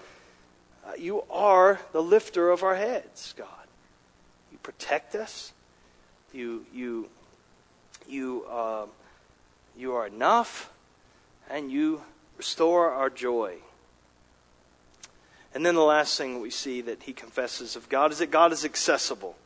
uh, 0.84 0.92
you 0.98 1.22
are 1.30 1.80
the 1.92 2.02
lifter 2.02 2.50
of 2.50 2.64
our 2.64 2.74
heads, 2.74 3.32
God. 3.38 3.46
You 4.50 4.58
protect 4.58 5.14
us. 5.14 5.52
You, 6.32 6.66
you, 6.74 7.08
you, 8.08 8.44
uh, 8.50 8.86
you 9.76 9.94
are 9.94 10.06
enough, 10.06 10.70
and 11.48 11.70
you 11.70 12.02
restore 12.36 12.90
our 12.90 13.10
joy. 13.10 13.56
And 15.54 15.66
then 15.66 15.74
the 15.74 15.82
last 15.82 16.16
thing 16.16 16.40
we 16.40 16.50
see 16.50 16.80
that 16.82 17.04
he 17.04 17.12
confesses 17.12 17.76
of 17.76 17.88
God 17.88 18.12
is 18.12 18.18
that 18.18 18.30
God 18.30 18.52
is 18.52 18.64
accessible. 18.64 19.36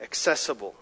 Accessible. 0.00 0.74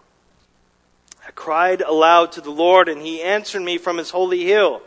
I 1.28 1.30
cried 1.32 1.82
aloud 1.82 2.32
to 2.32 2.40
the 2.40 2.50
Lord, 2.50 2.88
and 2.88 3.02
he 3.02 3.20
answered 3.20 3.60
me 3.60 3.76
from 3.76 3.98
his 3.98 4.08
holy 4.08 4.44
hill. 4.44 4.80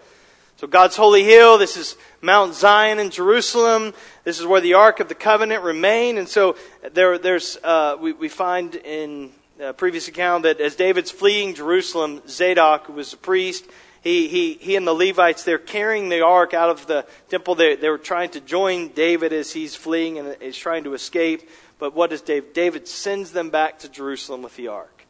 So 0.57 0.65
God's 0.65 0.95
holy 0.95 1.23
hill, 1.23 1.59
this 1.59 1.77
is 1.77 1.95
Mount 2.19 2.55
Zion 2.55 2.97
in 2.97 3.11
Jerusalem. 3.11 3.93
This 4.23 4.39
is 4.39 4.47
where 4.47 4.59
the 4.59 4.73
Ark 4.73 4.99
of 4.99 5.07
the 5.07 5.13
Covenant 5.13 5.61
remained. 5.61 6.17
And 6.17 6.27
so 6.27 6.55
there, 6.93 7.19
there's, 7.19 7.57
uh, 7.63 7.95
we, 8.01 8.13
we 8.13 8.27
find 8.27 8.73
in 8.73 9.29
a 9.59 9.71
previous 9.71 10.07
account 10.07 10.41
that 10.41 10.59
as 10.59 10.75
David's 10.75 11.11
fleeing 11.11 11.53
Jerusalem, 11.53 12.23
Zadok, 12.27 12.87
who 12.87 12.93
was 12.93 13.13
a 13.13 13.17
priest, 13.17 13.65
he, 14.03 14.27
he, 14.27 14.55
he 14.55 14.75
and 14.75 14.87
the 14.87 14.93
Levites, 14.93 15.43
they're 15.43 15.59
carrying 15.59 16.09
the 16.09 16.21
ark 16.21 16.55
out 16.55 16.71
of 16.71 16.87
the 16.87 17.05
temple. 17.29 17.53
They, 17.53 17.75
they 17.75 17.89
were 17.89 17.99
trying 17.99 18.31
to 18.31 18.41
join 18.41 18.87
David 18.87 19.31
as 19.31 19.53
he's 19.53 19.75
fleeing 19.75 20.17
and 20.17 20.41
is 20.41 20.57
trying 20.57 20.85
to 20.85 20.95
escape. 20.95 21.47
But 21.77 21.93
what 21.93 22.09
does 22.09 22.21
David? 22.21 22.53
David 22.53 22.87
sends 22.87 23.31
them 23.31 23.51
back 23.51 23.77
to 23.79 23.89
Jerusalem 23.89 24.41
with 24.41 24.55
the 24.55 24.69
ark. 24.69 25.00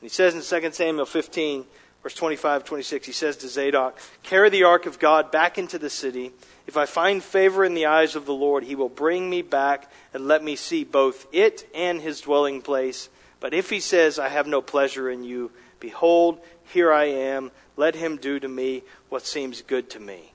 He 0.00 0.08
says 0.08 0.34
in 0.34 0.62
2 0.62 0.72
Samuel 0.72 1.06
15, 1.06 1.64
verse 2.02 2.14
25, 2.14 2.64
26, 2.64 3.06
he 3.06 3.12
says 3.12 3.36
to 3.38 3.48
Zadok, 3.48 3.98
Carry 4.22 4.48
the 4.48 4.64
ark 4.64 4.86
of 4.86 4.98
God 4.98 5.30
back 5.30 5.58
into 5.58 5.78
the 5.78 5.90
city. 5.90 6.32
If 6.66 6.76
I 6.76 6.86
find 6.86 7.22
favor 7.22 7.64
in 7.64 7.74
the 7.74 7.86
eyes 7.86 8.16
of 8.16 8.26
the 8.26 8.32
Lord, 8.32 8.64
he 8.64 8.74
will 8.74 8.88
bring 8.88 9.28
me 9.28 9.42
back 9.42 9.90
and 10.14 10.26
let 10.26 10.42
me 10.42 10.56
see 10.56 10.84
both 10.84 11.26
it 11.32 11.68
and 11.74 12.00
his 12.00 12.20
dwelling 12.20 12.62
place. 12.62 13.08
But 13.40 13.54
if 13.54 13.70
he 13.70 13.80
says, 13.80 14.18
I 14.18 14.28
have 14.28 14.46
no 14.46 14.62
pleasure 14.62 15.10
in 15.10 15.24
you, 15.24 15.50
behold, 15.80 16.40
here 16.72 16.92
I 16.92 17.04
am. 17.06 17.50
Let 17.76 17.94
him 17.94 18.16
do 18.16 18.38
to 18.38 18.48
me 18.48 18.82
what 19.08 19.26
seems 19.26 19.62
good 19.62 19.90
to 19.90 20.00
me. 20.00 20.32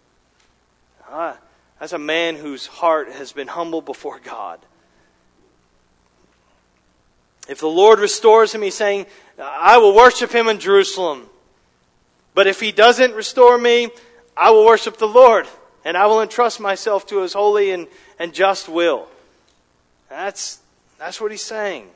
Ah, 1.09 1.37
as 1.79 1.93
a 1.93 1.99
man 1.99 2.35
whose 2.35 2.67
heart 2.67 3.11
has 3.11 3.31
been 3.31 3.47
humble 3.47 3.81
before 3.81 4.19
God. 4.19 4.59
If 7.47 7.59
the 7.59 7.67
Lord 7.67 7.99
restores 7.99 8.55
him, 8.55 8.63
he's 8.63 8.75
saying, 8.75 9.05
I 9.39 9.77
will 9.77 9.95
worship 9.95 10.31
him 10.31 10.47
in 10.47 10.59
Jerusalem. 10.59 11.29
But 12.33 12.47
if 12.47 12.59
he 12.59 12.71
doesn't 12.71 13.13
restore 13.13 13.57
me, 13.57 13.89
I 14.35 14.51
will 14.51 14.65
worship 14.65 14.97
the 14.97 15.07
Lord, 15.07 15.47
and 15.83 15.95
I 15.95 16.05
will 16.07 16.21
entrust 16.21 16.59
myself 16.59 17.07
to 17.07 17.21
his 17.21 17.33
holy 17.33 17.71
and, 17.71 17.87
and 18.19 18.33
just 18.33 18.67
will. 18.67 19.07
That's, 20.09 20.59
that's 20.97 21.19
what 21.19 21.31
he's 21.31 21.43
saying. 21.43 21.87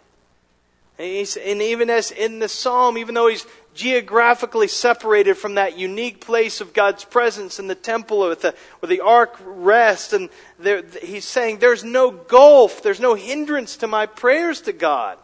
And, 0.98 1.08
he's, 1.08 1.38
and 1.38 1.62
even 1.62 1.90
as 1.90 2.12
in 2.12 2.40
the 2.40 2.50
psalm, 2.50 2.98
even 2.98 3.16
though 3.16 3.28
he's 3.28 3.46
geographically 3.74 4.68
separated 4.68 5.36
from 5.36 5.56
that 5.56 5.78
unique 5.78 6.20
place 6.20 6.60
of 6.60 6.74
God's 6.74 7.06
presence 7.06 7.60
in 7.60 7.68
the 7.68 7.76
temple 7.76 8.20
with 8.28 8.42
the, 8.42 8.54
where 8.80 8.90
the 8.90 9.00
ark 9.00 9.38
rests, 9.46 10.12
and 10.12 10.30
there, 10.60 10.84
he's 11.02 11.26
saying, 11.26 11.60
There's 11.60 11.84
no 11.84 12.12
gulf, 12.12 12.84
there's 12.84 13.00
no 13.00 13.16
hindrance 13.16 13.78
to 13.78 13.88
my 13.88 14.06
prayers 14.06 14.62
to 14.62 14.74
God. 14.74 15.18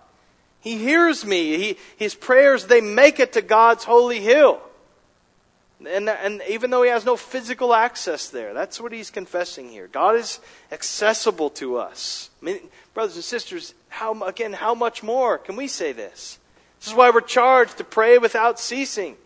He 0.65 0.79
hears 0.79 1.23
me. 1.23 1.57
He, 1.59 1.77
his 1.95 2.15
prayers, 2.15 2.65
they 2.65 2.81
make 2.81 3.19
it 3.19 3.33
to 3.33 3.43
God's 3.43 3.83
holy 3.83 4.19
hill. 4.19 4.59
And, 5.87 6.09
and 6.09 6.41
even 6.49 6.71
though 6.71 6.81
he 6.81 6.89
has 6.89 7.05
no 7.05 7.15
physical 7.15 7.71
access 7.71 8.29
there, 8.29 8.51
that's 8.55 8.81
what 8.81 8.91
he's 8.91 9.11
confessing 9.11 9.69
here. 9.69 9.87
God 9.87 10.15
is 10.15 10.39
accessible 10.71 11.51
to 11.51 11.77
us. 11.77 12.31
I 12.41 12.45
mean, 12.45 12.59
brothers 12.95 13.13
and 13.13 13.23
sisters, 13.23 13.75
how, 13.89 14.23
again, 14.23 14.53
how 14.53 14.73
much 14.73 15.03
more 15.03 15.37
can 15.37 15.55
we 15.55 15.67
say 15.67 15.91
this? 15.91 16.39
This 16.79 16.87
is 16.87 16.95
why 16.95 17.11
we're 17.11 17.21
charged 17.21 17.77
to 17.77 17.83
pray 17.83 18.17
without 18.17 18.59
ceasing. 18.59 19.17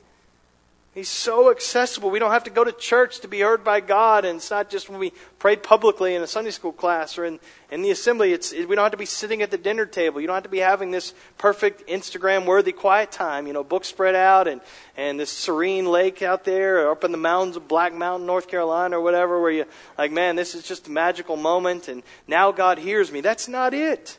He's 1.00 1.08
so 1.08 1.50
accessible. 1.50 2.10
We 2.10 2.20
don't 2.20 2.32
have 2.32 2.44
to 2.44 2.50
go 2.50 2.66
to 2.66 2.74
church 2.74 3.22
to 3.22 3.30
be 3.30 3.40
heard 3.40 3.64
by 3.64 3.80
God. 3.80 4.26
And 4.26 4.36
it's 4.36 4.52
not 4.52 4.70
just 4.70 4.90
when 4.90 5.00
we 5.00 5.14
pray 5.40 5.56
publicly 5.56 6.14
in 6.14 6.22
a 6.22 6.28
Sunday 6.28 6.52
school 6.52 6.74
class 6.74 7.18
or 7.18 7.24
in, 7.24 7.40
in 7.72 7.82
the 7.82 7.90
assembly. 7.90 8.34
It's, 8.34 8.52
it, 8.52 8.68
we 8.68 8.76
don't 8.76 8.84
have 8.84 8.92
to 8.92 8.98
be 8.98 9.06
sitting 9.06 9.42
at 9.42 9.50
the 9.50 9.58
dinner 9.58 9.86
table. 9.86 10.20
You 10.20 10.28
don't 10.28 10.34
have 10.34 10.44
to 10.44 10.50
be 10.50 10.58
having 10.58 10.92
this 10.92 11.14
perfect 11.38 11.88
Instagram 11.88 12.46
worthy 12.46 12.74
quiet 12.74 13.14
time, 13.14 13.48
you 13.48 13.54
know, 13.54 13.64
books 13.64 13.88
spread 13.88 14.14
out 14.14 14.50
and, 14.50 14.60
and 14.98 15.18
this 15.18 15.32
serene 15.32 15.86
lake 15.86 16.22
out 16.22 16.44
there 16.44 16.86
or 16.86 16.92
up 16.92 17.06
in 17.06 17.14
the 17.14 17.18
mountains 17.18 17.56
of 17.56 17.70
Black 17.70 17.94
Mountain, 17.94 18.28
North 18.28 18.50
Carolina 18.50 19.00
or 19.00 19.02
whatever, 19.02 19.42
where 19.42 19.52
you 19.52 19.66
like, 19.98 20.12
man, 20.12 20.36
this 20.36 20.54
is 20.54 20.64
just 20.64 20.90
a 20.90 20.92
magical 20.92 21.38
moment 21.38 21.88
and 21.88 22.04
now 22.28 22.52
God 22.52 22.78
hears 22.78 23.10
me. 23.10 23.22
That's 23.22 23.48
not 23.48 23.74
it 23.74 24.19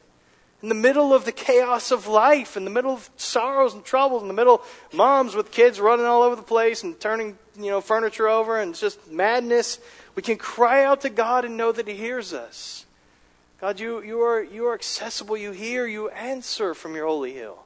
in 0.62 0.68
the 0.68 0.74
middle 0.74 1.14
of 1.14 1.24
the 1.24 1.32
chaos 1.32 1.90
of 1.90 2.06
life, 2.06 2.56
in 2.56 2.64
the 2.64 2.70
middle 2.70 2.92
of 2.92 3.08
sorrows 3.16 3.72
and 3.72 3.84
troubles, 3.84 4.22
in 4.22 4.28
the 4.28 4.34
middle 4.34 4.56
of 4.56 4.94
moms 4.94 5.34
with 5.34 5.50
kids 5.50 5.80
running 5.80 6.04
all 6.04 6.22
over 6.22 6.36
the 6.36 6.42
place 6.42 6.82
and 6.82 6.98
turning, 7.00 7.38
you 7.56 7.70
know, 7.70 7.80
furniture 7.80 8.28
over 8.28 8.58
and 8.58 8.72
it's 8.72 8.80
just 8.80 9.10
madness, 9.10 9.78
we 10.14 10.22
can 10.22 10.36
cry 10.36 10.84
out 10.84 11.00
to 11.02 11.10
God 11.10 11.44
and 11.44 11.56
know 11.56 11.72
that 11.72 11.88
He 11.88 11.94
hears 11.94 12.34
us. 12.34 12.84
God, 13.60 13.78
you, 13.78 14.02
you, 14.02 14.20
are, 14.22 14.42
you 14.42 14.66
are 14.66 14.74
accessible. 14.74 15.36
You 15.36 15.52
hear, 15.52 15.86
you 15.86 16.08
answer 16.10 16.74
from 16.74 16.94
your 16.94 17.06
holy 17.06 17.34
hill. 17.34 17.64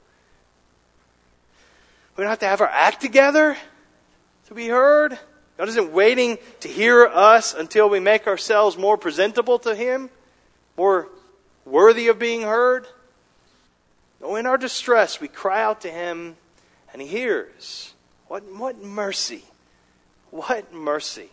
We 2.16 2.22
don't 2.22 2.30
have 2.30 2.40
to 2.40 2.46
have 2.46 2.60
our 2.60 2.68
act 2.68 3.00
together 3.00 3.56
to 4.46 4.54
be 4.54 4.68
heard. 4.68 5.18
God 5.56 5.68
isn't 5.68 5.92
waiting 5.92 6.38
to 6.60 6.68
hear 6.68 7.06
us 7.06 7.54
until 7.54 7.88
we 7.88 8.00
make 8.00 8.26
ourselves 8.26 8.76
more 8.76 8.96
presentable 8.96 9.58
to 9.60 9.74
Him, 9.74 10.10
more 10.76 11.08
worthy 11.64 12.08
of 12.08 12.18
being 12.18 12.42
heard. 12.42 12.86
No, 14.20 14.36
in 14.36 14.46
our 14.46 14.58
distress, 14.58 15.20
we 15.20 15.28
cry 15.28 15.62
out 15.62 15.80
to 15.82 15.90
Him 15.90 16.36
and 16.92 17.02
He 17.02 17.08
hears. 17.08 17.94
What, 18.28 18.44
what 18.44 18.82
mercy! 18.82 19.44
What 20.30 20.72
mercy! 20.72 21.30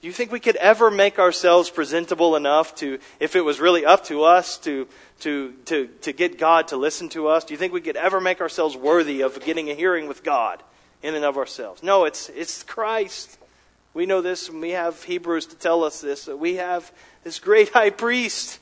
Do 0.00 0.06
you 0.06 0.14
think 0.14 0.32
we 0.32 0.40
could 0.40 0.56
ever 0.56 0.90
make 0.90 1.18
ourselves 1.18 1.68
presentable 1.68 2.34
enough 2.34 2.74
to, 2.76 2.98
if 3.18 3.36
it 3.36 3.42
was 3.42 3.60
really 3.60 3.84
up 3.84 4.04
to 4.04 4.24
us, 4.24 4.56
to, 4.58 4.88
to, 5.20 5.52
to, 5.66 5.88
to 6.00 6.12
get 6.12 6.38
God 6.38 6.68
to 6.68 6.78
listen 6.78 7.10
to 7.10 7.28
us? 7.28 7.44
Do 7.44 7.52
you 7.52 7.58
think 7.58 7.74
we 7.74 7.82
could 7.82 7.96
ever 7.96 8.18
make 8.18 8.40
ourselves 8.40 8.74
worthy 8.76 9.20
of 9.20 9.44
getting 9.44 9.68
a 9.68 9.74
hearing 9.74 10.08
with 10.08 10.24
God 10.24 10.62
in 11.02 11.14
and 11.14 11.24
of 11.24 11.36
ourselves? 11.36 11.82
No, 11.82 12.06
it's, 12.06 12.30
it's 12.30 12.62
Christ. 12.62 13.38
We 13.92 14.06
know 14.06 14.22
this, 14.22 14.48
and 14.48 14.62
we 14.62 14.70
have 14.70 15.02
Hebrews 15.02 15.46
to 15.46 15.56
tell 15.56 15.84
us 15.84 16.00
this, 16.00 16.24
that 16.24 16.38
we 16.38 16.54
have 16.54 16.90
this 17.22 17.38
great 17.38 17.68
high 17.68 17.90
priest 17.90 18.58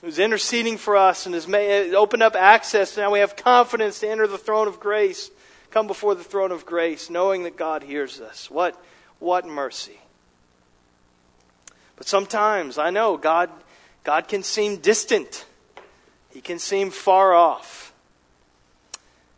who's 0.00 0.18
interceding 0.18 0.78
for 0.78 0.96
us 0.96 1.26
and 1.26 1.34
has 1.34 1.46
made, 1.46 1.92
uh, 1.94 1.98
opened 1.98 2.22
up 2.22 2.34
access. 2.34 2.96
Now 2.96 3.10
we 3.10 3.20
have 3.20 3.36
confidence 3.36 4.00
to 4.00 4.08
enter 4.08 4.26
the 4.26 4.38
throne 4.38 4.68
of 4.68 4.80
grace, 4.80 5.30
come 5.70 5.86
before 5.86 6.14
the 6.14 6.24
throne 6.24 6.52
of 6.52 6.66
grace, 6.66 7.10
knowing 7.10 7.44
that 7.44 7.56
God 7.56 7.82
hears 7.82 8.20
us. 8.20 8.50
What, 8.50 8.82
what 9.18 9.46
mercy. 9.46 9.98
But 11.96 12.08
sometimes, 12.08 12.78
I 12.78 12.90
know, 12.90 13.16
God, 13.16 13.50
God 14.04 14.26
can 14.26 14.42
seem 14.42 14.78
distant. 14.78 15.44
He 16.30 16.40
can 16.40 16.58
seem 16.58 16.90
far 16.90 17.34
off 17.34 17.89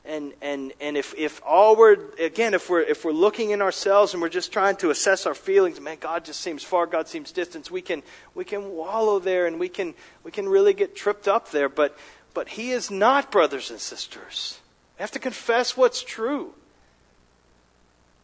and 0.04 0.32
and 0.42 0.72
and 0.80 0.96
if 0.96 1.14
if 1.16 1.40
all 1.46 1.76
we're 1.76 1.96
again 2.18 2.54
if 2.54 2.68
we're 2.68 2.82
if 2.82 3.04
we're 3.04 3.12
looking 3.12 3.50
in 3.50 3.62
ourselves 3.62 4.12
and 4.12 4.20
we're 4.20 4.28
just 4.28 4.52
trying 4.52 4.74
to 4.74 4.90
assess 4.90 5.26
our 5.26 5.34
feelings 5.34 5.80
man 5.80 5.96
god 6.00 6.24
just 6.24 6.40
seems 6.40 6.64
far 6.64 6.86
god 6.86 7.06
seems 7.06 7.30
distant 7.30 7.70
we 7.70 7.80
can 7.80 8.02
we 8.34 8.44
can 8.44 8.70
wallow 8.70 9.20
there 9.20 9.46
and 9.46 9.60
we 9.60 9.68
can 9.68 9.94
we 10.24 10.30
can 10.30 10.48
really 10.48 10.74
get 10.74 10.94
tripped 10.94 11.28
up 11.28 11.50
there. 11.50 11.68
But 11.68 11.96
but 12.34 12.50
he 12.50 12.70
is 12.70 12.90
not 12.90 13.30
brothers 13.30 13.70
and 13.70 13.80
sisters. 13.80 14.60
We 14.98 15.02
have 15.02 15.10
to 15.12 15.18
confess 15.18 15.76
what's 15.76 16.02
true. 16.02 16.54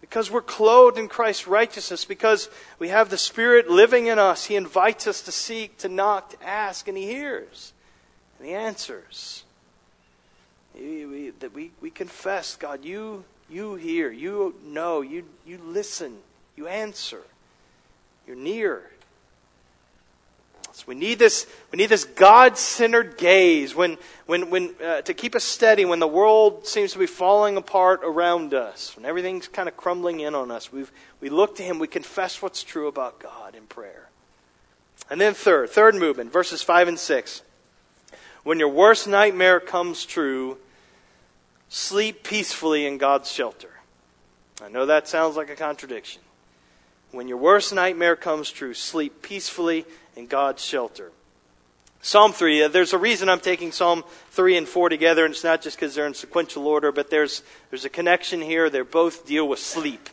Because 0.01 0.31
we're 0.31 0.41
clothed 0.41 0.97
in 0.97 1.09
Christ's 1.09 1.47
righteousness, 1.47 2.05
because 2.05 2.49
we 2.79 2.89
have 2.89 3.11
the 3.11 3.19
Spirit 3.19 3.69
living 3.69 4.07
in 4.07 4.19
us, 4.19 4.47
He 4.47 4.55
invites 4.55 5.07
us 5.07 5.21
to 5.23 5.33
seek, 5.33 5.77
to 5.79 5.89
knock, 5.89 6.31
to 6.31 6.43
ask, 6.47 6.89
and 6.89 6.97
He 6.97 7.05
hears, 7.05 7.75
and 8.39 8.49
He 8.49 8.55
answers 8.55 9.43
we, 10.79 11.33
that 11.41 11.53
we, 11.55 11.71
we 11.81 11.91
confess, 11.91 12.57
God, 12.57 12.85
you, 12.85 13.25
you 13.51 13.75
hear, 13.75 14.11
you 14.11 14.55
know, 14.65 15.01
you, 15.01 15.25
you 15.47 15.59
listen, 15.59 16.19
you 16.57 16.67
answer, 16.67 17.23
you're 18.27 18.37
near. 18.37 18.91
So 20.73 20.85
we 20.87 20.95
need 20.95 21.19
this, 21.19 21.47
we 21.73 21.77
need 21.77 21.89
this 21.89 22.05
God-centered 22.05 23.19
gaze 23.19 23.75
when, 23.75 23.99
when, 24.27 24.49
when, 24.49 24.75
uh, 24.85 25.01
to 25.03 25.13
keep 25.13 25.35
us 25.35 25.43
steady 25.43 25.85
when 25.85 25.99
the 25.99 26.07
world 26.07 26.67
seems 26.67 26.93
to 26.93 27.01
be 27.01 27.07
falling 27.07 27.57
apart 27.57 28.03
around 28.05 28.55
us, 28.55 28.95
when 28.95 29.05
everything's 29.05 29.49
kind 29.49 29.69
of 29.69 29.77
crumbling 29.77 30.21
in 30.21 30.37
on 30.37 30.53
us. 30.53 30.73
we 30.73 30.85
we 31.21 31.31
look 31.31 31.57
to 31.57 31.63
Him, 31.63 31.79
we 31.79 31.89
confess 31.89 32.41
what's 32.41 32.63
true 32.63 32.87
about 32.87 33.19
God 33.19 33.55
in 33.55 33.65
prayer. 33.67 34.09
And 35.11 35.21
then 35.21 35.35
third, 35.35 35.71
third 35.71 35.95
movement, 35.95 36.33
verses 36.33 36.63
5 36.63 36.89
and 36.89 36.99
6. 36.99 37.43
When 38.45 38.59
your 38.59 38.69
worst 38.69 39.09
nightmare 39.09 39.59
comes 39.59 40.05
true, 40.05 40.59
sleep 41.69 42.23
peacefully 42.23 42.87
in 42.87 42.99
God's 42.99 43.31
shelter. 43.31 43.71
I 44.63 44.69
know 44.69 44.87
that 44.87 45.09
sounds 45.09 45.37
like 45.37 45.51
a 45.51 45.57
contradiction. 45.57 46.23
When 47.13 47.29
your 47.29 47.39
worst 47.39 47.73
nightmare 47.73 48.17
comes 48.17 48.51
true, 48.51 48.75
sleep 48.75 49.23
peacefully 49.23 49.87
in 50.17 50.27
God's 50.27 50.63
shelter. 50.63 51.13
Psalm 52.01 52.33
3, 52.33 52.65
uh, 52.65 52.69
there's 52.69 52.93
a 52.93 52.99
reason 52.99 53.29
I'm 53.29 53.41
taking 53.41 53.73
Psalm 53.73 54.05
3 54.31 54.57
and 54.57 54.69
4 54.69 54.89
together, 54.89 55.25
and 55.25 55.33
it's 55.33 55.43
not 55.43 55.63
just 55.63 55.77
because 55.77 55.95
they're 55.95 56.07
in 56.07 56.15
sequential 56.15 56.67
order, 56.67 56.93
but 56.93 57.11
there's, 57.11 57.43
there's 57.71 57.85
a 57.85 57.89
connection 57.89 58.41
here. 58.41 58.71
They 58.71 58.83
both 58.83 59.27
deal 59.27 59.49
with 59.49 59.59
sleep. 59.59 60.09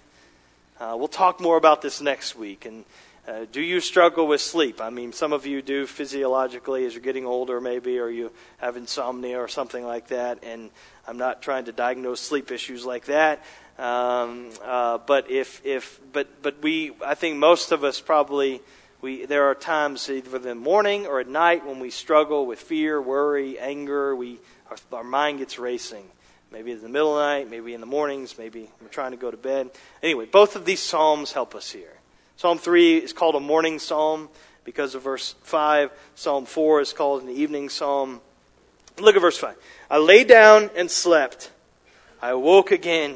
Uh, 0.80 0.96
we'll 0.98 1.08
talk 1.08 1.40
more 1.40 1.58
about 1.58 1.82
this 1.82 2.02
next 2.02 2.36
week. 2.36 2.66
And 2.66 2.86
uh, 3.28 3.46
do 3.52 3.62
you 3.62 3.80
struggle 3.80 4.28
with 4.28 4.40
sleep? 4.40 4.80
I 4.80 4.92
mean, 4.92 5.12
some 5.12 5.34
of 5.34 5.48
you 5.48 5.62
do 5.62 5.88
physiologically 5.88 6.86
as 6.86 6.94
you're 6.94 7.02
getting 7.02 7.26
older, 7.26 7.60
maybe, 7.60 7.98
or 7.98 8.10
you 8.10 8.32
have 8.58 8.78
insomnia 8.78 9.40
or 9.40 9.48
something 9.48 9.84
like 9.84 10.08
that. 10.10 10.44
And 10.44 10.70
I'm 11.08 11.18
not 11.18 11.42
trying 11.42 11.66
to 11.66 11.72
diagnose 11.72 12.22
sleep 12.22 12.52
issues 12.52 12.86
like 12.86 13.06
that. 13.06 13.44
Um, 13.80 14.52
uh, 14.64 15.00
but 15.00 15.30
if, 15.32 15.66
if, 15.66 16.00
but, 16.14 16.44
but 16.44 16.62
we, 16.62 16.92
I 17.04 17.16
think 17.16 17.38
most 17.38 17.72
of 17.72 17.84
us 17.84 18.00
probably, 18.00 18.62
we, 19.02 19.26
there 19.26 19.46
are 19.46 19.56
times 19.56 20.08
either 20.10 20.38
in 20.38 20.44
the 20.44 20.56
morning 20.56 21.08
or 21.08 21.20
at 21.20 21.28
night 21.28 21.66
when 21.66 21.80
we 21.80 21.90
struggle 21.90 22.46
with 22.46 22.60
fear, 22.60 23.02
worry, 23.02 23.58
anger. 23.58 24.16
We, 24.16 24.40
our, 24.70 24.78
our 24.94 25.04
mind 25.04 25.40
gets 25.40 25.58
racing. 25.58 26.06
Maybe 26.52 26.72
in 26.72 26.82
the 26.82 26.90
middle 26.90 27.18
of 27.18 27.18
the 27.18 27.26
night, 27.26 27.50
maybe 27.50 27.74
in 27.74 27.82
the 27.82 27.88
mornings, 27.88 28.38
maybe 28.38 28.70
we're 28.82 28.88
trying 28.88 29.12
to 29.12 29.18
go 29.18 29.32
to 29.32 29.36
bed. 29.36 29.72
Anyway, 30.04 30.26
both 30.26 30.56
of 30.56 30.64
these 30.64 30.80
psalms 30.80 31.34
help 31.34 31.56
us 31.56 31.72
here. 31.72 31.96
Psalm 32.38 32.58
3 32.58 32.98
is 32.98 33.14
called 33.14 33.36
a 33.36 33.40
morning 33.40 33.80
psalm 33.80 34.28
because 34.66 34.94
of 34.94 35.04
verse 35.04 35.36
5. 35.44 35.90
Psalm 36.16 36.46
4 36.46 36.82
is 36.82 36.92
called 36.92 37.24
an 37.24 37.30
evening 37.30 37.70
psalm. 37.70 38.20
Look 39.00 39.16
at 39.16 39.22
verse 39.22 39.38
5. 39.38 39.56
I 39.90 39.98
lay 39.98 40.26
down 40.26 40.70
and 40.76 40.92
slept. 40.92 41.52
I 42.22 42.32
awoke 42.32 42.72
again, 42.72 43.16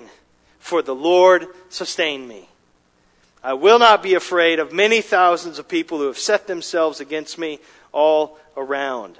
for 0.59 0.81
the 0.81 0.95
Lord 0.95 1.47
sustained 1.69 2.29
me. 2.29 2.47
I 3.43 3.53
will 3.53 3.79
not 3.79 4.03
be 4.03 4.13
afraid 4.13 4.59
of 4.59 4.71
many 4.71 5.01
thousands 5.01 5.59
of 5.59 5.67
people 5.67 5.97
who 5.97 6.07
have 6.07 6.17
set 6.17 6.47
themselves 6.47 7.01
against 7.01 7.37
me 7.37 7.59
all 7.91 8.37
around. 8.55 9.17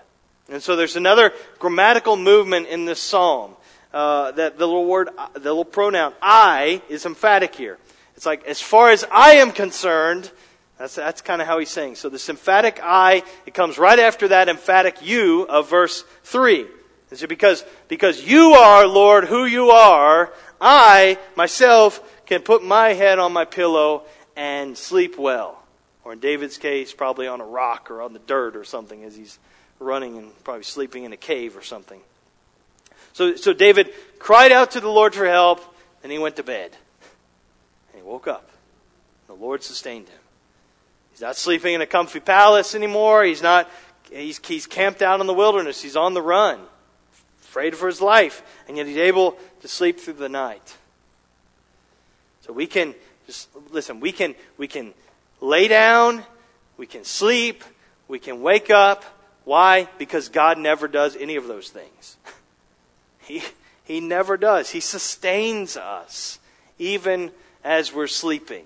And 0.50 0.64
so 0.64 0.76
there's 0.76 0.96
another 0.96 1.34
grammatical 1.58 2.16
movement 2.16 2.68
in 2.68 2.86
this 2.86 3.02
psalm. 3.02 3.56
Uh, 3.92 4.32
that 4.34 4.60
the 4.60 4.68
little 4.68 4.86
word, 4.86 5.10
the 5.34 5.40
little 5.40 5.66
pronoun 5.66 6.14
I 6.22 6.84
is 6.90 7.08
emphatic 7.08 7.56
here. 7.56 7.80
It's 8.20 8.26
like, 8.26 8.46
as 8.48 8.60
far 8.60 8.90
as 8.90 9.06
I 9.10 9.36
am 9.36 9.54
concerned, 9.54 10.30
that's, 10.78 10.96
that's 10.96 11.22
kind 11.22 11.42
of 11.42 11.48
how 11.48 11.58
he's 11.58 11.70
saying. 11.70 11.96
So 11.96 12.10
the 12.10 12.22
emphatic 12.28 12.78
I, 12.84 13.24
it 13.46 13.54
comes 13.54 13.78
right 13.78 13.98
after 13.98 14.28
that 14.28 14.50
emphatic 14.50 14.98
you 15.02 15.44
of 15.44 15.70
verse 15.70 16.04
3. 16.26 16.66
Is 17.12 17.24
it 17.24 17.30
because, 17.30 17.64
because 17.88 18.22
you 18.22 18.56
are, 18.56 18.86
Lord, 18.86 19.24
who 19.24 19.46
you 19.46 19.70
are, 19.70 20.34
I, 20.60 21.18
myself, 21.38 22.04
can 22.26 22.42
put 22.42 22.62
my 22.62 22.90
head 22.90 23.20
on 23.20 23.32
my 23.32 23.46
pillow 23.46 24.04
and 24.36 24.78
sleep 24.78 25.18
well. 25.18 25.64
Or 26.04 26.12
in 26.12 26.20
David's 26.20 26.58
case, 26.58 26.92
probably 26.92 27.26
on 27.26 27.40
a 27.40 27.46
rock 27.46 27.90
or 27.90 28.02
on 28.02 28.12
the 28.12 28.20
dirt 28.20 28.58
or 28.58 28.66
something 28.66 29.02
as 29.06 29.16
he's 29.16 29.40
running 29.80 30.18
and 30.18 30.44
probably 30.44 30.64
sleeping 30.64 31.06
in 31.06 31.14
a 31.14 31.18
cave 31.18 31.56
or 31.56 31.62
something. 31.62 32.02
So, 33.14 33.38
so 33.38 33.54
David 33.54 33.94
cried 34.20 34.52
out 34.52 34.72
to 34.72 34.82
the 34.82 34.90
Lord 34.90 35.16
for 35.16 35.26
help, 35.26 35.62
and 36.04 36.12
he 36.12 36.20
went 36.20 36.36
to 36.36 36.44
bed 36.44 36.76
woke 38.10 38.28
up. 38.28 38.50
The 39.28 39.36
Lord 39.36 39.62
sustained 39.62 40.10
him. 40.10 40.20
He's 41.12 41.22
not 41.22 41.36
sleeping 41.36 41.76
in 41.76 41.82
a 41.82 41.86
comfy 41.86 42.20
palace 42.20 42.74
anymore. 42.74 43.24
He's 43.24 43.44
not, 43.44 43.70
he's, 44.12 44.44
he's 44.48 44.66
camped 44.66 45.04
out 45.04 45.22
in 45.22 45.28
the 45.28 45.34
wilderness. 45.34 45.80
He's 45.80 45.96
on 45.96 46.16
the 46.16 46.22
run, 46.22 46.60
afraid 47.44 47.76
for 47.76 47.86
his 47.86 48.02
life, 48.02 48.42
and 48.68 48.78
yet 48.78 48.88
he's 48.88 48.98
able 48.98 49.38
to 49.62 49.68
sleep 49.68 50.00
through 50.00 50.14
the 50.14 50.28
night. 50.28 50.76
So 52.42 52.52
we 52.52 52.66
can 52.66 52.96
just, 53.28 53.48
listen, 53.70 54.00
we 54.00 54.12
can, 54.12 54.34
we 54.58 54.68
can 54.68 54.96
lay 55.40 55.68
down, 55.68 56.24
we 56.78 56.88
can 56.88 57.04
sleep, 57.04 57.64
we 58.08 58.18
can 58.18 58.42
wake 58.42 58.72
up. 58.72 59.06
Why? 59.46 59.88
Because 60.00 60.30
God 60.30 60.58
never 60.58 60.88
does 60.88 61.16
any 61.16 61.36
of 61.36 61.48
those 61.48 61.70
things. 61.70 62.18
He, 63.22 63.44
he 63.84 64.00
never 64.00 64.38
does. 64.38 64.72
He 64.72 64.80
sustains 64.80 65.78
us, 65.78 66.40
even 66.80 67.30
as 67.64 67.94
we're 67.94 68.08
sleeping. 68.08 68.66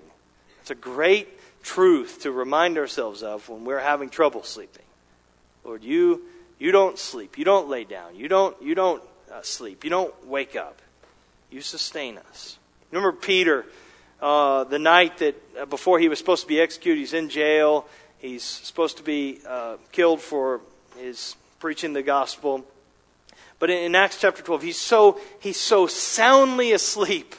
It's 0.60 0.70
a 0.70 0.74
great 0.74 1.28
truth 1.62 2.20
to 2.22 2.30
remind 2.30 2.78
ourselves 2.78 3.22
of 3.22 3.48
when 3.48 3.64
we're 3.64 3.80
having 3.80 4.10
trouble 4.10 4.42
sleeping. 4.42 4.84
Lord, 5.64 5.82
you 5.82 6.22
you 6.58 6.72
don't 6.72 6.98
sleep. 6.98 7.36
You 7.36 7.44
don't 7.44 7.68
lay 7.68 7.84
down. 7.84 8.16
You 8.16 8.28
don't 8.28 8.60
you 8.62 8.74
don't 8.74 9.02
uh, 9.32 9.42
sleep. 9.42 9.84
You 9.84 9.90
don't 9.90 10.26
wake 10.26 10.56
up. 10.56 10.80
You 11.50 11.60
sustain 11.60 12.18
us. 12.18 12.58
Remember 12.90 13.12
Peter, 13.12 13.66
uh, 14.20 14.64
the 14.64 14.78
night 14.78 15.18
that 15.18 15.34
uh, 15.60 15.66
before 15.66 15.98
he 15.98 16.08
was 16.08 16.18
supposed 16.18 16.42
to 16.42 16.48
be 16.48 16.60
executed, 16.60 17.00
he's 17.00 17.14
in 17.14 17.28
jail. 17.28 17.86
He's 18.18 18.42
supposed 18.42 18.98
to 18.98 19.02
be 19.02 19.40
uh, 19.46 19.76
killed 19.92 20.20
for 20.20 20.60
his 20.98 21.36
preaching 21.58 21.92
the 21.92 22.02
gospel. 22.02 22.64
But 23.58 23.70
in, 23.70 23.78
in 23.78 23.94
Acts 23.94 24.20
chapter 24.20 24.42
12, 24.42 24.62
he's 24.62 24.78
so 24.78 25.20
he's 25.40 25.58
so 25.58 25.86
soundly 25.86 26.72
asleep 26.72 27.34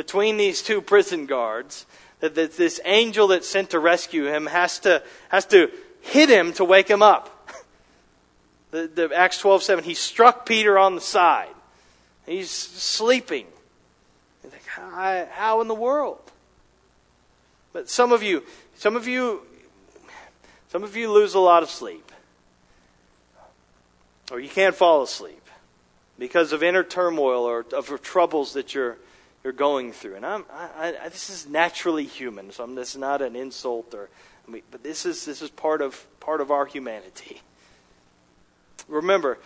between 0.00 0.38
these 0.38 0.62
two 0.62 0.80
prison 0.80 1.26
guards 1.26 1.84
that 2.20 2.34
this 2.34 2.80
angel 2.86 3.26
that's 3.26 3.46
sent 3.46 3.68
to 3.68 3.78
rescue 3.78 4.24
him 4.24 4.46
has 4.46 4.78
to, 4.78 5.02
has 5.28 5.44
to 5.44 5.70
hit 6.00 6.30
him 6.30 6.54
to 6.54 6.64
wake 6.64 6.88
him 6.88 7.02
up. 7.02 7.36
The, 8.70 8.86
the 8.86 9.12
Acts 9.12 9.40
12 9.40 9.64
7, 9.64 9.82
he 9.82 9.94
struck 9.94 10.46
Peter 10.46 10.78
on 10.78 10.94
the 10.94 11.00
side. 11.00 11.52
He's 12.24 12.52
sleeping. 12.52 13.46
You 14.44 14.50
think, 14.50 14.64
how, 14.64 15.26
how 15.32 15.60
in 15.60 15.66
the 15.66 15.74
world? 15.74 16.20
But 17.72 17.90
some 17.90 18.12
of 18.12 18.22
you, 18.22 18.44
some 18.76 18.94
of 18.94 19.08
you, 19.08 19.42
some 20.68 20.84
of 20.84 20.96
you 20.96 21.10
lose 21.10 21.34
a 21.34 21.40
lot 21.40 21.64
of 21.64 21.68
sleep. 21.68 22.12
Or 24.30 24.38
you 24.38 24.48
can't 24.48 24.76
fall 24.76 25.02
asleep 25.02 25.44
because 26.16 26.52
of 26.52 26.62
inner 26.62 26.84
turmoil 26.84 27.42
or 27.42 27.66
of 27.72 28.00
troubles 28.02 28.52
that 28.52 28.72
you're 28.72 28.98
you're 29.42 29.52
going 29.52 29.92
through. 29.92 30.16
And 30.16 30.26
I'm, 30.26 30.44
I, 30.52 30.96
I, 31.02 31.08
this 31.08 31.30
is 31.30 31.46
naturally 31.48 32.04
human, 32.04 32.50
so 32.52 32.64
I'm, 32.64 32.74
this 32.74 32.90
is 32.90 33.00
not 33.00 33.22
an 33.22 33.36
insult, 33.36 33.94
or, 33.94 34.08
I 34.46 34.50
mean, 34.50 34.62
but 34.70 34.82
this 34.82 35.06
is, 35.06 35.24
this 35.24 35.42
is 35.42 35.50
part, 35.50 35.80
of, 35.82 36.06
part 36.20 36.40
of 36.40 36.50
our 36.50 36.66
humanity. 36.66 37.42
Remember, 38.88 39.38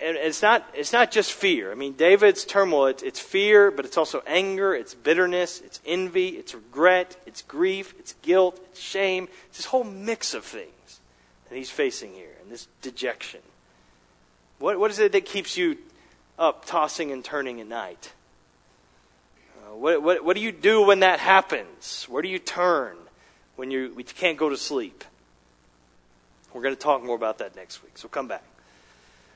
and 0.00 0.16
it's 0.16 0.42
not, 0.42 0.66
it's 0.74 0.92
not 0.92 1.10
just 1.10 1.32
fear. 1.32 1.72
I 1.72 1.74
mean, 1.74 1.94
David's 1.94 2.44
turmoil, 2.44 2.86
it's, 2.86 3.02
it's 3.02 3.20
fear, 3.20 3.70
but 3.70 3.84
it's 3.84 3.96
also 3.96 4.22
anger, 4.26 4.74
it's 4.74 4.94
bitterness, 4.94 5.60
it's 5.60 5.80
envy, 5.86 6.28
it's 6.28 6.54
regret, 6.54 7.16
it's 7.26 7.42
grief, 7.42 7.94
it's 7.98 8.14
guilt, 8.22 8.60
it's 8.70 8.80
shame. 8.80 9.28
It's 9.48 9.58
this 9.58 9.66
whole 9.66 9.84
mix 9.84 10.34
of 10.34 10.44
things 10.44 11.00
that 11.48 11.56
he's 11.56 11.70
facing 11.70 12.12
here, 12.12 12.34
and 12.42 12.50
this 12.50 12.68
dejection. 12.82 13.40
What, 14.58 14.78
what 14.78 14.90
is 14.90 14.98
it 14.98 15.12
that 15.12 15.24
keeps 15.24 15.56
you 15.56 15.78
up, 16.38 16.66
tossing 16.66 17.10
and 17.10 17.24
turning 17.24 17.60
at 17.60 17.66
night? 17.66 18.12
What, 19.76 20.02
what, 20.02 20.24
what 20.24 20.36
do 20.36 20.42
you 20.42 20.52
do 20.52 20.82
when 20.82 21.00
that 21.00 21.20
happens? 21.20 22.06
Where 22.08 22.22
do 22.22 22.28
you 22.28 22.38
turn 22.38 22.96
when 23.56 23.70
you, 23.70 23.94
you 23.96 24.04
can't 24.04 24.38
go 24.38 24.48
to 24.48 24.56
sleep? 24.56 25.04
We're 26.52 26.62
going 26.62 26.74
to 26.74 26.80
talk 26.80 27.04
more 27.04 27.16
about 27.16 27.38
that 27.38 27.54
next 27.54 27.82
week, 27.82 27.98
so 27.98 28.08
come 28.08 28.26
back. 28.26 28.42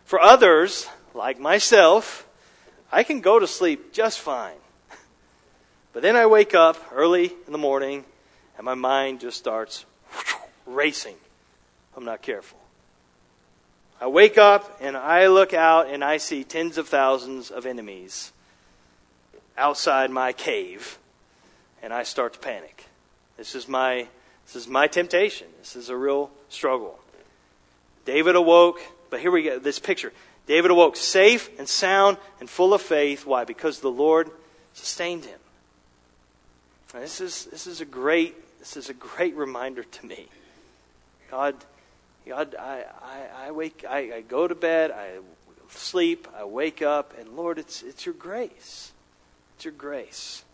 For 0.07 0.19
others, 0.19 0.89
like 1.13 1.39
myself, 1.39 2.27
I 2.91 3.03
can 3.03 3.21
go 3.21 3.39
to 3.39 3.47
sleep 3.47 3.93
just 3.93 4.19
fine. 4.19 4.57
But 5.93 6.03
then 6.03 6.15
I 6.15 6.27
wake 6.27 6.55
up 6.55 6.77
early 6.93 7.33
in 7.47 7.53
the 7.53 7.59
morning 7.59 8.05
and 8.57 8.65
my 8.65 8.75
mind 8.75 9.21
just 9.21 9.37
starts 9.37 9.85
racing. 10.67 11.17
I'm 11.97 12.05
not 12.05 12.23
careful. 12.23 12.61
I 14.01 14.07
wake 14.07 14.39
up 14.39 14.79
and 14.81 14.97
I 14.97 15.27
look 15.27 15.53
out 15.53 15.89
and 15.89 16.05
I 16.05 16.19
see 16.19 16.45
tens 16.45 16.79
of 16.79 16.89
thousands 16.89 17.51
of 17.51 17.67
enemies 17.67 18.33
outside 19.57 20.11
my 20.11 20.33
cave 20.33 20.99
and 21.83 21.93
I 21.93 22.03
start 22.03 22.35
to 22.35 22.39
panic. 22.39 22.87
This 23.37 23.55
is 23.55 23.69
my 23.69 24.07
this 24.47 24.57
is 24.57 24.67
my 24.67 24.87
temptation. 24.87 25.47
This 25.61 25.77
is 25.77 25.89
a 25.89 25.97
real 25.97 26.31
struggle. 26.49 26.99
David 28.05 28.35
awoke 28.37 28.81
but 29.11 29.21
here 29.21 29.31
we 29.31 29.43
go, 29.43 29.59
this 29.59 29.79
picture. 29.79 30.13
David 30.47 30.71
awoke 30.71 30.97
safe 30.97 31.51
and 31.59 31.69
sound 31.69 32.17
and 32.39 32.49
full 32.49 32.73
of 32.73 32.81
faith. 32.81 33.27
Why? 33.27 33.45
Because 33.45 33.81
the 33.81 33.91
Lord 33.91 34.31
sustained 34.73 35.25
him. 35.25 35.39
Now, 36.95 37.01
this 37.01 37.21
is 37.21 37.45
this 37.47 37.67
is 37.67 37.81
a 37.81 37.85
great 37.85 38.37
this 38.59 38.77
is 38.77 38.89
a 38.89 38.95
great 38.95 39.35
reminder 39.37 39.83
to 39.83 40.07
me. 40.07 40.29
God, 41.31 41.55
God, 42.27 42.57
I, 42.59 42.85
I, 43.03 43.47
I 43.47 43.51
wake, 43.53 43.85
I, 43.89 44.17
I 44.17 44.21
go 44.23 44.49
to 44.49 44.55
bed, 44.55 44.91
I 44.91 45.19
sleep, 45.69 46.27
I 46.37 46.45
wake 46.45 46.83
up, 46.83 47.15
and 47.19 47.37
Lord, 47.37 47.59
it's 47.59 47.83
it's 47.83 48.07
your 48.07 48.15
grace. 48.15 48.93
Your 49.65 49.73
grace. 49.73 50.45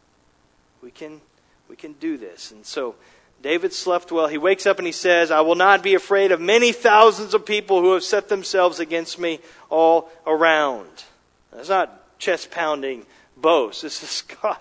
We 0.82 0.90
can 0.90 1.20
we 1.68 1.76
can 1.76 1.94
do 1.94 2.16
this, 2.16 2.50
and 2.50 2.64
so 2.64 2.94
David 3.42 3.72
slept 3.72 4.10
well. 4.10 4.26
He 4.26 4.38
wakes 4.38 4.66
up 4.66 4.78
and 4.78 4.86
he 4.86 4.92
says, 4.92 5.30
I 5.30 5.40
will 5.40 5.54
not 5.54 5.82
be 5.82 5.94
afraid 5.94 6.32
of 6.32 6.40
many 6.40 6.72
thousands 6.72 7.34
of 7.34 7.44
people 7.44 7.80
who 7.80 7.92
have 7.92 8.02
set 8.02 8.28
themselves 8.28 8.80
against 8.80 9.18
me 9.18 9.40
all 9.68 10.10
around. 10.26 11.04
That's 11.52 11.68
not 11.68 12.18
chest 12.18 12.50
pounding 12.50 13.04
boast. 13.36 13.82
This 13.82 14.02
is 14.02 14.22
God. 14.42 14.58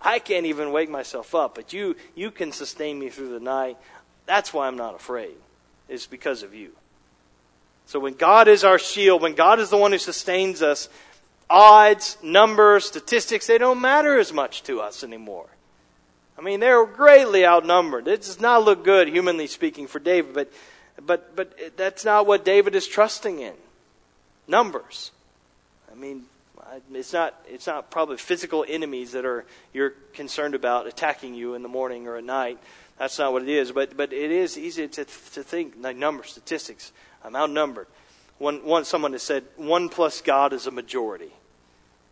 I 0.00 0.18
can't 0.18 0.46
even 0.46 0.72
wake 0.72 0.90
myself 0.90 1.34
up, 1.34 1.54
but 1.54 1.72
you, 1.72 1.96
you 2.14 2.30
can 2.30 2.52
sustain 2.52 2.98
me 2.98 3.08
through 3.08 3.30
the 3.30 3.40
night. 3.40 3.76
That's 4.26 4.52
why 4.52 4.66
I'm 4.66 4.76
not 4.76 4.94
afraid. 4.94 5.34
It's 5.88 6.06
because 6.06 6.42
of 6.42 6.54
you. 6.54 6.72
So 7.86 8.00
when 8.00 8.14
God 8.14 8.48
is 8.48 8.64
our 8.64 8.78
shield, 8.78 9.22
when 9.22 9.34
God 9.34 9.60
is 9.60 9.70
the 9.70 9.76
one 9.76 9.92
who 9.92 9.98
sustains 9.98 10.62
us, 10.62 10.88
odds, 11.48 12.18
numbers, 12.22 12.86
statistics, 12.86 13.46
they 13.46 13.58
don't 13.58 13.80
matter 13.80 14.18
as 14.18 14.32
much 14.32 14.62
to 14.64 14.80
us 14.80 15.04
anymore. 15.04 15.46
I 16.38 16.42
mean, 16.42 16.60
they're 16.60 16.84
greatly 16.84 17.46
outnumbered. 17.46 18.08
It 18.08 18.22
does 18.22 18.40
not 18.40 18.64
look 18.64 18.84
good, 18.84 19.08
humanly 19.08 19.46
speaking, 19.46 19.86
for 19.86 19.98
David, 19.98 20.34
but, 20.34 20.52
but, 21.04 21.36
but 21.36 21.76
that's 21.76 22.04
not 22.04 22.26
what 22.26 22.44
David 22.44 22.74
is 22.74 22.86
trusting 22.86 23.40
in. 23.40 23.54
Numbers. 24.46 25.12
I 25.90 25.94
mean, 25.94 26.24
it's 26.92 27.12
not, 27.12 27.34
it's 27.48 27.66
not 27.66 27.90
probably 27.90 28.16
physical 28.16 28.64
enemies 28.68 29.12
that 29.12 29.24
are, 29.24 29.44
you're 29.72 29.94
concerned 30.12 30.54
about 30.54 30.86
attacking 30.86 31.34
you 31.34 31.54
in 31.54 31.62
the 31.62 31.68
morning 31.68 32.06
or 32.06 32.16
at 32.16 32.24
night. 32.24 32.58
That's 32.98 33.18
not 33.18 33.32
what 33.32 33.42
it 33.42 33.48
is. 33.48 33.72
But, 33.72 33.96
but 33.96 34.12
it 34.12 34.30
is 34.30 34.58
easy 34.58 34.88
to, 34.88 35.04
to 35.04 35.42
think, 35.42 35.74
like 35.80 35.96
numbers, 35.96 36.30
statistics. 36.30 36.92
I'm 37.24 37.34
outnumbered. 37.34 37.86
One, 38.38 38.64
one, 38.64 38.84
someone 38.84 39.12
has 39.12 39.22
said, 39.22 39.44
one 39.56 39.88
plus 39.88 40.20
God 40.20 40.52
is 40.52 40.66
a 40.66 40.70
majority. 40.70 41.32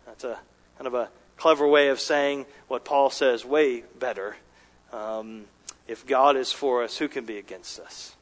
That's 0.07 0.25
a 0.25 0.39
kind 0.79 0.87
of 0.87 0.95
a 0.95 1.11
clever 1.37 1.66
way 1.66 1.89
of 1.89 2.01
saying 2.01 2.47
what 2.68 2.85
Paul 2.85 3.11
says 3.11 3.45
way 3.45 3.85
better. 3.99 4.37
Um, 4.93 5.45
if 5.87 6.07
God 6.07 6.37
is 6.37 6.53
for 6.53 6.83
us, 6.83 6.97
who 6.97 7.09
can 7.09 7.25
be 7.25 7.37
against 7.37 7.79
us? 7.79 8.14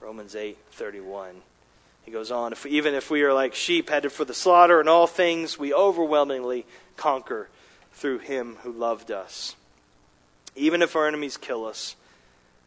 Romans 0.00 0.36
8 0.36 0.56
31. 0.72 1.36
He 2.04 2.12
goes 2.12 2.30
on, 2.30 2.52
if, 2.52 2.64
even 2.64 2.94
if 2.94 3.10
we 3.10 3.22
are 3.22 3.34
like 3.34 3.54
sheep 3.54 3.90
headed 3.90 4.12
for 4.12 4.24
the 4.24 4.34
slaughter, 4.34 4.80
in 4.80 4.88
all 4.88 5.06
things 5.06 5.58
we 5.58 5.74
overwhelmingly 5.74 6.64
conquer 6.96 7.48
through 7.92 8.18
him 8.20 8.56
who 8.62 8.72
loved 8.72 9.10
us. 9.10 9.56
Even 10.56 10.80
if 10.80 10.96
our 10.96 11.06
enemies 11.06 11.36
kill 11.36 11.66
us, 11.66 11.96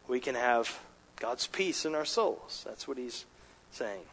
we 0.08 0.20
can 0.20 0.36
have 0.36 0.80
God's 1.20 1.48
peace 1.48 1.86
in 1.86 1.96
our 1.96 2.06
souls. 2.06 2.64
That's 2.68 2.88
what 2.88 2.98
he's 2.98 3.26
saying. 3.72 4.04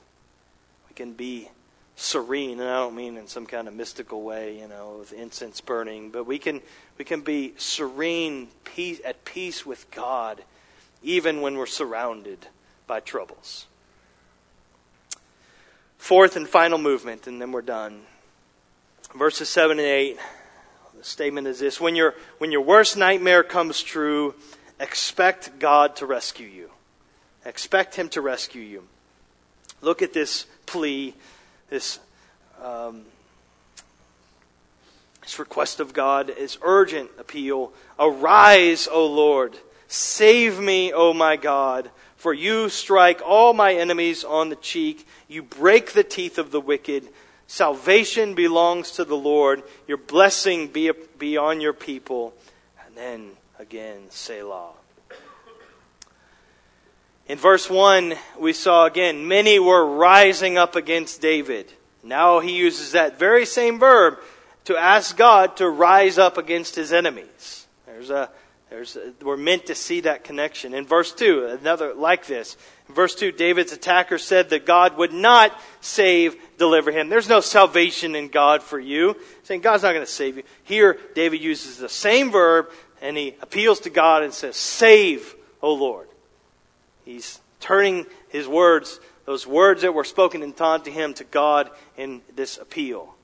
Can 0.99 1.13
be 1.13 1.49
serene, 1.95 2.59
and 2.59 2.69
I 2.69 2.79
don't 2.79 2.97
mean 2.97 3.17
in 3.17 3.29
some 3.29 3.47
kind 3.47 3.69
of 3.69 3.75
mystical 3.75 4.23
way, 4.23 4.59
you 4.59 4.67
know, 4.67 4.97
with 4.99 5.13
incense 5.13 5.61
burning, 5.61 6.11
but 6.11 6.25
we 6.25 6.41
can 6.41 6.61
we 6.99 7.05
can 7.05 7.21
be 7.21 7.55
serene, 7.57 8.49
peace, 8.65 9.01
at 9.05 9.25
peace 9.25 9.65
with 9.65 9.89
God, 9.93 10.43
even 11.01 11.41
when 11.41 11.57
we're 11.57 11.67
surrounded 11.67 12.49
by 12.89 12.99
troubles. 12.99 13.67
Fourth 15.99 16.35
and 16.35 16.49
final 16.49 16.79
movement, 16.79 17.29
and 17.29 17.41
then 17.41 17.53
we're 17.53 17.63
done. 17.63 18.01
Verses 19.17 19.49
seven 19.49 19.79
and 19.79 19.87
eight. 19.87 20.19
The 20.99 21.05
statement 21.05 21.47
is 21.47 21.61
this: 21.61 21.81
When 21.81 21.95
your 21.95 22.17
when 22.39 22.51
your 22.51 22.63
worst 22.63 22.97
nightmare 22.97 23.45
comes 23.45 23.83
true, 23.83 24.35
expect 24.81 25.61
God 25.61 25.95
to 25.95 26.07
rescue 26.07 26.49
you. 26.49 26.71
Expect 27.45 27.95
Him 27.95 28.09
to 28.09 28.21
rescue 28.21 28.63
you. 28.63 28.83
Look 29.81 30.03
at 30.03 30.13
this 30.13 30.47
plea 30.69 31.15
this, 31.71 31.99
um, 32.63 33.03
this 35.23 35.39
request 35.39 35.81
of 35.81 35.93
God 35.93 36.31
is 36.31 36.59
urgent 36.63 37.11
appeal. 37.19 37.73
Arise, 37.99 38.89
O 38.91 39.07
Lord. 39.07 39.57
Save 39.89 40.61
me, 40.61 40.93
O 40.93 41.13
my 41.13 41.37
God. 41.37 41.91
For 42.17 42.35
you 42.35 42.69
strike 42.69 43.21
all 43.25 43.55
my 43.55 43.75
enemies 43.75 44.25
on 44.25 44.49
the 44.49 44.57
cheek. 44.57 45.07
You 45.29 45.43
break 45.43 45.93
the 45.93 46.05
teeth 46.05 46.39
of 46.39 46.51
the 46.51 46.61
wicked. 46.61 47.09
Salvation 47.47 48.35
belongs 48.35 48.91
to 48.93 49.05
the 49.05 49.17
Lord. 49.17 49.63
Your 49.87 49.99
blessing 49.99 50.69
be, 50.69 50.91
be 51.19 51.37
on 51.37 51.61
your 51.61 51.73
people. 51.73 52.35
And 52.85 52.95
then 52.95 53.31
again, 53.59 54.11
Selah. 54.11 54.78
In 57.29 57.37
verse 57.37 57.69
1, 57.69 58.15
we 58.39 58.55
saw 58.55 58.87
again, 58.87 59.29
many 59.29 59.59
were 59.59 59.85
rising 59.85 60.57
up 60.57 60.77
against 60.77 61.21
David. 61.21 61.71
Now 62.03 62.41
he 62.41 62.57
uses 62.57 62.93
that 62.93 63.19
very 63.19 63.45
same 63.45 63.79
verb 63.79 64.19
to 64.65 64.77
ask 64.77 65.15
God 65.15 65.59
to 65.59 65.69
rise 65.69 66.17
up 66.17 66.39
against 66.39 66.75
his 66.75 66.91
enemies. 66.91 67.67
There's 67.85 68.09
a, 68.09 68.31
there's 68.71 68.97
a, 68.97 69.13
we're 69.23 69.37
meant 69.37 69.67
to 69.67 69.75
see 69.75 70.01
that 70.01 70.25
connection. 70.25 70.73
In 70.73 70.87
verse 70.87 71.13
2, 71.13 71.59
another 71.61 71.93
like 71.93 72.27
this. 72.27 72.57
In 72.89 72.95
verse 72.95 73.15
2, 73.15 73.33
David's 73.33 73.73
attacker 73.73 74.17
said 74.17 74.49
that 74.49 74.65
God 74.65 74.97
would 74.97 75.13
not 75.13 75.59
save, 75.83 76.35
deliver 76.57 76.91
him. 76.91 77.11
There's 77.11 77.29
no 77.29 77.41
salvation 77.41 78.15
in 78.15 78.29
God 78.29 78.63
for 78.63 78.81
you. 78.81 79.17
Saying 79.43 79.61
God's 79.61 79.83
not 79.83 79.93
going 79.93 80.05
to 80.05 80.11
save 80.11 80.39
you. 80.39 80.45
Here, 80.65 80.99
David 81.15 81.43
uses 81.43 81.77
the 81.77 81.91
same 81.91 82.31
verb 82.31 82.71
and 83.03 83.19
he 83.19 83.35
appeals 83.43 83.81
to 83.81 83.91
God 83.91 84.23
and 84.23 84.33
says, 84.33 84.57
Save, 84.57 85.35
O 85.61 85.75
Lord. 85.75 86.08
He's 87.09 87.41
turning 87.59 88.05
his 88.29 88.47
words, 88.47 89.01
those 89.25 89.47
words 89.47 89.81
that 89.81 89.95
were 89.95 90.05
spoken 90.05 90.43
in 90.43 90.53
taunt 90.53 90.85
to 90.85 90.91
him, 90.91 91.15
to 91.15 91.25
God 91.25 91.71
in 91.97 92.21
this 92.37 92.59
appeal. 92.59 93.15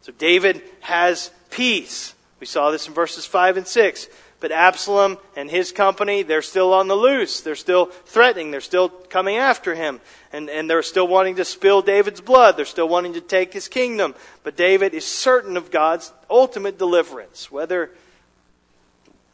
So 0.00 0.10
David 0.10 0.60
has 0.80 1.30
peace. 1.50 2.14
We 2.40 2.46
saw 2.46 2.72
this 2.72 2.88
in 2.88 2.92
verses 2.92 3.24
5 3.24 3.58
and 3.58 3.66
6. 3.66 4.08
But 4.40 4.50
Absalom 4.50 5.18
and 5.36 5.48
his 5.48 5.70
company, 5.70 6.24
they're 6.24 6.42
still 6.42 6.74
on 6.74 6.88
the 6.88 6.96
loose. 6.96 7.42
They're 7.42 7.54
still 7.54 7.86
threatening. 7.86 8.50
They're 8.50 8.60
still 8.60 8.88
coming 8.88 9.36
after 9.36 9.76
him. 9.76 10.00
And, 10.32 10.50
and 10.50 10.68
they're 10.68 10.82
still 10.82 11.06
wanting 11.06 11.36
to 11.36 11.44
spill 11.44 11.82
David's 11.82 12.20
blood. 12.20 12.56
They're 12.56 12.64
still 12.64 12.88
wanting 12.88 13.12
to 13.12 13.20
take 13.20 13.52
his 13.52 13.68
kingdom. 13.68 14.16
But 14.42 14.56
David 14.56 14.94
is 14.94 15.04
certain 15.04 15.56
of 15.56 15.70
God's 15.70 16.12
ultimate 16.28 16.76
deliverance, 16.76 17.52
whether, 17.52 17.90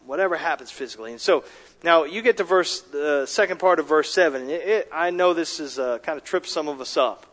whatever 0.05 0.37
happens 0.37 0.71
physically. 0.71 1.13
And 1.13 1.21
so 1.23 1.43
now 1.83 2.05
you 2.05 2.23
get 2.23 2.37
to 2.39 2.45
verse, 2.45 2.81
the 2.81 3.23
uh, 3.23 3.27
second 3.27 3.59
part 3.59 3.79
of 3.79 3.87
verse 3.87 4.11
seven. 4.11 4.49
It, 4.51 4.63
it, 4.63 4.89
I 4.93 5.11
know 5.11 5.35
this 5.35 5.61
is 5.61 5.79
uh, 5.79 5.99
kind 5.99 6.19
of 6.19 6.25
trips 6.25 6.51
some 6.51 6.69
of 6.69 6.81
us 6.81 6.97
up. 6.97 7.27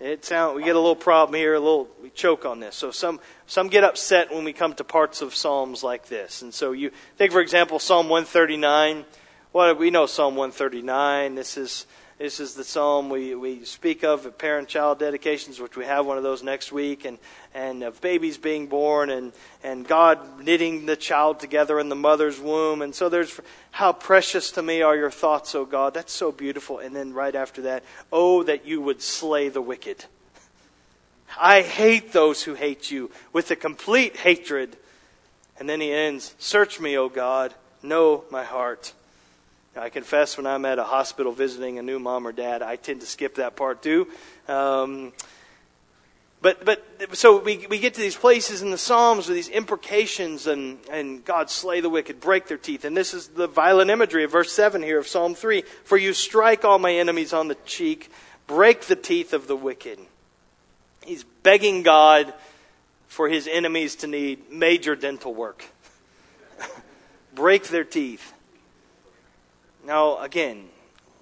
It 0.00 0.24
sound 0.24 0.56
we 0.56 0.64
get 0.64 0.76
a 0.76 0.80
little 0.80 0.96
problem 0.96 1.36
here, 1.36 1.54
a 1.54 1.60
little 1.60 1.88
we 2.02 2.08
choke 2.08 2.46
on 2.46 2.58
this. 2.58 2.74
So 2.74 2.90
some 2.90 3.20
some 3.46 3.68
get 3.68 3.84
upset 3.84 4.32
when 4.32 4.44
we 4.44 4.54
come 4.54 4.72
to 4.74 4.84
parts 4.84 5.20
of 5.20 5.34
psalms 5.34 5.84
like 5.84 6.06
this. 6.06 6.40
And 6.40 6.54
so 6.54 6.72
you 6.72 6.90
take 7.18 7.32
for 7.32 7.40
example 7.40 7.78
Psalm 7.78 8.08
139. 8.08 9.04
Well, 9.52 9.74
we 9.74 9.90
know 9.90 10.06
Psalm 10.06 10.36
139. 10.36 11.34
This 11.34 11.58
is 11.58 11.86
This 12.20 12.38
is 12.38 12.52
the 12.52 12.64
psalm 12.64 13.08
we, 13.08 13.34
we 13.34 13.64
speak 13.64 14.04
of 14.04 14.26
at 14.26 14.36
parent 14.36 14.68
child 14.68 14.98
dedications, 14.98 15.58
which 15.58 15.74
we 15.74 15.86
have 15.86 16.04
one 16.04 16.18
of 16.18 16.22
those 16.22 16.42
next 16.42 16.70
week, 16.70 17.06
and, 17.06 17.16
and 17.54 17.82
of 17.82 17.98
babies 18.02 18.36
being 18.36 18.66
born, 18.66 19.08
and, 19.08 19.32
and 19.64 19.88
God 19.88 20.44
knitting 20.44 20.84
the 20.84 20.96
child 20.96 21.40
together 21.40 21.80
in 21.80 21.88
the 21.88 21.96
mother's 21.96 22.38
womb. 22.38 22.82
And 22.82 22.94
so 22.94 23.08
there's, 23.08 23.40
how 23.70 23.94
precious 23.94 24.50
to 24.50 24.62
me 24.62 24.82
are 24.82 24.94
your 24.94 25.10
thoughts, 25.10 25.54
O 25.54 25.64
God. 25.64 25.94
That's 25.94 26.12
so 26.12 26.30
beautiful. 26.30 26.78
And 26.78 26.94
then 26.94 27.14
right 27.14 27.34
after 27.34 27.62
that, 27.62 27.84
oh, 28.12 28.42
that 28.42 28.66
you 28.66 28.82
would 28.82 29.00
slay 29.00 29.48
the 29.48 29.62
wicked. 29.62 30.04
I 31.40 31.62
hate 31.62 32.12
those 32.12 32.42
who 32.42 32.52
hate 32.52 32.90
you 32.90 33.10
with 33.32 33.50
a 33.50 33.56
complete 33.56 34.18
hatred. 34.18 34.76
And 35.58 35.66
then 35.66 35.80
he 35.80 35.90
ends, 35.90 36.34
Search 36.38 36.80
me, 36.80 36.98
O 36.98 37.08
God, 37.08 37.54
know 37.82 38.24
my 38.30 38.44
heart. 38.44 38.92
I 39.76 39.88
confess 39.88 40.36
when 40.36 40.46
I'm 40.46 40.64
at 40.64 40.78
a 40.78 40.84
hospital 40.84 41.32
visiting 41.32 41.78
a 41.78 41.82
new 41.82 42.00
mom 42.00 42.26
or 42.26 42.32
dad, 42.32 42.60
I 42.60 42.76
tend 42.76 43.00
to 43.00 43.06
skip 43.06 43.36
that 43.36 43.54
part 43.54 43.82
too. 43.82 44.08
Um, 44.48 45.12
but 46.42 46.64
but 46.64 46.82
so 47.12 47.38
we 47.38 47.66
we 47.68 47.78
get 47.78 47.94
to 47.94 48.00
these 48.00 48.16
places 48.16 48.62
in 48.62 48.70
the 48.70 48.78
Psalms 48.78 49.28
with 49.28 49.36
these 49.36 49.48
imprecations 49.48 50.46
and 50.46 50.78
and 50.90 51.24
God 51.24 51.50
slay 51.50 51.80
the 51.80 51.90
wicked, 51.90 52.20
break 52.20 52.46
their 52.48 52.56
teeth, 52.56 52.84
and 52.84 52.96
this 52.96 53.14
is 53.14 53.28
the 53.28 53.46
violent 53.46 53.90
imagery 53.90 54.24
of 54.24 54.32
verse 54.32 54.50
seven 54.50 54.82
here 54.82 54.98
of 54.98 55.06
Psalm 55.06 55.34
three. 55.34 55.62
For 55.84 55.96
you 55.96 56.14
strike 56.14 56.64
all 56.64 56.78
my 56.78 56.94
enemies 56.94 57.32
on 57.32 57.48
the 57.48 57.56
cheek, 57.66 58.10
break 58.46 58.82
the 58.82 58.96
teeth 58.96 59.32
of 59.32 59.46
the 59.46 59.56
wicked. 59.56 59.98
He's 61.04 61.24
begging 61.42 61.82
God 61.82 62.32
for 63.06 63.28
his 63.28 63.46
enemies 63.46 63.96
to 63.96 64.06
need 64.06 64.50
major 64.50 64.96
dental 64.96 65.34
work, 65.34 65.66
break 67.34 67.68
their 67.68 67.84
teeth. 67.84 68.32
Now, 69.90 70.18
again, 70.18 70.68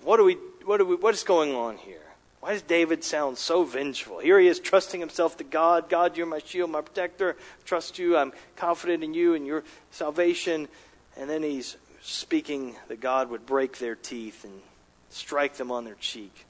what 0.03 0.19
do 0.19 0.25
we, 0.25 0.35
what 0.67 0.77
do 0.77 0.85
we, 0.85 0.95
what 0.95 1.15
is 1.15 1.23
going 1.23 1.55
on 1.55 1.79
here? 1.79 2.03
Why 2.41 2.53
does 2.53 2.61
David 2.61 3.03
sound 3.03 3.39
so 3.39 3.65
vengeful? 3.65 4.19
Here 4.19 4.39
he 4.39 4.47
is 4.47 4.61
trusting 4.61 5.01
himself 5.01 5.39
to 5.39 5.45
God. 5.45 5.89
God, 5.89 6.19
you're 6.19 6.27
my 6.27 6.41
shield, 6.41 6.71
my 6.71 6.83
protector. 6.83 7.39
I 7.39 7.63
trust 7.65 7.99
you. 7.99 8.19
I'm 8.19 8.31
confident 8.57 9.03
in 9.03 9.15
you 9.15 9.33
and 9.33 9.47
your 9.47 9.65
salvation. 9.91 10.69
And 11.17 11.31
then 11.31 11.43
he's 11.43 11.79
speaking 12.03 12.77
that 12.89 13.01
God 13.01 13.31
would 13.31 13.47
break 13.47 13.79
their 13.79 13.95
teeth 13.95 14.45
and 14.45 14.61
strike 15.09 15.55
them 15.55 15.73
on 15.73 15.87
their 15.87 15.95
cheek. 15.95 16.45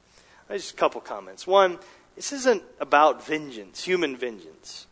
Just 0.51 0.75
a 0.75 0.77
couple 0.77 1.01
comments. 1.01 1.47
One, 1.47 1.79
this 2.17 2.33
isn't 2.33 2.65
about 2.81 3.25
vengeance, 3.25 3.85
human 3.85 4.17
vengeance. 4.17 4.88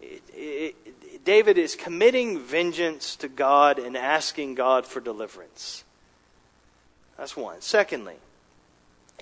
It, 0.00 0.22
it, 0.32 1.24
David 1.24 1.58
is 1.58 1.76
committing 1.76 2.38
vengeance 2.38 3.16
to 3.16 3.28
God 3.28 3.78
and 3.78 3.96
asking 3.96 4.54
God 4.54 4.86
for 4.86 5.00
deliverance. 5.00 5.84
That's 7.18 7.36
one. 7.36 7.60
Secondly, 7.60 8.16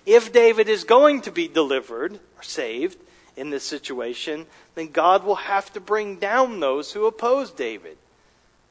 if 0.07 0.33
David 0.33 0.69
is 0.69 0.85
going 0.85 1.21
to 1.23 1.33
be 1.33 1.49
delivered 1.49 2.15
or 2.15 2.43
saved 2.43 2.99
in 3.37 3.51
this 3.51 3.65
situation, 3.65 4.47
then 4.75 4.89
God 4.89 5.25
will 5.25 5.35
have 5.37 5.73
to 5.73 5.81
bring 5.81 6.17
down 6.17 6.61
those 6.61 6.93
who 6.93 7.07
oppose 7.07 7.51
David 7.51 7.99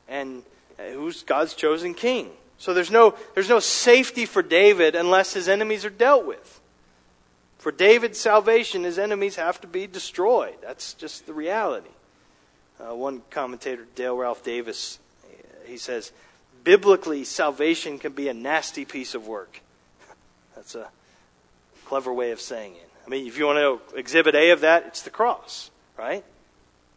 and 0.08 0.44
uh, 0.80 0.84
who's 0.94 1.24
God's 1.24 1.54
chosen 1.54 1.94
king. 1.94 2.30
So 2.58 2.74
there's 2.74 2.90
no, 2.90 3.16
there's 3.34 3.50
no 3.50 3.60
safety 3.60 4.26
for 4.26 4.42
David 4.42 4.96
unless 4.96 5.34
his 5.34 5.48
enemies 5.48 5.86
are 5.86 5.90
dealt 5.90 6.26
with. 6.26 6.60
For 7.58 7.72
David's 7.72 8.20
salvation, 8.20 8.84
his 8.84 8.98
enemies 8.98 9.36
have 9.36 9.60
to 9.62 9.68
be 9.68 9.88
destroyed. 9.88 10.56
That's 10.62 10.94
just 10.94 11.26
the 11.26 11.34
reality. 11.34 11.90
Uh, 12.80 12.96
one 12.96 13.22
commentator, 13.30 13.88
Dale 13.96 14.16
Ralph 14.16 14.44
Davis, 14.44 15.00
he 15.66 15.78
says, 15.78 16.12
biblically, 16.64 17.24
salvation 17.24 17.98
can 17.98 18.12
be 18.12 18.28
a 18.28 18.34
nasty 18.34 18.86
piece 18.86 19.16
of 19.16 19.28
work. 19.28 19.62
That's 20.56 20.76
a 20.76 20.90
clever 21.86 22.14
way 22.14 22.32
of 22.32 22.42
saying 22.42 22.74
it. 22.76 22.90
I 23.06 23.10
mean, 23.10 23.26
if 23.26 23.38
you 23.38 23.46
want 23.46 23.58
to 23.58 23.62
know 23.62 23.82
exhibit 23.96 24.36
A 24.36 24.52
of 24.52 24.62
that, 24.62 24.86
it's 24.86 25.02
the 25.02 25.10
cross, 25.10 25.72
right? 25.98 26.24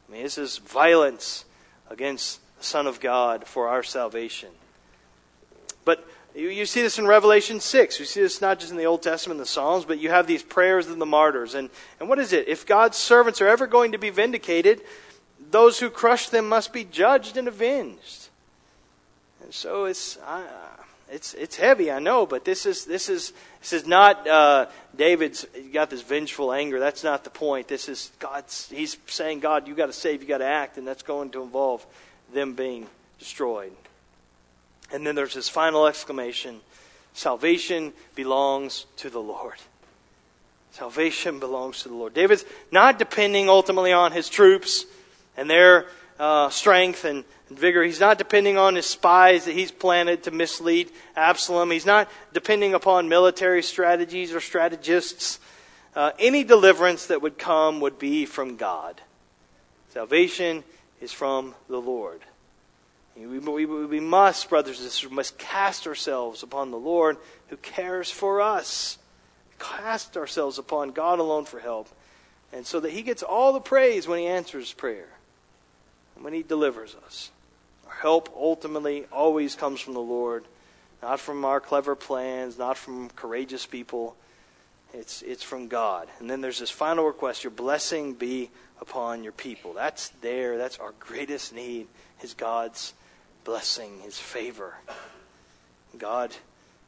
I 0.08 0.12
mean, 0.12 0.24
this 0.24 0.38
is 0.38 0.58
violence 0.58 1.44
against 1.88 2.40
the 2.58 2.64
Son 2.64 2.86
of 2.86 3.00
God 3.00 3.46
for 3.46 3.68
our 3.68 3.84
salvation. 3.84 4.50
But 5.84 6.04
you, 6.34 6.66
see 6.66 6.82
this 6.82 6.98
in 6.98 7.06
Revelation 7.06 7.60
6. 7.60 8.00
You 8.00 8.06
see 8.06 8.20
this 8.20 8.40
not 8.40 8.58
just 8.58 8.72
in 8.72 8.76
the 8.76 8.84
Old 8.84 9.02
Testament, 9.02 9.38
the 9.38 9.46
Psalms, 9.46 9.84
but 9.84 10.00
you 10.00 10.10
have 10.10 10.26
these 10.26 10.42
prayers 10.42 10.88
of 10.88 10.98
the 10.98 11.06
martyrs. 11.06 11.54
And, 11.54 11.70
and 12.00 12.08
what 12.08 12.18
is 12.18 12.32
it? 12.32 12.48
If 12.48 12.66
God's 12.66 12.96
servants 12.96 13.40
are 13.40 13.48
ever 13.48 13.66
going 13.66 13.92
to 13.92 13.98
be 13.98 14.10
vindicated, 14.10 14.82
those 15.50 15.78
who 15.78 15.90
crush 15.90 16.28
them 16.28 16.48
must 16.48 16.72
be 16.72 16.84
judged 16.84 17.36
and 17.36 17.48
avenged. 17.48 18.28
And 19.42 19.52
so 19.52 19.84
it's 19.84 20.16
uh, 20.18 20.42
it's 21.10 21.34
it's 21.34 21.56
heavy, 21.56 21.90
I 21.90 21.98
know, 21.98 22.24
but 22.26 22.44
this 22.44 22.66
is 22.66 22.84
this 22.84 23.08
is 23.08 23.32
this 23.60 23.72
is 23.72 23.86
not 23.86 24.26
uh, 24.28 24.66
David's 24.96 25.46
got 25.72 25.90
this 25.90 26.02
vengeful 26.02 26.52
anger. 26.52 26.78
That's 26.78 27.02
not 27.02 27.24
the 27.24 27.30
point. 27.30 27.68
This 27.68 27.88
is 27.88 28.12
God's. 28.18 28.68
He's 28.70 28.96
saying, 29.06 29.40
God, 29.40 29.66
you 29.66 29.74
got 29.74 29.86
to 29.86 29.92
save, 29.92 30.22
you 30.22 30.28
got 30.28 30.38
to 30.38 30.44
act, 30.44 30.78
and 30.78 30.86
that's 30.86 31.02
going 31.02 31.30
to 31.30 31.42
involve 31.42 31.84
them 32.32 32.54
being 32.54 32.86
destroyed. 33.18 33.72
And 34.92 35.06
then 35.06 35.14
there's 35.14 35.34
this 35.34 35.48
final 35.48 35.86
exclamation: 35.86 36.60
Salvation 37.12 37.92
belongs 38.14 38.86
to 38.98 39.10
the 39.10 39.20
Lord. 39.20 39.56
Salvation 40.72 41.40
belongs 41.40 41.82
to 41.82 41.88
the 41.88 41.94
Lord. 41.94 42.14
David's 42.14 42.44
not 42.70 42.98
depending 42.98 43.48
ultimately 43.48 43.92
on 43.92 44.12
his 44.12 44.28
troops 44.28 44.86
and 45.40 45.48
their 45.48 45.86
uh, 46.20 46.50
strength 46.50 47.04
and, 47.04 47.24
vigor. 47.50 47.82
He's 47.82 47.98
not 47.98 48.18
depending 48.18 48.56
on 48.56 48.76
his 48.76 48.86
spies 48.86 49.44
that 49.44 49.54
he's 49.54 49.72
planted 49.72 50.22
to 50.22 50.30
mislead 50.30 50.90
Absalom. 51.16 51.70
He's 51.70 51.86
not 51.86 52.08
depending 52.32 52.74
upon 52.74 53.08
military 53.08 53.62
strategies 53.62 54.32
or 54.32 54.40
strategists. 54.40 55.40
Uh, 55.96 56.12
any 56.18 56.44
deliverance 56.44 57.06
that 57.06 57.22
would 57.22 57.38
come 57.38 57.80
would 57.80 57.98
be 57.98 58.24
from 58.24 58.56
God. 58.56 59.00
Salvation 59.88 60.62
is 61.00 61.12
from 61.12 61.56
the 61.68 61.80
Lord. 61.80 62.20
We, 63.16 63.40
we, 63.40 63.66
we 63.66 64.00
must, 64.00 64.48
brothers 64.48 64.78
and 64.78 64.88
sisters, 64.88 65.10
must 65.10 65.36
cast 65.36 65.86
ourselves 65.86 66.42
upon 66.42 66.70
the 66.70 66.78
Lord 66.78 67.16
who 67.48 67.56
cares 67.56 68.10
for 68.10 68.40
us. 68.40 68.96
Cast 69.58 70.16
ourselves 70.16 70.58
upon 70.58 70.92
God 70.92 71.18
alone 71.18 71.44
for 71.44 71.58
help. 71.58 71.88
And 72.52 72.64
so 72.64 72.80
that 72.80 72.92
He 72.92 73.02
gets 73.02 73.22
all 73.22 73.52
the 73.52 73.60
praise 73.60 74.06
when 74.06 74.20
He 74.20 74.26
answers 74.26 74.72
prayer 74.72 75.08
when 76.20 76.32
He 76.32 76.42
delivers 76.42 76.94
us. 77.06 77.30
Our 77.86 77.94
help 77.94 78.32
ultimately 78.36 79.06
always 79.10 79.54
comes 79.54 79.80
from 79.80 79.94
the 79.94 80.00
Lord, 80.00 80.44
not 81.02 81.18
from 81.18 81.44
our 81.44 81.60
clever 81.60 81.94
plans, 81.96 82.58
not 82.58 82.76
from 82.76 83.10
courageous 83.10 83.66
people. 83.66 84.16
It's, 84.92 85.22
it's 85.22 85.42
from 85.42 85.68
God. 85.68 86.08
And 86.18 86.28
then 86.28 86.40
there's 86.40 86.58
this 86.58 86.70
final 86.70 87.06
request 87.06 87.44
your 87.44 87.52
blessing 87.52 88.14
be 88.14 88.50
upon 88.80 89.22
your 89.22 89.32
people. 89.32 89.72
That's 89.72 90.08
there. 90.20 90.58
That's 90.58 90.78
our 90.78 90.92
greatest 90.98 91.54
need, 91.54 91.86
is 92.22 92.34
God's 92.34 92.92
blessing, 93.44 94.00
His 94.02 94.18
favor. 94.18 94.74
God 95.98 96.34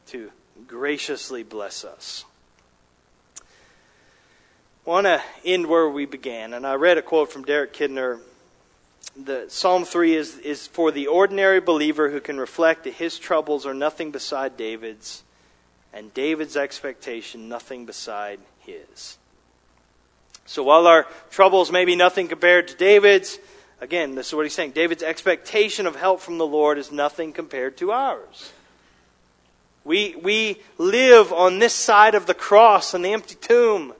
to 0.07 0.31
graciously 0.67 1.43
bless 1.43 1.83
us. 1.83 2.25
I 4.85 4.89
want 4.89 5.05
to 5.05 5.21
end 5.45 5.67
where 5.67 5.87
we 5.87 6.05
began. 6.05 6.53
And 6.53 6.67
I 6.67 6.75
read 6.75 6.97
a 6.97 7.01
quote 7.01 7.31
from 7.31 7.43
Derek 7.43 7.73
Kidner 7.73 8.19
the 9.15 9.45
Psalm 9.47 9.85
3 9.85 10.15
is, 10.15 10.37
is 10.39 10.67
for 10.67 10.91
the 10.91 11.07
ordinary 11.07 11.59
believer 11.59 12.09
who 12.09 12.19
can 12.19 12.39
reflect 12.39 12.83
that 12.83 12.93
his 12.93 13.19
troubles 13.19 13.65
are 13.65 13.73
nothing 13.73 14.11
beside 14.11 14.57
David's, 14.57 15.23
and 15.93 16.13
David's 16.13 16.57
expectation 16.57 17.47
nothing 17.47 17.85
beside 17.85 18.39
his. 18.59 19.17
So 20.45 20.63
while 20.63 20.87
our 20.87 21.07
troubles 21.29 21.71
may 21.71 21.85
be 21.85 21.95
nothing 21.95 22.27
compared 22.27 22.67
to 22.69 22.75
David's, 22.75 23.39
again, 23.79 24.15
this 24.15 24.27
is 24.27 24.33
what 24.33 24.45
he's 24.45 24.53
saying. 24.53 24.71
David's 24.71 25.03
expectation 25.03 25.85
of 25.85 25.95
help 25.95 26.19
from 26.19 26.37
the 26.37 26.47
Lord 26.47 26.77
is 26.77 26.91
nothing 26.91 27.33
compared 27.33 27.77
to 27.77 27.91
ours. 27.91 28.51
We, 29.85 30.15
we 30.21 30.61
live 30.77 31.31
on 31.31 31.59
this 31.59 31.73
side 31.73 32.15
of 32.15 32.25
the 32.25 32.33
cross 32.33 32.93
and 32.93 33.03
the 33.03 33.13
empty 33.13 33.35
tomb. 33.35 33.93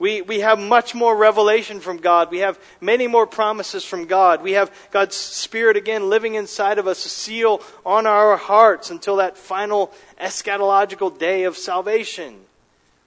We, 0.00 0.22
we 0.22 0.40
have 0.40 0.58
much 0.58 0.94
more 0.94 1.14
revelation 1.14 1.78
from 1.78 1.98
God. 1.98 2.30
We 2.30 2.38
have 2.38 2.58
many 2.80 3.06
more 3.06 3.26
promises 3.26 3.84
from 3.84 4.06
God. 4.06 4.42
We 4.42 4.52
have 4.52 4.74
God's 4.90 5.14
Spirit 5.14 5.76
again 5.76 6.08
living 6.08 6.36
inside 6.36 6.78
of 6.78 6.88
us, 6.88 7.04
a 7.04 7.10
seal 7.10 7.62
on 7.84 8.06
our 8.06 8.38
hearts 8.38 8.88
until 8.90 9.16
that 9.16 9.36
final 9.36 9.92
eschatological 10.18 11.18
day 11.18 11.44
of 11.44 11.58
salvation. 11.58 12.40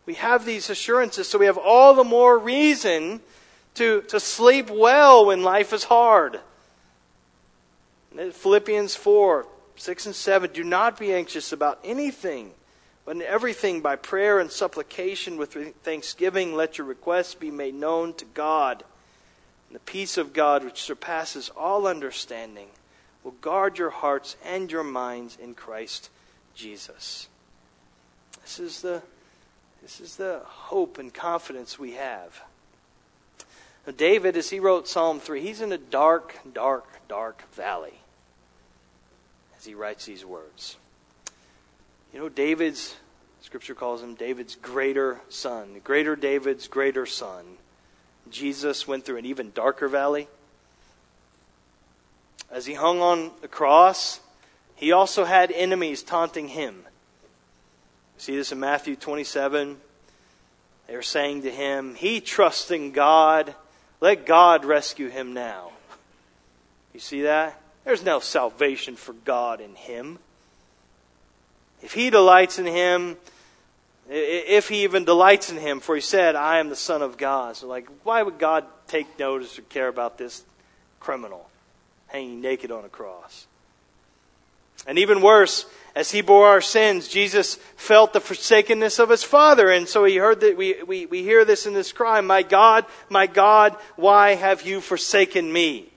We 0.06 0.14
have 0.14 0.46
these 0.46 0.70
assurances, 0.70 1.28
so 1.28 1.40
we 1.40 1.48
have 1.48 1.58
all 1.58 1.96
the 1.96 2.04
more 2.04 2.38
reason 2.38 3.22
to, 3.74 4.04
to 4.04 4.20
sleep 4.20 4.70
well 4.70 5.26
when 5.26 5.42
life 5.42 5.74
is 5.74 5.86
hard. 5.86 6.42
Philippians 8.16 8.96
4 8.96 9.48
6 9.76 10.06
and 10.06 10.16
7 10.16 10.52
Do 10.54 10.64
not 10.64 11.00
be 11.00 11.12
anxious 11.12 11.52
about 11.52 11.80
anything 11.84 12.52
but 13.06 13.18
in 13.18 13.22
everything, 13.22 13.82
by 13.82 13.96
prayer 13.96 14.40
and 14.40 14.50
supplication 14.50 15.38
with 15.38 15.54
thanksgiving, 15.84 16.54
let 16.54 16.78
your 16.78 16.88
requests 16.88 17.36
be 17.36 17.52
made 17.52 17.76
known 17.76 18.14
to 18.16 18.26
God. 18.26 18.84
And 19.68 19.76
the 19.76 19.80
peace 19.80 20.18
of 20.18 20.32
God, 20.32 20.64
which 20.64 20.82
surpasses 20.82 21.52
all 21.58 21.86
understanding, 21.86 22.68
will 23.24 23.32
guard 23.32 23.78
your 23.78 23.90
hearts 23.90 24.38
and 24.46 24.72
your 24.72 24.84
minds 24.84 25.38
in 25.42 25.54
Christ 25.54 26.10
Jesus. 26.56 27.28
This 28.42 28.60
is 28.60 28.82
the, 28.82 29.02
this 29.82 30.00
is 30.00 30.16
the 30.16 30.42
hope 30.46 30.98
and 30.98 31.14
confidence 31.14 31.78
we 31.78 31.94
have. 31.94 32.42
Now, 33.86 33.94
David, 33.96 34.38
as 34.38 34.50
he 34.50 34.62
wrote 34.62 34.88
Psalm 34.88 35.20
3, 35.20 35.42
he's 35.42 35.60
in 35.60 35.74
a 35.74 35.78
dark, 35.78 36.40
dark, 36.54 36.86
dark 37.10 37.44
valley 37.54 38.00
as 39.58 39.66
he 39.66 39.74
writes 39.74 40.06
these 40.06 40.26
words. 40.26 40.78
You 42.14 42.20
know, 42.20 42.30
David's, 42.30 42.96
Scripture 43.42 43.74
calls 43.74 44.04
him 44.04 44.14
David's 44.14 44.56
greater 44.56 45.20
son, 45.30 45.74
the 45.74 45.80
greater 45.80 46.16
David's 46.16 46.68
greater 46.68 47.08
son. 47.08 47.44
Jesus 48.30 48.88
went 48.88 49.04
through 49.04 49.18
an 49.18 49.26
even 49.26 49.52
darker 49.52 49.88
valley. 49.88 50.28
As 52.52 52.68
he 52.68 52.76
hung 52.76 53.02
on 53.02 53.32
the 53.42 53.48
cross, 53.48 54.20
he 54.76 54.92
also 54.92 55.26
had 55.26 55.52
enemies 55.52 56.04
taunting 56.04 56.50
him. 56.50 56.84
See 58.20 58.36
this 58.36 58.52
in 58.52 58.60
Matthew 58.60 58.96
27. 58.96 59.78
They 60.88 60.96
were 60.96 61.02
saying 61.02 61.42
to 61.42 61.52
him, 61.52 61.96
He 61.96 62.22
trusts 62.22 62.70
in 62.70 62.92
God. 62.92 63.56
Let 64.02 64.28
God 64.28 64.66
rescue 64.66 65.10
him 65.10 65.34
now. 65.34 65.72
You 66.94 67.00
see 67.00 67.24
that? 67.24 67.60
There's 67.86 68.04
no 68.04 68.20
salvation 68.20 68.98
for 68.98 69.14
God 69.14 69.62
in 69.62 69.74
him. 69.74 70.20
If 71.84 71.94
he 71.94 72.10
delights 72.10 72.58
in 72.58 72.66
him, 72.66 73.18
if 74.10 74.70
he 74.70 74.84
even 74.84 75.06
delights 75.06 75.52
in 75.52 75.58
him, 75.58 75.80
for 75.80 75.96
he 75.96 76.02
said, 76.02 76.36
I 76.36 76.60
am 76.60 76.70
the 76.70 76.76
Son 76.76 77.02
of 77.02 77.18
God. 77.18 77.58
So, 77.58 77.68
like, 77.68 77.88
why 78.04 78.24
would 78.24 78.40
God 78.40 78.66
take 78.88 79.20
notice 79.20 79.60
or 79.60 79.64
care 79.64 79.90
about 79.90 80.18
this 80.18 80.44
criminal 81.00 81.50
hanging 82.08 82.42
naked 82.42 82.72
on 82.72 82.86
a 82.86 82.90
cross? 82.90 83.48
And 84.86 84.98
even 84.98 85.22
worse, 85.22 85.66
as 85.96 86.12
he 86.12 86.22
bore 86.22 86.48
our 86.48 86.62
sins, 86.62 87.08
Jesus 87.08 87.56
felt 87.76 88.14
the 88.14 88.20
forsakenness 88.20 89.00
of 89.00 89.10
his 89.10 89.24
Father. 89.24 89.70
And 89.70 89.88
so 89.88 90.04
he 90.04 90.18
heard 90.18 90.42
that 90.42 90.58
we, 90.58 90.82
we, 90.84 91.06
we 91.06 91.24
hear 91.24 91.46
this 91.46 91.66
in 91.66 91.74
this 91.74 91.92
cry, 91.92 92.20
My 92.22 92.44
God, 92.44 92.86
my 93.10 93.28
God, 93.28 93.78
why 93.96 94.36
have 94.36 94.64
you 94.64 94.82
forsaken 94.82 95.52
me? 95.52 95.90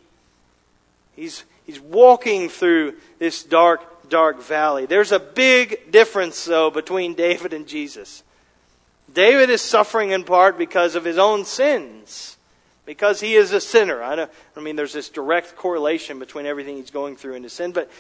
He's, 1.17 1.45
he's 1.65 1.81
walking 1.81 2.49
through 2.49 2.95
this 3.19 3.43
dark, 3.43 3.96
dark 4.09 4.43
valley. 4.43 4.87
There's 4.87 5.13
a 5.13 5.19
big 5.19 5.91
difference, 5.91 6.45
though, 6.45 6.71
between 6.71 7.15
David 7.15 7.53
and 7.53 7.67
Jesus. 7.67 8.23
David 9.13 9.51
is 9.51 9.63
suffering 9.63 10.11
in 10.11 10.25
part 10.25 10.59
because 10.59 10.95
of 10.95 11.05
his 11.05 11.19
own 11.19 11.45
sins, 11.45 12.37
because 12.85 13.21
he 13.21 13.35
is 13.35 13.53
a 13.53 13.61
sinner. 13.61 14.03
I, 14.03 14.27
I 14.57 14.61
mean, 14.61 14.77
there's 14.77 14.93
this 14.93 15.09
direct 15.09 15.57
correlation 15.57 16.19
between 16.19 16.47
everything 16.47 16.77
he's 16.77 16.91
going 16.91 17.17
through 17.17 17.35
and 17.35 17.45
his 17.45 17.53
sin, 17.53 17.73
but 17.73 17.91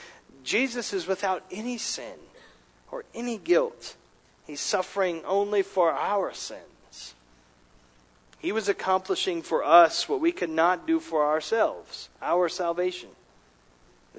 Jesus 0.42 0.92
is 0.92 1.06
without 1.06 1.44
any 1.50 1.78
sin 1.78 2.14
or 2.90 3.04
any 3.14 3.38
guilt. 3.38 3.96
He's 4.46 4.60
suffering 4.60 5.22
only 5.26 5.62
for 5.62 5.90
our 5.90 6.32
sins. 6.32 7.14
He 8.38 8.52
was 8.52 8.68
accomplishing 8.68 9.42
for 9.42 9.64
us 9.64 10.08
what 10.08 10.20
we 10.20 10.30
could 10.30 10.50
not 10.50 10.86
do 10.86 11.00
for 11.00 11.24
ourselves, 11.24 12.08
our 12.22 12.48
salvation. 12.48 13.08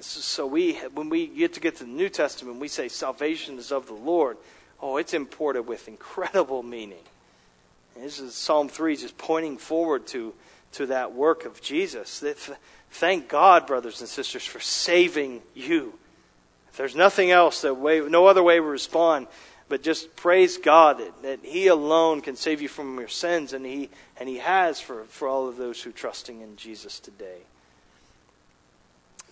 So 0.00 0.46
we, 0.46 0.74
when 0.94 1.08
we 1.08 1.26
get 1.26 1.54
to 1.54 1.60
get 1.60 1.76
to 1.76 1.84
the 1.84 1.90
New 1.90 2.08
Testament, 2.08 2.60
we 2.60 2.68
say 2.68 2.88
salvation 2.88 3.58
is 3.58 3.72
of 3.72 3.86
the 3.86 3.94
Lord. 3.94 4.36
Oh, 4.80 4.96
it's 4.96 5.14
imported 5.14 5.66
with 5.66 5.88
incredible 5.88 6.62
meaning. 6.62 7.02
And 7.94 8.04
this 8.04 8.20
is 8.20 8.34
Psalm 8.34 8.68
3 8.68 8.96
just 8.96 9.18
pointing 9.18 9.58
forward 9.58 10.06
to, 10.08 10.34
to 10.72 10.86
that 10.86 11.14
work 11.14 11.44
of 11.44 11.60
Jesus. 11.60 12.22
Thank 12.90 13.28
God, 13.28 13.66
brothers 13.66 14.00
and 14.00 14.08
sisters, 14.08 14.44
for 14.44 14.60
saving 14.60 15.42
you. 15.54 15.98
If 16.70 16.76
there's 16.76 16.94
nothing 16.94 17.32
else, 17.32 17.62
that 17.62 17.74
way, 17.74 18.00
no 18.00 18.26
other 18.26 18.42
way 18.42 18.60
we 18.60 18.68
respond, 18.68 19.26
but 19.68 19.82
just 19.82 20.14
praise 20.14 20.58
God 20.58 20.98
that, 20.98 21.22
that 21.22 21.40
He 21.42 21.66
alone 21.66 22.20
can 22.20 22.36
save 22.36 22.62
you 22.62 22.68
from 22.68 22.98
your 22.98 23.08
sins, 23.08 23.52
and 23.52 23.66
He, 23.66 23.90
and 24.16 24.28
he 24.28 24.38
has 24.38 24.80
for, 24.80 25.04
for 25.04 25.28
all 25.28 25.48
of 25.48 25.56
those 25.56 25.82
who 25.82 25.90
are 25.90 25.94
trusting 25.94 26.40
in 26.40 26.56
Jesus 26.56 27.00
today. 27.00 27.40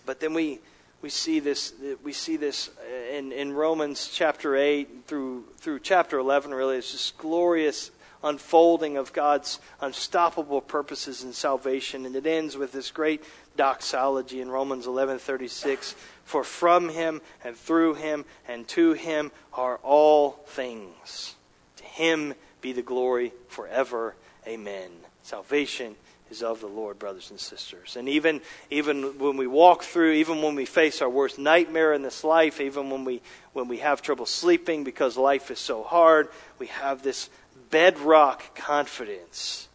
But 0.07 0.21
then 0.21 0.33
we, 0.33 0.59
we 1.01 1.09
see 1.09 1.41
this, 1.41 1.73
we 2.01 2.13
see 2.13 2.37
this 2.37 2.71
in, 3.11 3.33
in 3.33 3.51
Romans 3.51 4.09
chapter 4.11 4.55
8 4.55 5.03
through, 5.05 5.43
through 5.57 5.81
chapter 5.81 6.17
11, 6.17 6.53
really. 6.53 6.77
It's 6.77 6.93
this 6.93 7.11
glorious 7.11 7.91
unfolding 8.23 8.95
of 8.95 9.11
God's 9.11 9.59
unstoppable 9.81 10.61
purposes 10.61 11.23
in 11.23 11.33
salvation. 11.33 12.05
And 12.05 12.15
it 12.15 12.25
ends 12.25 12.55
with 12.55 12.71
this 12.71 12.89
great 12.89 13.21
doxology 13.57 14.39
in 14.39 14.49
Romans 14.49 14.87
11:36, 14.87 15.93
"For 16.23 16.43
from 16.43 16.89
him 16.89 17.21
and 17.43 17.57
through 17.57 17.95
him 17.95 18.23
and 18.47 18.65
to 18.69 18.93
him 18.93 19.31
are 19.53 19.77
all 19.83 20.43
things. 20.47 21.35
To 21.77 21.83
him 21.83 22.33
be 22.61 22.71
the 22.71 22.81
glory 22.81 23.33
forever. 23.49 24.15
Amen." 24.47 25.05
Salvation 25.21 25.97
is 26.29 26.43
of 26.43 26.59
the 26.61 26.67
Lord, 26.67 26.99
brothers 26.99 27.31
and 27.31 27.39
sisters. 27.39 27.95
And 27.95 28.09
even, 28.09 28.41
even 28.69 29.17
when 29.17 29.37
we 29.37 29.47
walk 29.47 29.83
through, 29.83 30.13
even 30.13 30.41
when 30.41 30.55
we 30.55 30.65
face 30.65 31.01
our 31.01 31.09
worst 31.09 31.39
nightmare 31.39 31.93
in 31.93 32.01
this 32.01 32.23
life, 32.23 32.59
even 32.59 32.89
when 32.89 33.05
we, 33.05 33.21
when 33.53 33.67
we 33.67 33.77
have 33.77 34.01
trouble 34.01 34.25
sleeping 34.25 34.83
because 34.83 35.17
life 35.17 35.51
is 35.51 35.59
so 35.59 35.83
hard, 35.83 36.29
we 36.59 36.67
have 36.67 37.03
this 37.03 37.29
bedrock 37.69 38.55
confidence 38.55 39.67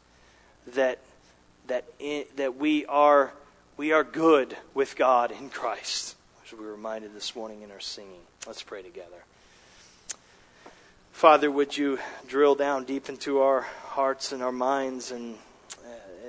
that, 0.75 0.99
that, 1.67 1.85
in, 1.99 2.25
that 2.37 2.57
we, 2.57 2.87
are, 2.87 3.33
we 3.77 3.93
are 3.93 4.05
good 4.05 4.57
with 4.75 4.97
God 4.97 5.31
in 5.31 5.49
Christ, 5.49 6.17
which 6.43 6.53
we 6.53 6.65
were 6.65 6.73
reminded 6.73 7.15
this 7.15 7.35
morning 7.35 7.63
in 7.63 7.71
our 7.71 7.81
singing. 7.81 8.21
Let's 8.47 8.63
pray 8.63 8.83
together. 8.83 9.25
Father, 11.13 11.51
would 11.51 11.77
you 11.77 11.99
drill 12.27 12.55
down 12.55 12.85
deep 12.85 13.09
into 13.09 13.41
our 13.41 13.61
hearts 13.61 14.33
and 14.33 14.43
our 14.43 14.51
minds 14.51 15.13
and 15.13 15.37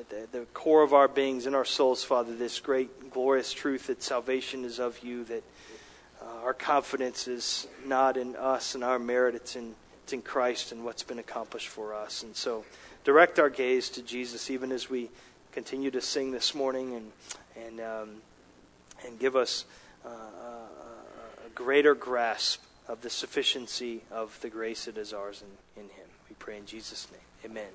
the, 0.09 0.27
the 0.31 0.45
core 0.53 0.83
of 0.83 0.93
our 0.93 1.07
beings 1.07 1.45
and 1.45 1.55
our 1.55 1.65
souls, 1.65 2.03
Father, 2.03 2.35
this 2.35 2.59
great, 2.59 3.11
glorious 3.11 3.53
truth 3.53 3.87
that 3.87 4.03
salvation 4.03 4.65
is 4.65 4.79
of 4.79 5.03
you, 5.03 5.23
that 5.25 5.43
uh, 6.21 6.43
our 6.43 6.53
confidence 6.53 7.27
is 7.27 7.67
not 7.85 8.17
in 8.17 8.35
us 8.35 8.75
and 8.75 8.83
our 8.83 8.99
merit, 8.99 9.35
it's 9.35 9.55
in, 9.55 9.75
it's 10.03 10.13
in 10.13 10.21
Christ 10.21 10.71
and 10.71 10.85
what's 10.85 11.03
been 11.03 11.19
accomplished 11.19 11.67
for 11.67 11.93
us. 11.93 12.23
And 12.23 12.35
so 12.35 12.65
direct 13.03 13.39
our 13.39 13.49
gaze 13.49 13.89
to 13.89 14.01
Jesus 14.01 14.49
even 14.49 14.71
as 14.71 14.89
we 14.89 15.09
continue 15.51 15.91
to 15.91 16.01
sing 16.01 16.31
this 16.31 16.55
morning 16.55 16.95
and, 16.95 17.11
and, 17.65 17.79
um, 17.79 18.09
and 19.05 19.19
give 19.19 19.35
us 19.35 19.65
uh, 20.05 20.09
a 20.09 21.49
greater 21.53 21.93
grasp 21.93 22.61
of 22.87 23.01
the 23.01 23.09
sufficiency 23.09 24.01
of 24.11 24.37
the 24.41 24.49
grace 24.49 24.85
that 24.85 24.97
is 24.97 25.13
ours 25.13 25.43
in, 25.43 25.83
in 25.83 25.89
Him. 25.89 26.07
We 26.29 26.35
pray 26.37 26.57
in 26.57 26.65
Jesus' 26.65 27.07
name. 27.11 27.51
Amen. 27.51 27.73